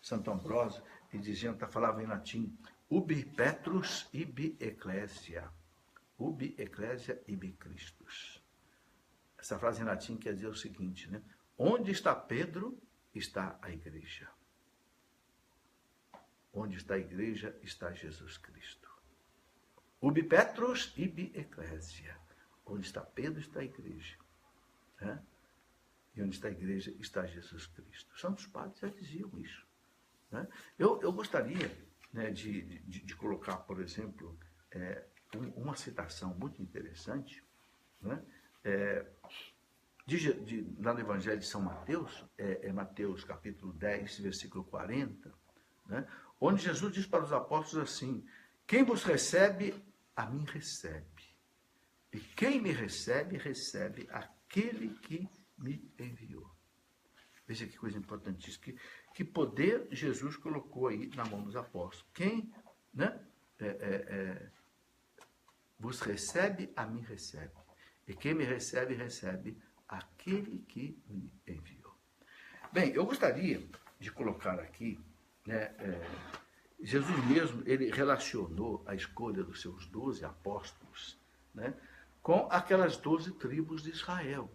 Santo 0.00 0.30
Ambrósio, 0.30 0.82
e 1.12 1.18
dizia, 1.18 1.52
tá, 1.52 1.66
falava 1.66 2.02
em 2.02 2.06
latim, 2.06 2.56
Ubi 2.88 3.24
Petrus 3.24 4.08
ibi 4.14 4.56
Ecclesia. 4.58 5.50
Ubi 6.18 6.54
Ecclesia 6.58 7.22
ibi 7.28 7.52
Christus. 7.52 8.42
Essa 9.38 9.58
frase 9.58 9.82
em 9.82 9.84
latim 9.84 10.16
quer 10.16 10.34
dizer 10.34 10.48
o 10.48 10.54
seguinte, 10.54 11.10
né? 11.10 11.22
Onde 11.62 11.90
está 11.92 12.14
Pedro, 12.14 12.80
está 13.14 13.58
a 13.60 13.70
igreja. 13.70 14.26
onde 16.54 16.78
está 16.78 16.94
a 16.94 16.98
igreja, 16.98 17.54
está 17.62 17.92
Jesus 17.92 18.38
Cristo. 18.38 18.90
Ubi 20.00 20.22
Petros 20.22 20.94
ibi 20.96 21.30
Ecclesia. 21.34 22.16
Onde 22.64 22.86
está 22.86 23.02
Pedro, 23.02 23.40
está 23.40 23.60
a 23.60 23.64
igreja. 23.64 24.16
Né? 25.02 25.22
E 26.14 26.22
onde 26.22 26.34
está 26.34 26.48
a 26.48 26.50
igreja, 26.50 26.96
está 26.98 27.26
Jesus 27.26 27.66
Cristo. 27.66 28.10
Os 28.14 28.20
santos 28.22 28.46
padres 28.46 28.80
já 28.80 28.88
diziam 28.88 29.30
isso. 29.38 29.66
Né? 30.30 30.48
Eu, 30.78 30.98
eu 31.02 31.12
gostaria 31.12 31.70
né, 32.10 32.30
de, 32.30 32.62
de, 32.80 33.00
de, 33.04 33.16
colocar, 33.16 33.58
por 33.58 33.82
exemplo, 33.82 34.34
é, 34.70 35.04
um, 35.36 35.62
uma 35.62 35.76
citação 35.76 36.34
muito 36.34 36.62
interessante 36.62 37.44
né, 38.00 38.24
é, 38.64 39.06
de, 40.16 40.32
de, 40.44 40.82
lá 40.82 40.92
no 40.92 41.00
Evangelho 41.00 41.38
de 41.38 41.46
São 41.46 41.60
Mateus, 41.60 42.24
é, 42.36 42.66
é, 42.66 42.72
Mateus 42.72 43.22
capítulo 43.22 43.72
10, 43.72 44.18
versículo 44.18 44.64
40, 44.64 45.32
né, 45.86 46.06
onde 46.40 46.64
Jesus 46.64 46.92
diz 46.92 47.06
para 47.06 47.22
os 47.22 47.32
apóstolos 47.32 47.88
assim: 47.88 48.26
Quem 48.66 48.82
vos 48.82 49.04
recebe, 49.04 49.74
a 50.16 50.26
mim 50.26 50.44
recebe. 50.44 51.30
E 52.12 52.18
quem 52.18 52.60
me 52.60 52.72
recebe, 52.72 53.36
recebe 53.36 54.08
aquele 54.10 54.94
que 54.98 55.28
me 55.56 55.92
enviou. 55.96 56.50
Veja 57.46 57.66
que 57.66 57.78
coisa 57.78 57.96
importantíssima. 57.96 58.64
Que, 58.64 58.76
que 59.14 59.24
poder 59.24 59.86
Jesus 59.92 60.36
colocou 60.36 60.88
aí 60.88 61.08
na 61.14 61.24
mão 61.24 61.42
dos 61.42 61.54
apóstolos. 61.54 62.10
Quem 62.12 62.52
né, 62.92 63.20
é, 63.60 63.66
é, 63.66 63.94
é, 64.08 64.50
vos 65.78 66.00
recebe, 66.00 66.72
a 66.74 66.84
mim 66.84 67.00
recebe. 67.00 67.54
E 68.08 68.14
quem 68.14 68.34
me 68.34 68.44
recebe, 68.44 68.94
recebe 68.94 69.56
aquele 69.90 70.60
que 70.68 70.96
me 71.08 71.32
enviou. 71.46 71.94
Bem, 72.72 72.92
eu 72.92 73.04
gostaria 73.04 73.68
de 73.98 74.12
colocar 74.12 74.60
aqui, 74.60 74.98
né, 75.44 75.74
é, 75.78 76.00
Jesus 76.80 77.24
mesmo, 77.26 77.62
ele 77.66 77.90
relacionou 77.90 78.82
a 78.86 78.94
escolha 78.94 79.42
dos 79.42 79.60
seus 79.60 79.86
doze 79.86 80.24
apóstolos 80.24 81.18
né, 81.52 81.74
com 82.22 82.48
aquelas 82.50 82.96
doze 82.96 83.32
tribos 83.32 83.82
de 83.82 83.90
Israel. 83.90 84.50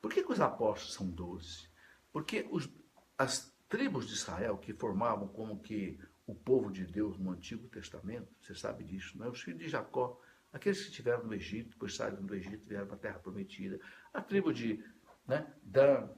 Por 0.00 0.10
que, 0.10 0.22
que 0.22 0.32
os 0.32 0.40
apóstolos 0.40 0.94
são 0.94 1.08
doze? 1.08 1.68
Porque 2.10 2.48
os, 2.50 2.68
as 3.16 3.52
tribos 3.68 4.08
de 4.08 4.14
Israel, 4.14 4.56
que 4.56 4.72
formavam 4.72 5.28
como 5.28 5.60
que 5.60 6.00
o 6.26 6.34
povo 6.34 6.70
de 6.70 6.86
Deus 6.86 7.18
no 7.18 7.30
Antigo 7.30 7.68
Testamento, 7.68 8.28
você 8.40 8.54
sabe 8.54 8.84
disso, 8.84 9.18
não 9.18 9.26
é? 9.26 9.28
Os 9.28 9.42
filhos 9.42 9.60
de 9.60 9.68
Jacó, 9.68 10.20
aqueles 10.52 10.80
que 10.80 10.88
estiveram 10.88 11.24
no 11.24 11.34
Egito, 11.34 11.70
depois 11.70 11.94
saíram 11.94 12.24
do 12.24 12.34
Egito, 12.34 12.66
vieram 12.66 12.86
para 12.86 12.96
a 12.96 13.00
Terra 13.00 13.18
Prometida, 13.18 13.78
a 14.12 14.20
tribo 14.20 14.52
de 14.52 14.84
né, 15.26 15.46
Dan, 15.62 16.08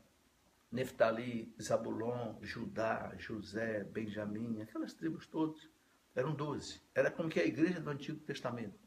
Neftali, 0.71 1.55
Zabulon, 1.61 2.39
Judá, 2.43 3.13
José, 3.19 3.85
Benjamim, 3.85 4.61
aquelas 4.61 4.95
tribos 4.95 5.27
todas, 5.27 5.69
eram 6.15 6.35
doze. 6.35 6.81
Era 6.95 7.11
como 7.11 7.29
que 7.29 7.41
a 7.41 7.45
igreja 7.45 7.81
do 7.81 7.91
Antigo 7.91 8.21
Testamento. 8.21 8.79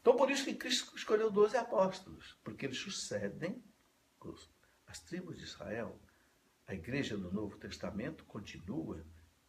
Então, 0.00 0.16
por 0.16 0.30
isso 0.30 0.44
que 0.44 0.54
Cristo 0.54 0.96
escolheu 0.96 1.30
doze 1.30 1.56
apóstolos, 1.56 2.38
porque 2.42 2.66
eles 2.66 2.78
sucedem 2.78 3.62
as 4.86 5.00
tribos 5.00 5.36
de 5.36 5.44
Israel 5.44 6.00
a 6.68 6.74
igreja 6.74 7.16
do 7.16 7.32
Novo 7.32 7.56
Testamento 7.56 8.26
continua 8.26 9.02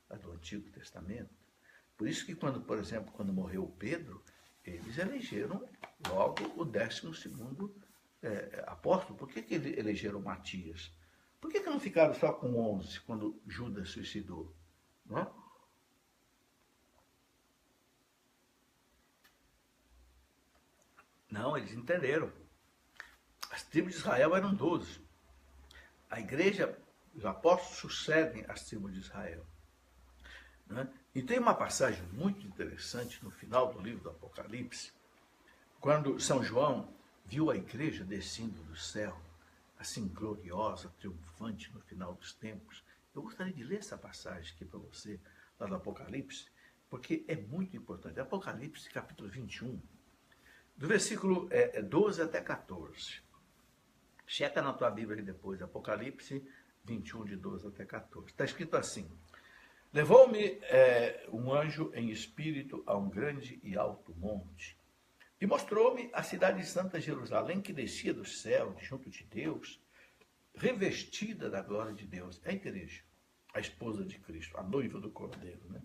a 0.09 0.15
do 0.15 0.31
Antigo 0.31 0.71
Testamento. 0.71 1.29
Por 1.97 2.07
isso 2.07 2.25
que 2.25 2.33
quando, 2.33 2.61
por 2.61 2.79
exemplo, 2.79 3.11
quando 3.11 3.33
morreu 3.33 3.67
Pedro, 3.77 4.23
eles 4.63 4.97
elegeram 4.97 5.67
logo 6.07 6.53
o 6.55 6.63
décimo 6.63 7.13
segundo 7.13 7.75
é, 8.21 8.63
apóstolo. 8.67 9.17
Por 9.17 9.29
que, 9.29 9.41
que 9.41 9.55
elegeram 9.55 10.21
Matias? 10.21 10.91
Por 11.39 11.51
que, 11.51 11.61
que 11.61 11.69
não 11.69 11.79
ficaram 11.79 12.13
só 12.13 12.33
com 12.33 12.55
11 12.75 12.99
quando 13.01 13.41
Judas 13.47 13.89
suicidou? 13.89 14.53
Não, 15.05 15.19
é? 15.19 15.31
não 21.29 21.57
eles 21.57 21.73
entenderam. 21.73 22.31
As 23.49 23.63
tribos 23.63 23.93
de 23.93 23.99
Israel 23.99 24.35
eram 24.35 24.53
12. 24.53 25.01
A 26.09 26.19
igreja 26.19 26.77
os 27.15 27.25
apóstolos 27.25 27.77
sucedem 27.77 28.45
as 28.47 28.63
tribos 28.63 28.93
de 28.93 28.99
Israel. 28.99 29.45
Né? 30.67 30.87
E 31.13 31.21
tem 31.21 31.39
uma 31.39 31.55
passagem 31.55 32.03
muito 32.13 32.45
interessante 32.45 33.23
no 33.23 33.31
final 33.31 33.73
do 33.73 33.81
livro 33.81 34.03
do 34.03 34.09
Apocalipse, 34.09 34.91
quando 35.79 36.19
São 36.19 36.43
João 36.43 36.93
viu 37.29 37.51
a 37.51 37.55
igreja 37.55 38.03
descendo 38.03 38.59
do 38.63 38.75
céu, 38.75 39.15
assim 39.77 40.07
gloriosa, 40.07 40.91
triunfante 40.99 41.71
no 41.71 41.79
final 41.81 42.15
dos 42.15 42.33
tempos. 42.33 42.83
Eu 43.13 43.21
gostaria 43.21 43.53
de 43.53 43.63
ler 43.63 43.77
essa 43.77 43.95
passagem 43.95 44.51
aqui 44.55 44.65
para 44.65 44.79
você, 44.79 45.19
lá 45.59 45.67
do 45.67 45.75
Apocalipse, 45.75 46.47
porque 46.89 47.23
é 47.27 47.35
muito 47.35 47.77
importante. 47.77 48.19
Apocalipse, 48.19 48.89
capítulo 48.89 49.29
21, 49.29 49.79
do 50.75 50.87
versículo 50.87 51.47
é, 51.51 51.79
12 51.83 52.19
é, 52.19 52.23
até 52.23 52.41
14. 52.41 53.21
Checa 54.25 54.59
na 54.59 54.73
tua 54.73 54.89
Bíblia 54.89 55.21
depois, 55.21 55.61
Apocalipse 55.61 56.43
21, 56.85 57.25
de 57.25 57.35
12 57.35 57.67
até 57.67 57.85
14. 57.85 58.31
Está 58.31 58.43
escrito 58.43 58.75
assim: 58.75 59.07
Levou-me 59.93 60.57
é, 60.63 61.27
um 61.31 61.53
anjo 61.53 61.91
em 61.93 62.09
espírito 62.09 62.81
a 62.87 62.97
um 62.97 63.07
grande 63.07 63.59
e 63.61 63.77
alto 63.77 64.15
monte, 64.15 64.78
e 65.39 65.45
mostrou-me 65.45 66.09
a 66.13 66.21
cidade 66.23 66.59
de 66.59 66.67
Santa 66.67 66.99
Jerusalém, 66.99 67.61
que 67.61 67.73
descia 67.73 68.13
do 68.13 68.25
céu, 68.25 68.75
junto 68.79 69.09
de 69.09 69.23
Deus, 69.23 69.81
revestida 70.55 71.49
da 71.49 71.61
glória 71.61 71.93
de 71.93 72.05
Deus. 72.05 72.41
É 72.43 72.49
a 72.49 72.53
igreja, 72.53 73.03
a 73.53 73.59
esposa 73.59 74.03
de 74.03 74.19
Cristo, 74.19 74.57
a 74.57 74.63
noiva 74.63 74.99
do 74.99 75.11
Cordeiro. 75.11 75.69
Né? 75.69 75.81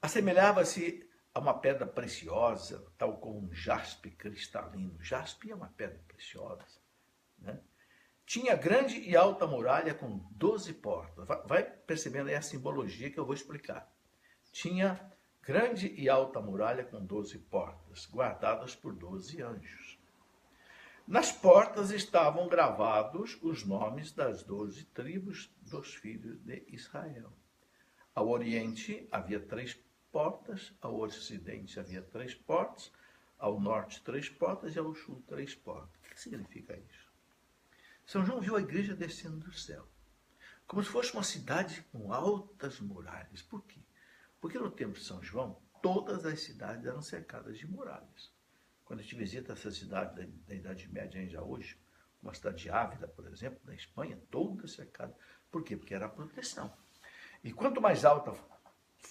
Assemelhava-se 0.00 1.06
a 1.34 1.40
uma 1.40 1.58
pedra 1.58 1.86
preciosa, 1.86 2.86
tal 2.96 3.18
como 3.18 3.38
um 3.38 3.52
jaspe 3.52 4.10
cristalino. 4.10 4.96
Jaspe 5.02 5.50
é 5.50 5.54
uma 5.54 5.68
pedra 5.68 6.02
preciosa. 6.08 6.80
Né? 7.38 7.60
tinha 8.28 8.54
grande 8.54 9.00
e 9.00 9.16
alta 9.16 9.46
muralha 9.46 9.94
com 9.94 10.18
12 10.32 10.74
portas. 10.74 11.26
Vai 11.46 11.62
percebendo 11.64 12.28
aí 12.28 12.34
a 12.34 12.42
simbologia 12.42 13.10
que 13.10 13.18
eu 13.18 13.24
vou 13.24 13.34
explicar. 13.34 13.90
Tinha 14.52 15.00
grande 15.48 15.94
e 15.96 16.10
alta 16.10 16.42
muralha 16.42 16.84
com 16.84 17.02
12 17.02 17.38
portas, 17.38 18.04
guardadas 18.04 18.76
por 18.76 18.92
12 18.92 19.40
anjos. 19.40 19.98
Nas 21.06 21.32
portas 21.32 21.90
estavam 21.90 22.50
gravados 22.50 23.38
os 23.40 23.64
nomes 23.64 24.12
das 24.12 24.42
doze 24.42 24.84
tribos 24.84 25.50
dos 25.62 25.94
filhos 25.94 26.38
de 26.42 26.62
Israel. 26.68 27.32
Ao 28.14 28.28
oriente 28.28 29.08
havia 29.10 29.40
três 29.40 29.74
portas, 30.12 30.70
ao 30.82 31.00
ocidente 31.00 31.80
havia 31.80 32.02
três 32.02 32.34
portas, 32.34 32.92
ao 33.38 33.58
norte 33.58 34.02
três 34.02 34.28
portas 34.28 34.76
e 34.76 34.78
ao 34.78 34.94
sul 34.94 35.24
três 35.26 35.54
portas. 35.54 35.98
O 36.04 36.10
que 36.10 36.20
significa 36.20 36.76
isso? 36.76 37.10
São 38.04 38.22
João 38.22 38.38
viu 38.38 38.54
a 38.54 38.60
igreja 38.60 38.94
descendo 38.94 39.38
do 39.38 39.52
céu, 39.54 39.88
como 40.66 40.84
se 40.84 40.90
fosse 40.90 41.14
uma 41.14 41.24
cidade 41.24 41.82
com 41.90 42.12
altas 42.12 42.78
muralhas. 42.80 43.40
Por 43.40 43.62
quê? 43.62 43.80
Porque 44.40 44.58
no 44.58 44.70
tempo 44.70 44.94
de 44.94 45.04
São 45.04 45.22
João, 45.22 45.60
todas 45.82 46.24
as 46.24 46.40
cidades 46.40 46.86
eram 46.86 47.02
cercadas 47.02 47.58
de 47.58 47.66
muralhas. 47.66 48.32
Quando 48.84 49.00
a 49.00 49.02
gente 49.02 49.16
visita 49.16 49.52
essa 49.52 49.70
cidade 49.70 50.14
da, 50.16 50.26
da 50.46 50.54
Idade 50.54 50.88
Média 50.92 51.20
ainda 51.20 51.42
hoje, 51.42 51.78
uma 52.22 52.34
cidade 52.34 52.62
de 52.62 53.06
por 53.08 53.26
exemplo, 53.26 53.60
na 53.64 53.74
Espanha, 53.74 54.20
toda 54.30 54.66
cercada. 54.66 55.16
Por 55.50 55.62
quê? 55.62 55.76
Porque 55.76 55.94
era 55.94 56.06
a 56.06 56.08
proteção. 56.08 56.72
E 57.42 57.52
quanto 57.52 57.80
mais, 57.80 58.04
alta, 58.04 58.32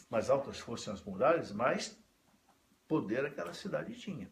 mais 0.09 0.29
altas 0.29 0.59
fossem 0.59 0.91
as 0.91 1.01
muralhas, 1.01 1.51
mais 1.51 1.97
poder 2.87 3.25
aquela 3.25 3.53
cidade 3.53 3.97
tinha. 3.99 4.29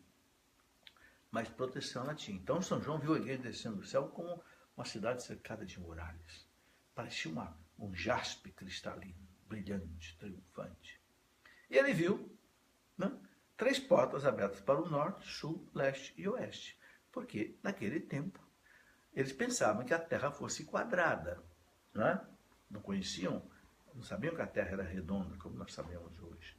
Mais 1.32 1.50
proteção 1.50 2.04
ela 2.04 2.16
tinha. 2.16 2.38
Então 2.38 2.62
São 2.62 2.82
João 2.82 3.00
viu 3.00 3.14
a 3.14 3.18
igreja 3.18 3.42
descendo 3.42 3.78
do 3.78 3.86
céu 3.86 4.08
como 4.10 4.42
uma 4.76 4.86
cidade 4.86 5.24
cercada 5.24 5.66
de 5.66 5.80
muralhas. 5.80 6.48
Parecia 6.94 7.32
uma, 7.32 7.58
um 7.78 7.94
jaspe 7.94 8.52
cristalino, 8.52 9.25
brilhante, 9.56 10.18
triunfante. 10.18 11.02
E 11.70 11.78
ele 11.78 11.94
viu 11.94 12.38
né, 12.98 13.12
três 13.56 13.80
portas 13.80 14.26
abertas 14.26 14.60
para 14.60 14.82
o 14.82 14.90
norte, 14.90 15.28
sul, 15.28 15.70
leste 15.74 16.14
e 16.18 16.28
oeste. 16.28 16.78
Porque, 17.12 17.58
naquele 17.64 18.02
tempo, 18.02 18.40
eles 19.14 19.32
pensavam 19.32 19.86
que 19.86 19.94
a 19.94 20.00
Terra 20.00 20.32
fosse 20.32 20.66
quadrada. 20.66 21.42
Né? 21.94 22.20
Não 22.70 22.82
conheciam, 22.82 23.50
não 23.94 24.04
sabiam 24.04 24.36
que 24.36 24.42
a 24.42 24.48
Terra 24.48 24.72
era 24.72 24.84
redonda, 24.84 25.38
como 25.38 25.56
nós 25.56 25.74
sabemos 25.74 26.20
hoje. 26.20 26.58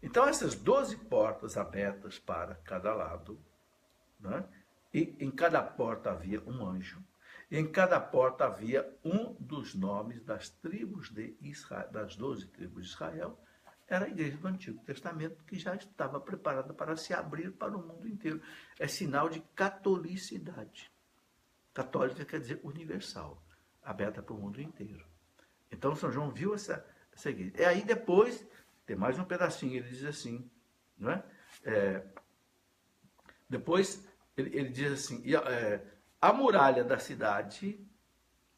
Então, 0.00 0.26
essas 0.28 0.54
doze 0.54 0.96
portas 0.96 1.56
abertas 1.56 2.18
para 2.18 2.54
cada 2.54 2.94
lado, 2.94 3.38
né? 4.20 4.48
e 4.94 5.16
em 5.18 5.30
cada 5.30 5.62
porta 5.62 6.12
havia 6.12 6.40
um 6.42 6.64
anjo, 6.64 7.04
em 7.50 7.70
cada 7.70 7.98
porta 7.98 8.44
havia 8.44 8.88
um 9.04 9.34
dos 9.34 9.74
nomes 9.74 10.22
das 10.22 10.48
tribos 10.48 11.10
de 11.10 11.36
Israel, 11.40 11.90
das 11.90 12.14
doze 12.14 12.46
tribos 12.46 12.84
de 12.84 12.90
Israel, 12.90 13.38
era 13.88 14.04
a 14.04 14.08
igreja 14.08 14.36
do 14.36 14.46
Antigo 14.46 14.84
Testamento 14.84 15.42
que 15.44 15.58
já 15.58 15.74
estava 15.74 16.20
preparada 16.20 16.72
para 16.72 16.96
se 16.96 17.12
abrir 17.12 17.50
para 17.50 17.76
o 17.76 17.84
mundo 17.84 18.06
inteiro. 18.06 18.40
É 18.78 18.86
sinal 18.86 19.28
de 19.28 19.40
catolicidade. 19.56 20.92
Católica 21.74 22.24
quer 22.24 22.38
dizer 22.38 22.60
universal, 22.62 23.42
aberta 23.82 24.22
para 24.22 24.34
o 24.34 24.38
mundo 24.38 24.60
inteiro. 24.60 25.04
Então 25.72 25.96
São 25.96 26.12
João 26.12 26.30
viu 26.30 26.54
essa, 26.54 26.86
essa 27.12 27.30
igreja. 27.30 27.54
E 27.58 27.64
aí 27.64 27.82
depois, 27.82 28.46
tem 28.86 28.94
mais 28.94 29.18
um 29.18 29.24
pedacinho, 29.24 29.78
ele 29.78 29.88
diz 29.88 30.04
assim, 30.04 30.48
não 30.96 31.10
é? 31.10 31.24
é 31.64 32.06
depois, 33.48 34.06
ele, 34.36 34.56
ele, 34.56 34.68
diz 34.68 34.92
assim, 34.92 35.22
é, 35.34 35.84
a 36.20 36.32
muralha 36.32 36.84
da 36.84 36.98
cidade 36.98 37.80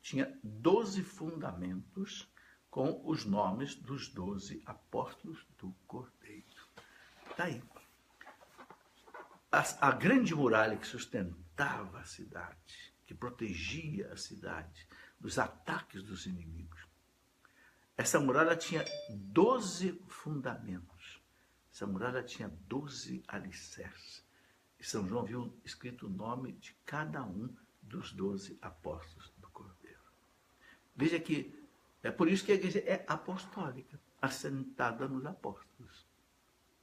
tinha 0.00 0.36
12 0.42 1.02
fundamentos 1.04 2.28
com 2.68 3.02
os 3.04 3.24
nomes 3.24 3.74
dos 3.74 4.08
doze 4.08 4.62
apóstolos 4.66 5.46
do 5.58 5.72
Cordeiro. 5.86 6.68
Está 7.30 7.44
aí. 7.44 7.62
A, 9.50 9.88
a 9.88 9.92
grande 9.92 10.34
muralha 10.34 10.76
que 10.76 10.86
sustentava 10.86 12.00
a 12.00 12.04
cidade, 12.04 12.94
que 13.06 13.14
protegia 13.14 14.12
a 14.12 14.16
cidade 14.16 14.88
dos 15.20 15.38
ataques 15.38 16.02
dos 16.02 16.26
inimigos. 16.26 16.80
Essa 17.96 18.18
muralha 18.18 18.56
tinha 18.56 18.84
12 19.10 20.02
fundamentos. 20.08 21.22
Essa 21.72 21.86
muralha 21.86 22.22
tinha 22.22 22.48
12 22.48 23.22
alicerces. 23.28 24.24
E 24.82 24.84
São 24.84 25.06
João 25.06 25.24
viu 25.24 25.56
escrito 25.64 26.08
o 26.08 26.10
nome 26.10 26.54
de 26.54 26.74
cada 26.84 27.22
um 27.24 27.48
dos 27.80 28.12
12 28.12 28.58
apóstolos 28.60 29.32
do 29.38 29.48
Cordeiro. 29.50 30.02
Veja 30.96 31.20
que 31.20 31.54
é 32.02 32.10
por 32.10 32.28
isso 32.28 32.44
que 32.44 32.50
a 32.50 32.56
igreja 32.56 32.80
é 32.80 33.04
apostólica, 33.06 34.00
assentada 34.20 35.06
nos 35.06 35.24
apóstolos. 35.24 36.04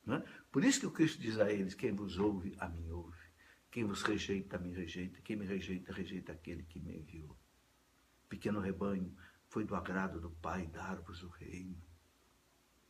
É? 0.08 0.24
Por 0.50 0.64
isso 0.64 0.80
que 0.80 0.86
o 0.86 0.92
Cristo 0.92 1.20
diz 1.20 1.38
a 1.40 1.52
eles: 1.52 1.74
quem 1.74 1.92
vos 1.92 2.18
ouve, 2.18 2.56
a 2.58 2.70
mim 2.70 2.90
ouve. 2.90 3.20
Quem 3.70 3.84
vos 3.84 4.02
rejeita, 4.02 4.56
a 4.56 4.60
mim 4.60 4.72
rejeita. 4.72 5.20
Quem 5.22 5.36
me 5.36 5.46
rejeita, 5.46 5.92
rejeita 5.92 6.32
aquele 6.32 6.64
que 6.64 6.80
me 6.80 6.96
enviou. 7.00 7.38
Pequeno 8.30 8.62
rebanho, 8.62 9.14
foi 9.50 9.66
do 9.66 9.76
agrado 9.76 10.22
do 10.22 10.32
Pai 10.32 10.68
dar-vos 10.68 11.22
o 11.22 11.28
reino. 11.28 11.76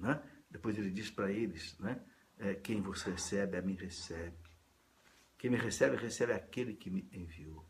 É? 0.04 0.22
Depois 0.52 0.78
ele 0.78 0.92
diz 0.92 1.10
para 1.10 1.32
eles: 1.32 1.76
né? 1.80 2.00
É, 2.38 2.54
quem 2.54 2.80
vos 2.80 3.02
recebe, 3.02 3.58
a 3.58 3.62
mim 3.64 3.74
recebe. 3.74 4.49
Quem 5.40 5.50
me 5.50 5.56
recebe, 5.56 5.96
recebe 5.96 6.34
aquele 6.34 6.74
que 6.74 6.90
me 6.90 7.08
enviou. 7.14 7.66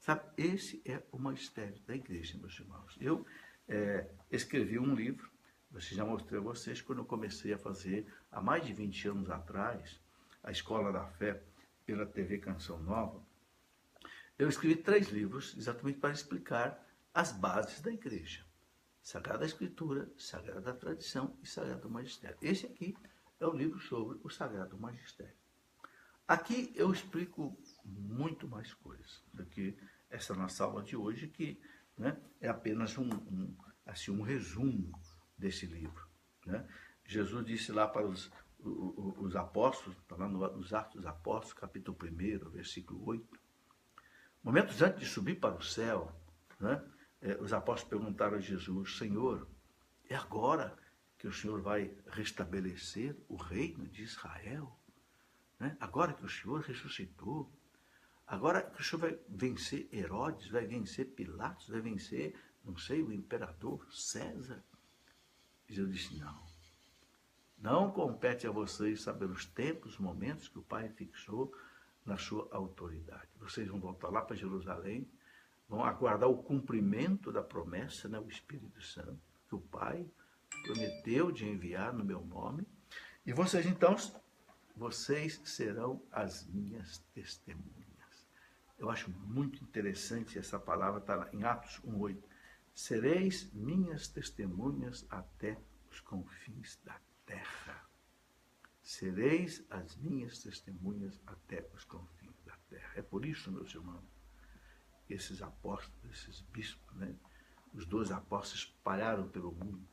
Sabe, 0.00 0.22
esse 0.36 0.82
é 0.84 1.00
o 1.12 1.18
mistério 1.18 1.80
da 1.86 1.94
igreja, 1.94 2.36
meus 2.36 2.58
irmãos. 2.58 2.96
Eu 3.00 3.24
é, 3.68 4.10
escrevi 4.32 4.80
um 4.80 4.96
livro, 4.96 5.30
eu 5.72 5.78
já 5.78 6.04
mostrei 6.04 6.40
a 6.40 6.42
vocês, 6.42 6.82
quando 6.82 6.98
eu 6.98 7.04
comecei 7.04 7.52
a 7.52 7.58
fazer, 7.58 8.12
há 8.32 8.40
mais 8.40 8.66
de 8.66 8.72
20 8.72 9.08
anos 9.10 9.30
atrás, 9.30 10.00
a 10.42 10.50
Escola 10.50 10.92
da 10.92 11.06
Fé 11.06 11.40
pela 11.86 12.04
TV 12.04 12.38
Canção 12.38 12.82
Nova, 12.82 13.22
eu 14.36 14.48
escrevi 14.48 14.74
três 14.74 15.08
livros 15.08 15.54
exatamente 15.56 16.00
para 16.00 16.12
explicar 16.12 16.84
as 17.14 17.30
bases 17.30 17.80
da 17.80 17.92
igreja. 17.92 18.44
Sagrada 19.00 19.46
Escritura, 19.46 20.10
Sagrada 20.16 20.74
Tradição 20.74 21.36
e 21.40 21.46
Sagrado 21.46 21.88
Magistério. 21.88 22.36
Esse 22.42 22.66
aqui 22.66 22.96
é 23.38 23.46
o 23.46 23.56
livro 23.56 23.78
sobre 23.78 24.18
o 24.24 24.28
Sagrado 24.28 24.76
Magistério. 24.76 25.47
Aqui 26.28 26.70
eu 26.76 26.92
explico 26.92 27.58
muito 27.82 28.46
mais 28.46 28.74
coisas 28.74 29.24
do 29.32 29.46
que 29.46 29.74
essa 30.10 30.34
nossa 30.34 30.62
aula 30.62 30.82
de 30.82 30.94
hoje, 30.94 31.26
que 31.26 31.58
né, 31.96 32.20
é 32.38 32.48
apenas 32.48 32.98
um, 32.98 33.08
um, 33.08 33.56
assim, 33.86 34.10
um 34.10 34.20
resumo 34.20 34.92
desse 35.38 35.64
livro. 35.64 36.06
Né? 36.44 36.68
Jesus 37.06 37.46
disse 37.46 37.72
lá 37.72 37.88
para 37.88 38.06
os, 38.06 38.30
os, 38.58 39.16
os 39.16 39.36
apóstolos, 39.36 39.96
está 39.96 40.16
lá 40.16 40.28
nos 40.28 40.74
Atos 40.74 40.96
dos 40.96 41.06
Apóstolos, 41.06 41.54
capítulo 41.54 41.96
1, 42.02 42.50
versículo 42.50 43.02
8, 43.06 43.40
momentos 44.42 44.82
antes 44.82 45.00
de 45.00 45.06
subir 45.06 45.40
para 45.40 45.56
o 45.56 45.62
céu, 45.62 46.14
né, 46.60 46.84
é, 47.22 47.38
os 47.40 47.54
apóstolos 47.54 48.02
perguntaram 48.02 48.36
a 48.36 48.40
Jesus, 48.40 48.98
Senhor, 48.98 49.48
é 50.10 50.14
agora 50.14 50.76
que 51.16 51.26
o 51.26 51.32
Senhor 51.32 51.62
vai 51.62 51.96
restabelecer 52.08 53.16
o 53.28 53.36
reino 53.36 53.88
de 53.88 54.02
Israel? 54.02 54.77
Né? 55.58 55.76
Agora 55.80 56.12
que 56.12 56.24
o 56.24 56.28
Senhor 56.28 56.60
ressuscitou, 56.60 57.50
Agora 58.28 58.60
que 58.60 58.82
o 58.82 58.84
senhor 58.84 59.00
vai 59.00 59.18
vencer 59.26 59.88
Herodes, 59.90 60.50
vai 60.50 60.66
vencer 60.66 61.06
Pilatos, 61.06 61.66
vai 61.68 61.80
vencer, 61.80 62.38
não 62.62 62.76
sei, 62.76 63.02
o 63.02 63.10
imperador 63.10 63.86
César. 63.90 64.62
Jesus 65.66 65.94
disse: 65.94 66.18
não. 66.18 66.46
Não 67.58 67.90
compete 67.90 68.46
a 68.46 68.50
vocês 68.50 69.00
saber 69.00 69.30
os 69.30 69.46
tempos, 69.46 69.94
os 69.94 69.98
momentos 69.98 70.46
que 70.46 70.58
o 70.58 70.62
Pai 70.62 70.90
fixou 70.90 71.52
na 72.04 72.18
sua 72.18 72.46
autoridade. 72.52 73.28
Vocês 73.40 73.66
vão 73.66 73.80
voltar 73.80 74.10
lá 74.10 74.20
para 74.20 74.36
Jerusalém, 74.36 75.10
vão 75.66 75.82
aguardar 75.82 76.28
o 76.28 76.42
cumprimento 76.42 77.32
da 77.32 77.42
promessa, 77.42 78.08
né, 78.08 78.20
o 78.20 78.28
Espírito 78.28 78.82
Santo, 78.82 79.18
que 79.48 79.54
o 79.54 79.60
Pai 79.60 80.06
prometeu 80.64 81.32
de 81.32 81.48
enviar 81.48 81.94
no 81.94 82.04
meu 82.04 82.20
nome. 82.20 82.66
E 83.24 83.32
vocês 83.32 83.64
então, 83.64 83.96
vocês 84.78 85.40
serão 85.44 86.00
as 86.12 86.46
minhas 86.46 86.98
testemunhas. 87.12 88.28
Eu 88.78 88.88
acho 88.88 89.10
muito 89.10 89.62
interessante 89.64 90.38
essa 90.38 90.56
palavra, 90.56 91.00
está 91.00 91.28
em 91.32 91.42
Atos 91.42 91.80
1,8. 91.84 92.22
Sereis 92.72 93.52
minhas 93.52 94.06
testemunhas 94.06 95.04
até 95.10 95.58
os 95.90 95.98
confins 96.00 96.78
da 96.84 96.96
terra. 97.26 97.84
Sereis 98.80 99.64
as 99.68 99.96
minhas 99.96 100.40
testemunhas 100.44 101.20
até 101.26 101.68
os 101.74 101.84
confins 101.84 102.40
da 102.46 102.56
terra. 102.70 102.92
É 102.94 103.02
por 103.02 103.26
isso, 103.26 103.50
meus 103.50 103.74
irmãos, 103.74 104.04
esses 105.10 105.42
apóstolos, 105.42 106.04
esses 106.12 106.40
bispos, 106.40 106.96
né, 106.96 107.16
os 107.74 107.84
dois 107.84 108.12
apóstolos 108.12 108.66
espalharam 108.66 109.28
pelo 109.28 109.50
mundo. 109.50 109.88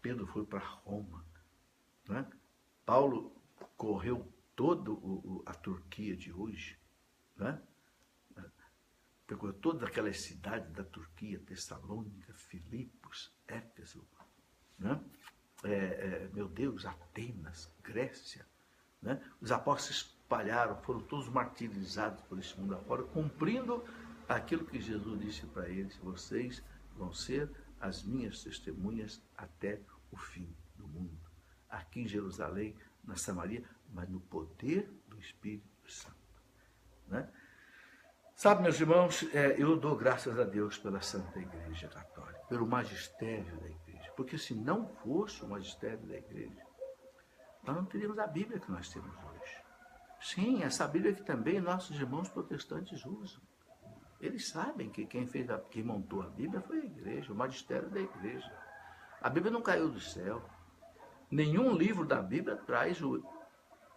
Pedro 0.00 0.26
foi 0.26 0.46
para 0.46 0.60
Roma. 0.60 1.26
Né? 2.08 2.26
Paulo 2.86 3.43
correu 3.76 4.26
toda 4.54 4.90
a 5.46 5.54
Turquia 5.54 6.16
de 6.16 6.32
hoje. 6.32 6.78
Né? 7.36 7.60
pegou 9.26 9.52
todas 9.52 9.82
aquelas 9.82 10.20
cidades 10.20 10.70
da 10.72 10.84
Turquia, 10.84 11.38
Tessalônica, 11.40 12.32
Filipos, 12.34 13.32
Éfeso, 13.46 14.06
né? 14.78 15.00
É, 15.62 15.70
é, 15.70 16.30
meu 16.34 16.46
Deus, 16.46 16.84
Atenas, 16.84 17.72
Grécia. 17.82 18.46
Né? 19.00 19.22
Os 19.40 19.50
apóstolos 19.50 19.96
espalharam, 19.96 20.76
foram 20.82 21.00
todos 21.00 21.28
martirizados 21.28 22.22
por 22.24 22.38
esse 22.38 22.58
mundo 22.60 22.74
afora, 22.74 23.02
cumprindo 23.04 23.82
aquilo 24.28 24.66
que 24.66 24.78
Jesus 24.78 25.20
disse 25.20 25.46
para 25.46 25.68
eles: 25.68 25.96
vocês 25.96 26.62
vão 26.96 27.14
ser 27.14 27.50
as 27.80 28.02
minhas 28.02 28.42
testemunhas 28.42 29.22
até 29.36 29.80
o 30.10 30.16
fim 30.16 30.54
do 30.76 30.86
mundo. 30.86 31.18
Aqui 31.68 32.00
em 32.00 32.08
Jerusalém, 32.08 32.76
na 33.06 33.16
Samaria, 33.16 33.64
mas 33.92 34.08
no 34.08 34.20
poder 34.20 34.90
do 35.08 35.18
Espírito 35.18 35.90
Santo. 35.90 36.16
Né? 37.08 37.28
Sabe, 38.34 38.62
meus 38.62 38.80
irmãos, 38.80 39.22
é, 39.32 39.54
eu 39.60 39.76
dou 39.76 39.96
graças 39.96 40.38
a 40.38 40.44
Deus 40.44 40.76
pela 40.78 41.00
Santa 41.00 41.38
Igreja 41.38 41.88
Católica, 41.88 42.40
pelo 42.48 42.66
magistério 42.66 43.56
da 43.60 43.68
Igreja. 43.68 44.12
Porque 44.16 44.36
se 44.36 44.54
não 44.54 44.88
fosse 44.88 45.44
o 45.44 45.48
magistério 45.48 46.04
da 46.06 46.16
Igreja, 46.16 46.62
nós 47.62 47.76
não 47.76 47.84
teríamos 47.84 48.18
a 48.18 48.26
Bíblia 48.26 48.58
que 48.58 48.70
nós 48.70 48.88
temos 48.88 49.14
hoje. 49.16 49.64
Sim, 50.20 50.62
essa 50.62 50.86
Bíblia 50.88 51.14
que 51.14 51.22
também 51.22 51.60
nossos 51.60 51.98
irmãos 51.98 52.28
protestantes 52.28 53.04
usam. 53.04 53.40
Eles 54.20 54.48
sabem 54.48 54.90
que 54.90 55.06
quem 55.06 55.26
fez 55.26 55.50
a, 55.50 55.58
quem 55.58 55.82
montou 55.82 56.22
a 56.22 56.28
Bíblia 56.28 56.60
foi 56.62 56.80
a 56.80 56.84
igreja, 56.84 57.32
o 57.32 57.36
magistério 57.36 57.90
da 57.90 58.00
igreja. 58.00 58.50
A 59.20 59.28
Bíblia 59.28 59.52
não 59.52 59.62
caiu 59.62 59.90
do 59.90 60.00
céu. 60.00 60.42
Nenhum 61.34 61.76
livro 61.76 62.06
da 62.06 62.22
Bíblia 62.22 62.54
traz 62.54 63.02
o, 63.02 63.20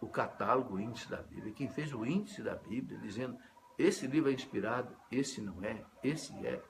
o 0.00 0.08
catálogo, 0.08 0.74
o 0.74 0.80
índice 0.80 1.08
da 1.08 1.18
Bíblia. 1.18 1.54
Quem 1.54 1.68
fez 1.68 1.94
o 1.94 2.04
índice 2.04 2.42
da 2.42 2.56
Bíblia, 2.56 2.98
dizendo 2.98 3.38
esse 3.78 4.08
livro 4.08 4.28
é 4.28 4.32
inspirado, 4.32 4.92
esse 5.08 5.40
não 5.40 5.62
é, 5.62 5.84
esse 6.02 6.32
é. 6.44 6.60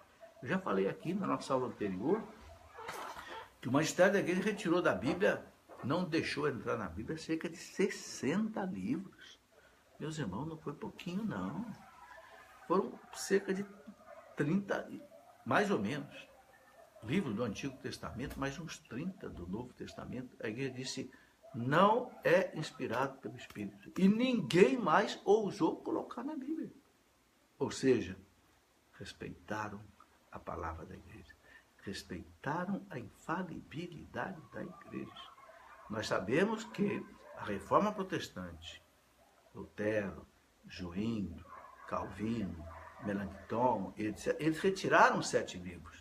Eu 0.42 0.46
já 0.46 0.58
falei 0.58 0.86
aqui 0.86 1.14
na 1.14 1.26
nossa 1.26 1.54
aula 1.54 1.68
anterior 1.68 2.22
que 3.62 3.68
o 3.70 3.72
magistério 3.72 4.12
da 4.12 4.18
igreja 4.18 4.42
retirou 4.42 4.82
da 4.82 4.92
Bíblia, 4.94 5.42
não 5.82 6.04
deixou 6.04 6.46
entrar 6.46 6.76
na 6.76 6.86
Bíblia 6.86 7.16
cerca 7.16 7.48
de 7.48 7.56
60 7.56 8.62
livros. 8.66 9.40
Meus 9.98 10.18
irmãos, 10.18 10.46
não 10.46 10.58
foi 10.58 10.74
pouquinho, 10.74 11.24
não. 11.24 11.64
Foram 12.66 12.92
cerca 13.14 13.54
de 13.54 13.64
30, 14.36 14.86
mais 15.46 15.70
ou 15.70 15.78
menos, 15.78 16.28
livros 17.02 17.34
do 17.34 17.44
Antigo 17.44 17.76
Testamento, 17.78 18.38
mais 18.38 18.58
uns 18.58 18.78
30 18.78 19.28
do 19.28 19.46
Novo 19.46 19.72
Testamento. 19.72 20.36
A 20.42 20.48
igreja 20.48 20.70
disse: 20.70 21.10
não 21.54 22.10
é 22.24 22.56
inspirado 22.56 23.18
pelo 23.18 23.36
Espírito. 23.36 23.92
E 23.98 24.08
ninguém 24.08 24.76
mais 24.76 25.20
ousou 25.24 25.76
colocar 25.76 26.22
na 26.22 26.36
Bíblia. 26.36 26.72
Ou 27.58 27.70
seja, 27.70 28.16
respeitaram 28.98 29.80
a 30.30 30.38
palavra 30.38 30.84
da 30.86 30.94
igreja, 30.94 31.34
respeitaram 31.82 32.84
a 32.90 32.98
infalibilidade 32.98 34.40
da 34.52 34.62
igreja. 34.62 35.30
Nós 35.88 36.06
sabemos 36.06 36.64
que 36.64 37.04
a 37.36 37.44
reforma 37.44 37.92
protestante, 37.92 38.82
Lutero, 39.54 40.26
Joindo, 40.66 41.44
Calvino, 41.88 42.64
Melanchthon, 43.04 43.94
eles 43.96 44.58
retiraram 44.58 45.22
sete 45.22 45.56
livros 45.56 45.97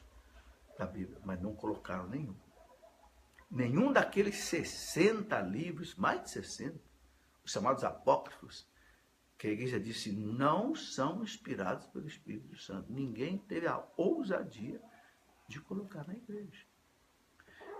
da 0.77 0.85
Bíblia, 0.85 1.19
mas 1.23 1.41
não 1.41 1.55
colocaram 1.55 2.07
nenhum. 2.07 2.35
nenhum 3.49 3.91
daqueles 3.91 4.35
60 4.35 5.39
livros, 5.41 5.95
mais 5.95 6.21
de 6.23 6.29
60, 6.31 6.79
os 7.43 7.51
chamados 7.51 7.83
apócrifos, 7.83 8.67
que 9.37 9.47
a 9.47 9.51
igreja 9.51 9.79
disse 9.79 10.11
não 10.11 10.75
são 10.75 11.23
inspirados 11.23 11.87
pelo 11.87 12.07
Espírito 12.07 12.57
Santo. 12.57 12.91
Ninguém 12.91 13.37
teve 13.37 13.67
a 13.67 13.83
ousadia 13.95 14.81
de 15.47 15.61
colocar 15.61 16.05
na 16.07 16.15
igreja. 16.15 16.65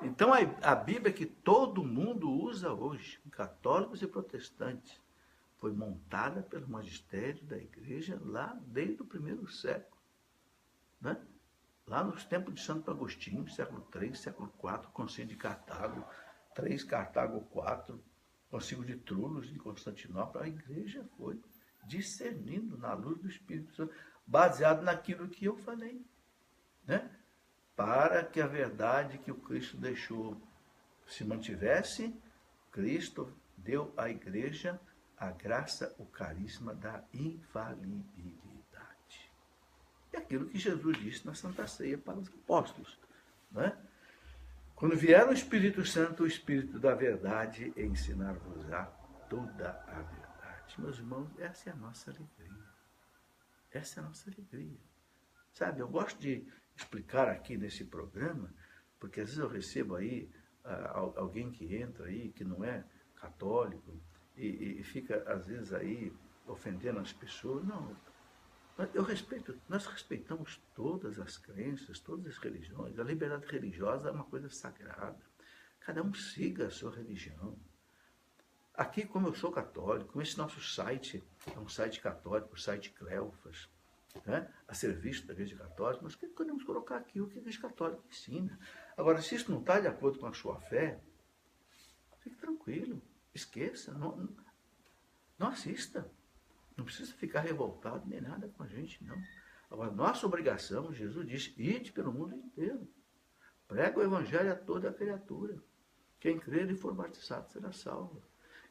Então 0.02 0.32
a, 0.34 0.76
Bíblia 0.76 1.12
que 1.12 1.26
todo 1.26 1.84
mundo 1.84 2.32
usa 2.32 2.72
hoje, 2.72 3.20
católicos 3.32 4.02
e 4.02 4.08
protestantes, 4.08 5.02
foi 5.58 5.72
montada 5.72 6.44
pelo 6.44 6.70
magistério 6.70 7.44
da 7.46 7.58
igreja 7.58 8.22
lá 8.24 8.56
desde 8.68 9.02
o 9.02 9.06
primeiro 9.06 9.48
século. 9.48 10.00
Né? 11.02 11.20
Lá 11.88 12.04
nos 12.04 12.26
tempos 12.26 12.54
de 12.54 12.62
Santo 12.62 12.92
Agostinho, 12.92 13.50
século 13.50 13.88
III, 13.96 14.14
século 14.14 14.54
IV, 14.62 14.90
Concílio 14.92 15.30
de 15.30 15.38
Cartago, 15.38 16.06
3, 16.54 16.84
Cartago 16.84 17.40
4, 17.50 18.04
Concílio 18.52 18.84
de 18.84 18.98
Trulos, 18.98 19.48
de 19.48 19.58
Constantinopla, 19.58 20.44
a 20.44 20.48
igreja 20.50 21.08
foi 21.18 21.42
discernindo 21.86 22.78
na 22.78 22.94
luz 22.94 23.22
do 23.22 23.30
Espírito 23.30 23.74
Santo, 23.74 23.94
baseado 24.26 24.84
naquilo 24.84 25.30
que 25.30 25.46
eu 25.46 25.56
falei. 25.56 26.06
Né? 26.86 27.10
Para 27.74 28.22
que 28.26 28.42
a 28.42 28.48
verdade 28.48 29.18
que 29.20 29.32
o 29.32 29.40
Cristo 29.40 29.78
deixou 29.78 30.36
se 31.06 31.24
mantivesse, 31.24 32.14
Cristo 32.70 33.34
deu 33.56 33.94
à 33.96 34.10
igreja 34.10 34.78
a 35.18 35.32
graça, 35.32 35.96
o 35.98 36.06
carisma 36.06 36.76
da 36.76 37.04
infalibilidade. 37.14 38.47
É 40.18 40.20
aquilo 40.20 40.48
que 40.48 40.58
Jesus 40.58 40.98
disse 40.98 41.26
na 41.28 41.36
Santa 41.36 41.68
Ceia 41.68 41.96
para 41.96 42.18
os 42.18 42.28
apóstolos. 42.28 43.00
Né? 43.52 43.78
Quando 44.76 44.96
vier 44.96 45.28
o 45.28 45.32
Espírito 45.32 45.86
Santo, 45.86 46.24
o 46.24 46.28
Espírito 46.28 46.80
da 46.80 46.96
verdade, 46.96 47.72
ensinar-vos-á 47.78 48.86
toda 49.30 49.70
a 49.88 50.02
verdade. 50.02 50.76
Meus 50.80 50.98
irmãos, 50.98 51.30
essa 51.38 51.70
é 51.70 51.74
a 51.74 51.76
nossa 51.76 52.10
alegria. 52.10 52.66
Essa 53.72 54.00
é 54.00 54.04
a 54.04 54.08
nossa 54.08 54.30
alegria. 54.30 54.80
Sabe, 55.54 55.82
eu 55.82 55.88
gosto 55.88 56.20
de 56.20 56.48
explicar 56.76 57.30
aqui 57.30 57.56
nesse 57.56 57.86
programa, 57.86 58.52
porque 59.00 59.22
às 59.22 59.28
vezes 59.28 59.40
eu 59.40 59.48
recebo 59.48 59.96
aí 59.96 60.30
uh, 60.66 61.20
alguém 61.20 61.52
que 61.52 61.76
entra 61.76 62.08
aí, 62.08 62.30
que 62.30 62.44
não 62.44 62.64
é 62.64 62.84
católico, 63.16 64.02
e, 64.36 64.80
e 64.80 64.84
fica, 64.84 65.24
às 65.32 65.46
vezes, 65.46 65.74
aí 65.74 66.12
ofendendo 66.48 67.00
as 67.00 67.14
pessoas. 67.14 67.64
Não, 67.66 67.96
eu 68.94 69.04
respeito, 69.04 69.60
nós 69.68 69.86
respeitamos 69.86 70.62
todas 70.76 71.20
as 71.20 71.38
crenças, 71.38 72.00
todas 72.00 72.28
as 72.28 72.38
religiões. 72.38 73.00
A 73.00 73.04
liberdade 73.04 73.46
religiosa 73.48 74.10
é 74.10 74.12
uma 74.12 74.24
coisa 74.24 74.50
sagrada. 74.50 75.20
Cada 75.80 76.04
um 76.04 76.14
siga 76.14 76.68
a 76.68 76.70
sua 76.70 76.92
religião. 76.92 77.58
Aqui, 78.74 79.06
como 79.06 79.28
eu 79.28 79.34
sou 79.34 79.52
católico, 79.52 80.22
esse 80.22 80.38
nosso 80.38 80.62
site 80.62 81.24
é 81.56 81.60
um 81.60 81.68
site 81.68 82.00
católico, 82.00 82.54
o 82.54 82.60
site 82.60 82.92
Cleofas, 82.92 83.68
né? 84.24 84.54
a 84.68 84.74
serviço 84.76 85.26
da 85.26 85.34
Igreja 85.34 85.56
Católica, 85.56 86.04
nós 86.04 86.16
queremos 86.16 86.64
colocar 86.64 86.98
aqui 86.98 87.20
o 87.20 87.28
que 87.28 87.40
a 87.40 87.42
Igreja 87.42 87.60
Católica 87.60 88.04
ensina. 88.08 88.60
Agora, 88.96 89.20
se 89.22 89.34
isso 89.34 89.52
não 89.52 89.60
está 89.60 89.80
de 89.80 89.88
acordo 89.88 90.20
com 90.20 90.28
a 90.28 90.34
sua 90.34 90.60
fé, 90.62 91.02
fique 92.20 92.36
tranquilo. 92.36 93.02
Esqueça, 93.34 93.92
não, 93.94 94.30
não 95.40 95.48
assista. 95.48 96.10
Não 96.78 96.86
precisa 96.86 97.12
ficar 97.14 97.42
revoltado 97.42 98.08
nem 98.08 98.22
nada 98.22 98.48
com 98.50 98.64
a 98.64 98.68
gente, 98.68 99.04
não. 99.04 99.20
Agora, 99.70 99.92
nossa 99.92 100.26
obrigação, 100.26 100.94
Jesus 100.94 101.28
disse, 101.28 101.54
ide 101.58 101.92
pelo 101.92 102.14
mundo 102.14 102.36
inteiro. 102.36 102.88
Prega 103.68 104.00
o 104.00 104.04
evangelho 104.04 104.52
a 104.52 104.56
toda 104.56 104.90
a 104.90 104.94
criatura. 104.94 105.58
Quem 106.20 106.40
crer 106.40 106.70
e 106.70 106.76
for 106.76 106.94
batizado 106.94 107.52
será 107.52 107.72
salvo. 107.72 108.24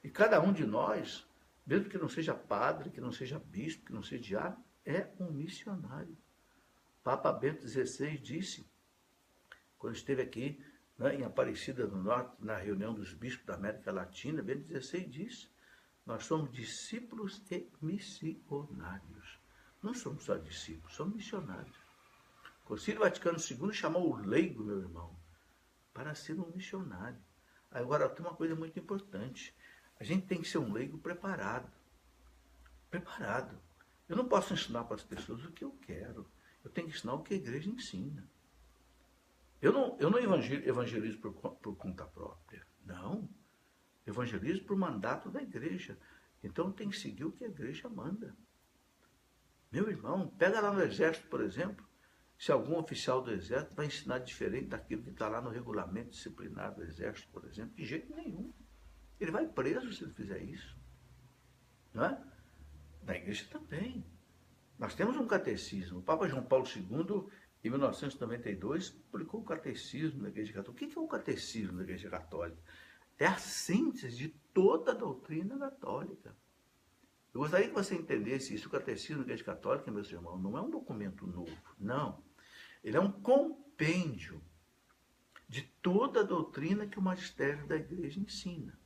E 0.02 0.08
cada 0.08 0.40
um 0.40 0.52
de 0.52 0.64
nós, 0.64 1.28
mesmo 1.66 1.90
que 1.90 1.98
não 1.98 2.08
seja 2.08 2.32
padre, 2.32 2.90
que 2.90 3.00
não 3.00 3.12
seja 3.12 3.38
bispo, 3.38 3.86
que 3.86 3.92
não 3.92 4.02
seja 4.02 4.22
diácono, 4.22 4.64
é 4.84 5.10
um 5.18 5.30
missionário. 5.30 6.16
Papa 7.02 7.32
Bento 7.32 7.68
XVI 7.68 8.16
disse, 8.18 8.70
quando 9.78 9.96
esteve 9.96 10.22
aqui 10.22 10.64
né, 10.98 11.16
em 11.16 11.24
Aparecida 11.24 11.86
do 11.86 11.96
Norte, 11.96 12.32
na 12.38 12.56
reunião 12.56 12.94
dos 12.94 13.12
bispos 13.12 13.44
da 13.44 13.54
América 13.54 13.92
Latina, 13.92 14.42
Bento 14.42 14.66
XVI 14.66 15.04
disse: 15.06 15.48
Nós 16.06 16.24
somos 16.24 16.52
discípulos 16.52 17.42
e 17.50 17.68
missionários. 17.82 19.40
Não 19.82 19.92
somos 19.92 20.24
só 20.24 20.36
discípulos, 20.36 20.94
somos 20.94 21.16
missionários. 21.16 21.76
O 22.62 22.68
Concílio 22.68 23.00
Vaticano 23.00 23.38
II 23.38 23.72
chamou 23.72 24.10
o 24.10 24.16
leigo, 24.16 24.64
meu 24.64 24.78
irmão, 24.78 25.18
para 25.92 26.14
ser 26.14 26.38
um 26.38 26.50
missionário. 26.54 27.20
Agora, 27.70 28.08
tem 28.08 28.24
uma 28.24 28.36
coisa 28.36 28.54
muito 28.54 28.78
importante. 28.78 29.54
A 29.98 30.04
gente 30.04 30.26
tem 30.26 30.40
que 30.40 30.48
ser 30.48 30.58
um 30.58 30.72
leigo 30.72 30.96
preparado. 30.98 31.72
Preparado. 32.88 33.60
Eu 34.08 34.16
não 34.16 34.28
posso 34.28 34.54
ensinar 34.54 34.84
para 34.84 34.96
as 34.96 35.02
pessoas 35.02 35.44
o 35.44 35.52
que 35.52 35.64
eu 35.64 35.72
quero. 35.82 36.30
Eu 36.62 36.70
tenho 36.70 36.88
que 36.88 36.96
ensinar 36.96 37.14
o 37.14 37.22
que 37.22 37.34
a 37.34 37.36
igreja 37.36 37.68
ensina. 37.68 38.28
Eu 39.60 39.72
não, 39.72 39.96
eu 39.98 40.10
não 40.10 40.18
evangelizo 40.18 41.18
por, 41.18 41.32
por 41.32 41.76
conta 41.76 42.04
própria. 42.04 42.64
Não. 42.84 43.28
Evangelizo 44.06 44.64
por 44.64 44.76
mandato 44.76 45.30
da 45.30 45.42
igreja. 45.42 45.98
Então 46.42 46.72
tem 46.72 46.88
que 46.88 46.98
seguir 46.98 47.24
o 47.24 47.32
que 47.32 47.44
a 47.44 47.48
igreja 47.48 47.88
manda. 47.88 48.36
Meu 49.70 49.90
irmão, 49.90 50.28
pega 50.38 50.60
lá 50.60 50.72
no 50.72 50.82
exército, 50.82 51.26
por 51.28 51.40
exemplo, 51.40 51.84
se 52.38 52.52
algum 52.52 52.76
oficial 52.78 53.20
do 53.22 53.32
exército 53.32 53.74
vai 53.74 53.86
ensinar 53.86 54.18
diferente 54.18 54.68
daquilo 54.68 55.02
que 55.02 55.10
está 55.10 55.28
lá 55.28 55.40
no 55.40 55.50
regulamento 55.50 56.10
disciplinar 56.10 56.74
do 56.74 56.82
exército, 56.82 57.28
por 57.32 57.44
exemplo, 57.44 57.74
de 57.74 57.84
jeito 57.84 58.14
nenhum. 58.14 58.52
Ele 59.18 59.30
vai 59.30 59.46
preso 59.48 59.92
se 59.92 60.04
ele 60.04 60.12
fizer 60.12 60.42
isso. 60.42 60.76
Não 61.92 62.04
é? 62.04 62.22
Na 63.02 63.16
igreja 63.16 63.46
também. 63.50 64.04
Nós 64.78 64.94
temos 64.94 65.16
um 65.16 65.26
catecismo. 65.26 65.98
O 65.98 66.02
Papa 66.02 66.28
João 66.28 66.44
Paulo 66.44 66.66
II 66.66 67.30
em 67.66 67.70
1992, 67.70 68.90
publicou 69.10 69.40
o 69.40 69.44
Catecismo 69.44 70.22
da 70.22 70.28
Igreja 70.28 70.52
Católica. 70.52 70.84
O 70.84 70.88
que 70.88 70.98
é 70.98 71.00
o 71.00 71.08
Catecismo 71.08 71.76
da 71.78 71.82
Igreja 71.82 72.08
Católica? 72.08 72.62
É 73.18 73.26
a 73.26 73.36
síntese 73.36 74.16
de 74.16 74.28
toda 74.52 74.92
a 74.92 74.94
doutrina 74.94 75.58
católica. 75.58 76.36
Eu 77.32 77.40
gostaria 77.40 77.68
que 77.68 77.74
você 77.74 77.94
entendesse 77.94 78.54
isso. 78.54 78.68
O 78.68 78.70
Catecismo 78.70 79.18
da 79.18 79.24
Igreja 79.24 79.44
Católica, 79.44 79.90
meus 79.90 80.10
irmãos, 80.10 80.38
não 80.38 80.56
é 80.56 80.60
um 80.60 80.70
documento 80.70 81.26
novo. 81.26 81.56
Não. 81.78 82.22
Ele 82.82 82.96
é 82.96 83.00
um 83.00 83.10
compêndio 83.10 84.42
de 85.48 85.62
toda 85.82 86.20
a 86.20 86.24
doutrina 86.24 86.86
que 86.86 86.98
o 86.98 87.02
magistério 87.02 87.66
da 87.66 87.76
igreja 87.76 88.18
ensina. 88.18 88.78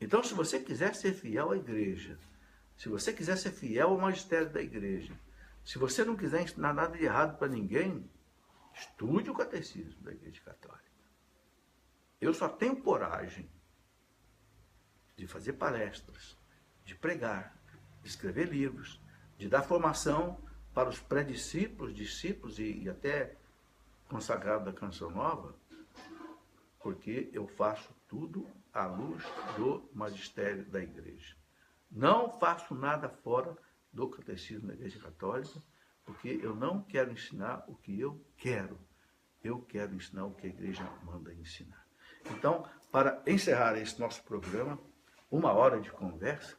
Então, 0.00 0.22
se 0.22 0.34
você 0.34 0.60
quiser 0.60 0.94
ser 0.94 1.14
fiel 1.14 1.50
à 1.50 1.56
igreja, 1.56 2.18
se 2.76 2.88
você 2.88 3.12
quiser 3.12 3.36
ser 3.36 3.52
fiel 3.52 3.88
ao 3.90 3.98
magistério 3.98 4.50
da 4.50 4.60
igreja, 4.62 5.18
se 5.64 5.78
você 5.78 6.04
não 6.04 6.16
quiser 6.16 6.42
ensinar 6.42 6.72
nada 6.72 6.96
de 6.96 7.04
errado 7.04 7.38
para 7.38 7.48
ninguém, 7.48 8.08
estude 8.74 9.30
o 9.30 9.34
catecismo 9.34 10.02
da 10.02 10.12
Igreja 10.12 10.40
Católica. 10.44 10.91
Eu 12.22 12.32
só 12.32 12.48
tenho 12.48 12.80
coragem 12.80 13.50
de 15.16 15.26
fazer 15.26 15.54
palestras, 15.54 16.38
de 16.84 16.94
pregar, 16.94 17.60
de 18.00 18.08
escrever 18.08 18.48
livros, 18.48 19.02
de 19.36 19.48
dar 19.48 19.64
formação 19.64 20.40
para 20.72 20.88
os 20.88 21.00
pré-discípulos, 21.00 21.92
discípulos 21.92 22.60
e, 22.60 22.84
e 22.84 22.88
até 22.88 23.36
consagrados 24.08 24.66
da 24.66 24.72
Canção 24.72 25.10
Nova, 25.10 25.52
porque 26.78 27.28
eu 27.32 27.48
faço 27.48 27.92
tudo 28.06 28.48
à 28.72 28.86
luz 28.86 29.24
do 29.56 29.90
magistério 29.92 30.64
da 30.66 30.80
igreja. 30.80 31.36
Não 31.90 32.30
faço 32.38 32.72
nada 32.72 33.08
fora 33.08 33.58
do 33.92 34.08
catecismo 34.08 34.68
da 34.68 34.74
Igreja 34.74 35.00
Católica, 35.00 35.60
porque 36.04 36.38
eu 36.40 36.54
não 36.54 36.84
quero 36.84 37.10
ensinar 37.10 37.64
o 37.66 37.74
que 37.74 37.98
eu 37.98 38.24
quero, 38.36 38.78
eu 39.42 39.60
quero 39.60 39.92
ensinar 39.92 40.26
o 40.26 40.34
que 40.34 40.46
a 40.46 40.50
Igreja 40.50 40.84
manda 41.02 41.34
ensinar. 41.34 41.81
Então, 42.30 42.68
para 42.90 43.22
encerrar 43.26 43.76
esse 43.78 43.98
nosso 43.98 44.22
programa, 44.22 44.78
uma 45.30 45.52
hora 45.52 45.80
de 45.80 45.90
conversa, 45.90 46.56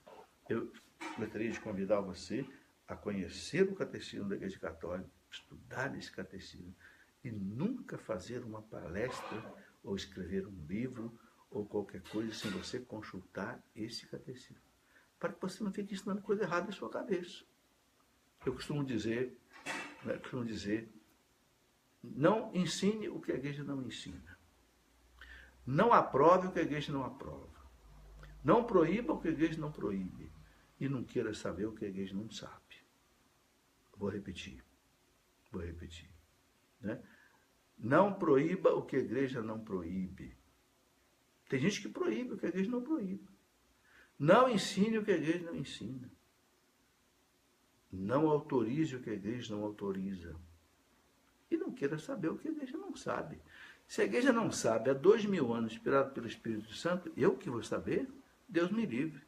eu 0.49 0.71
gostaria 1.17 1.51
de 1.51 1.59
convidar 1.59 2.01
você 2.01 2.45
a 2.87 2.95
conhecer 2.95 3.63
o 3.63 3.75
catecismo 3.75 4.29
da 4.29 4.35
Igreja 4.35 4.59
Católica, 4.59 5.09
estudar 5.31 5.95
esse 5.97 6.11
catecismo 6.11 6.75
e 7.23 7.31
nunca 7.31 7.97
fazer 7.97 8.43
uma 8.43 8.61
palestra 8.61 9.55
ou 9.83 9.95
escrever 9.95 10.47
um 10.47 10.65
livro 10.67 11.17
ou 11.49 11.65
qualquer 11.65 12.01
coisa 12.03 12.33
sem 12.33 12.51
você 12.51 12.79
consultar 12.79 13.61
esse 13.75 14.05
catecismo 14.07 14.73
para 15.23 15.31
que 15.31 15.41
você 15.41 15.63
não 15.63 15.71
fique 15.71 15.93
ensinando 15.93 16.21
coisa 16.21 16.43
errada 16.43 16.67
em 16.67 16.73
sua 16.73 16.89
cabeça. 16.89 17.45
Eu 18.45 18.53
costumo 18.53 18.83
dizer, 18.83 19.39
né, 20.03 20.17
costumo 20.17 20.43
dizer, 20.43 20.89
não 22.03 22.53
ensine 22.53 23.07
o 23.07 23.21
que 23.21 23.31
a 23.31 23.35
igreja 23.35 23.63
não 23.63 23.81
ensina. 23.83 24.32
Não 25.65 25.93
aprove 25.93 26.47
o 26.47 26.51
que 26.51 26.59
a 26.59 26.63
igreja 26.63 26.91
não 26.91 27.05
aprova. 27.05 27.61
Não 28.43 28.65
proíba 28.65 29.13
o 29.13 29.19
que 29.19 29.29
a 29.29 29.31
igreja 29.31 29.59
não 29.59 29.71
proíbe. 29.71 30.31
E 30.79 30.89
não 30.89 31.03
queira 31.03 31.33
saber 31.33 31.65
o 31.65 31.73
que 31.73 31.85
a 31.85 31.87
igreja 31.87 32.13
não 32.15 32.29
sabe. 32.29 32.83
Vou 33.95 34.09
repetir. 34.09 34.63
Vou 35.51 35.61
repetir. 35.61 36.09
Né? 36.81 37.01
Não 37.77 38.13
proíba 38.13 38.73
o 38.73 38.83
que 38.83 38.97
a 38.97 38.99
igreja 38.99 39.41
não 39.41 39.63
proíbe. 39.63 40.35
Tem 41.47 41.59
gente 41.59 41.81
que 41.81 41.89
proíbe 41.89 42.33
o 42.33 42.37
que 42.37 42.45
a 42.45 42.49
igreja 42.49 42.69
não 42.69 42.81
proíbe. 42.81 43.29
Não 44.17 44.49
ensine 44.49 44.97
o 44.97 45.05
que 45.05 45.11
a 45.11 45.15
igreja 45.15 45.45
não 45.45 45.55
ensina. 45.55 46.11
Não 47.91 48.27
autorize 48.27 48.95
o 48.95 49.01
que 49.01 49.09
a 49.09 49.13
igreja 49.13 49.55
não 49.55 49.63
autoriza. 49.63 50.35
E 51.49 51.57
não 51.57 51.71
queira 51.71 51.97
saber 51.99 52.29
o 52.29 52.37
que 52.37 52.47
a 52.47 52.51
igreja 52.51 52.77
não 52.77 52.95
sabe. 52.95 53.39
Se 53.87 54.01
a 54.01 54.05
igreja 54.05 54.33
não 54.33 54.51
sabe 54.51 54.89
há 54.89 54.93
dois 54.93 55.25
mil 55.25 55.53
anos, 55.53 55.73
inspirado 55.73 56.13
pelo 56.13 56.27
Espírito 56.27 56.73
Santo, 56.73 57.11
eu 57.15 57.37
que 57.37 57.49
vou 57.49 57.63
saber? 57.63 58.09
Deus 58.47 58.71
me 58.71 58.85
livre. 58.85 59.21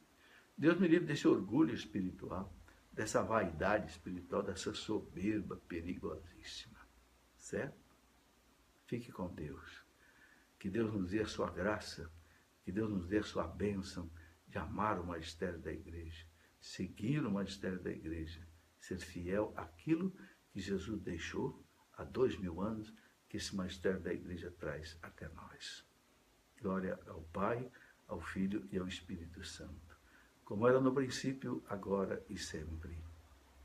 Deus 0.56 0.78
me 0.78 0.88
livre 0.88 1.06
desse 1.06 1.28
orgulho 1.28 1.74
espiritual, 1.74 2.52
dessa 2.92 3.22
vaidade 3.22 3.90
espiritual, 3.90 4.42
dessa 4.42 4.72
soberba 4.72 5.56
perigosíssima. 5.68 6.78
Certo? 7.36 7.76
Fique 8.86 9.12
com 9.12 9.28
Deus. 9.34 9.84
Que 10.58 10.70
Deus 10.70 10.92
nos 10.92 11.10
dê 11.10 11.20
a 11.20 11.26
sua 11.26 11.50
graça, 11.50 12.10
que 12.64 12.72
Deus 12.72 12.90
nos 12.90 13.06
dê 13.06 13.18
a 13.18 13.22
sua 13.22 13.46
bênção 13.46 14.10
de 14.48 14.58
amar 14.58 14.98
o 14.98 15.06
magistério 15.06 15.58
da 15.58 15.72
igreja, 15.72 16.24
seguir 16.60 17.24
o 17.24 17.30
magistério 17.30 17.78
da 17.80 17.90
igreja, 17.90 18.40
ser 18.80 18.98
fiel 18.98 19.52
àquilo 19.56 20.12
que 20.50 20.60
Jesus 20.60 21.00
deixou 21.02 21.62
há 21.92 22.04
dois 22.04 22.38
mil 22.38 22.60
anos, 22.60 22.92
que 23.28 23.36
esse 23.36 23.54
magistério 23.54 24.00
da 24.00 24.12
igreja 24.12 24.50
traz 24.58 24.98
até 25.02 25.28
nós. 25.28 25.84
Glória 26.60 26.98
ao 27.06 27.22
Pai, 27.22 27.70
ao 28.08 28.20
Filho 28.20 28.66
e 28.70 28.78
ao 28.78 28.86
Espírito 28.86 29.44
Santo, 29.44 29.96
como 30.44 30.66
era 30.66 30.80
no 30.80 30.94
princípio, 30.94 31.62
agora 31.68 32.24
e 32.28 32.38
sempre. 32.38 32.96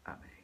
Amém. 0.03 0.40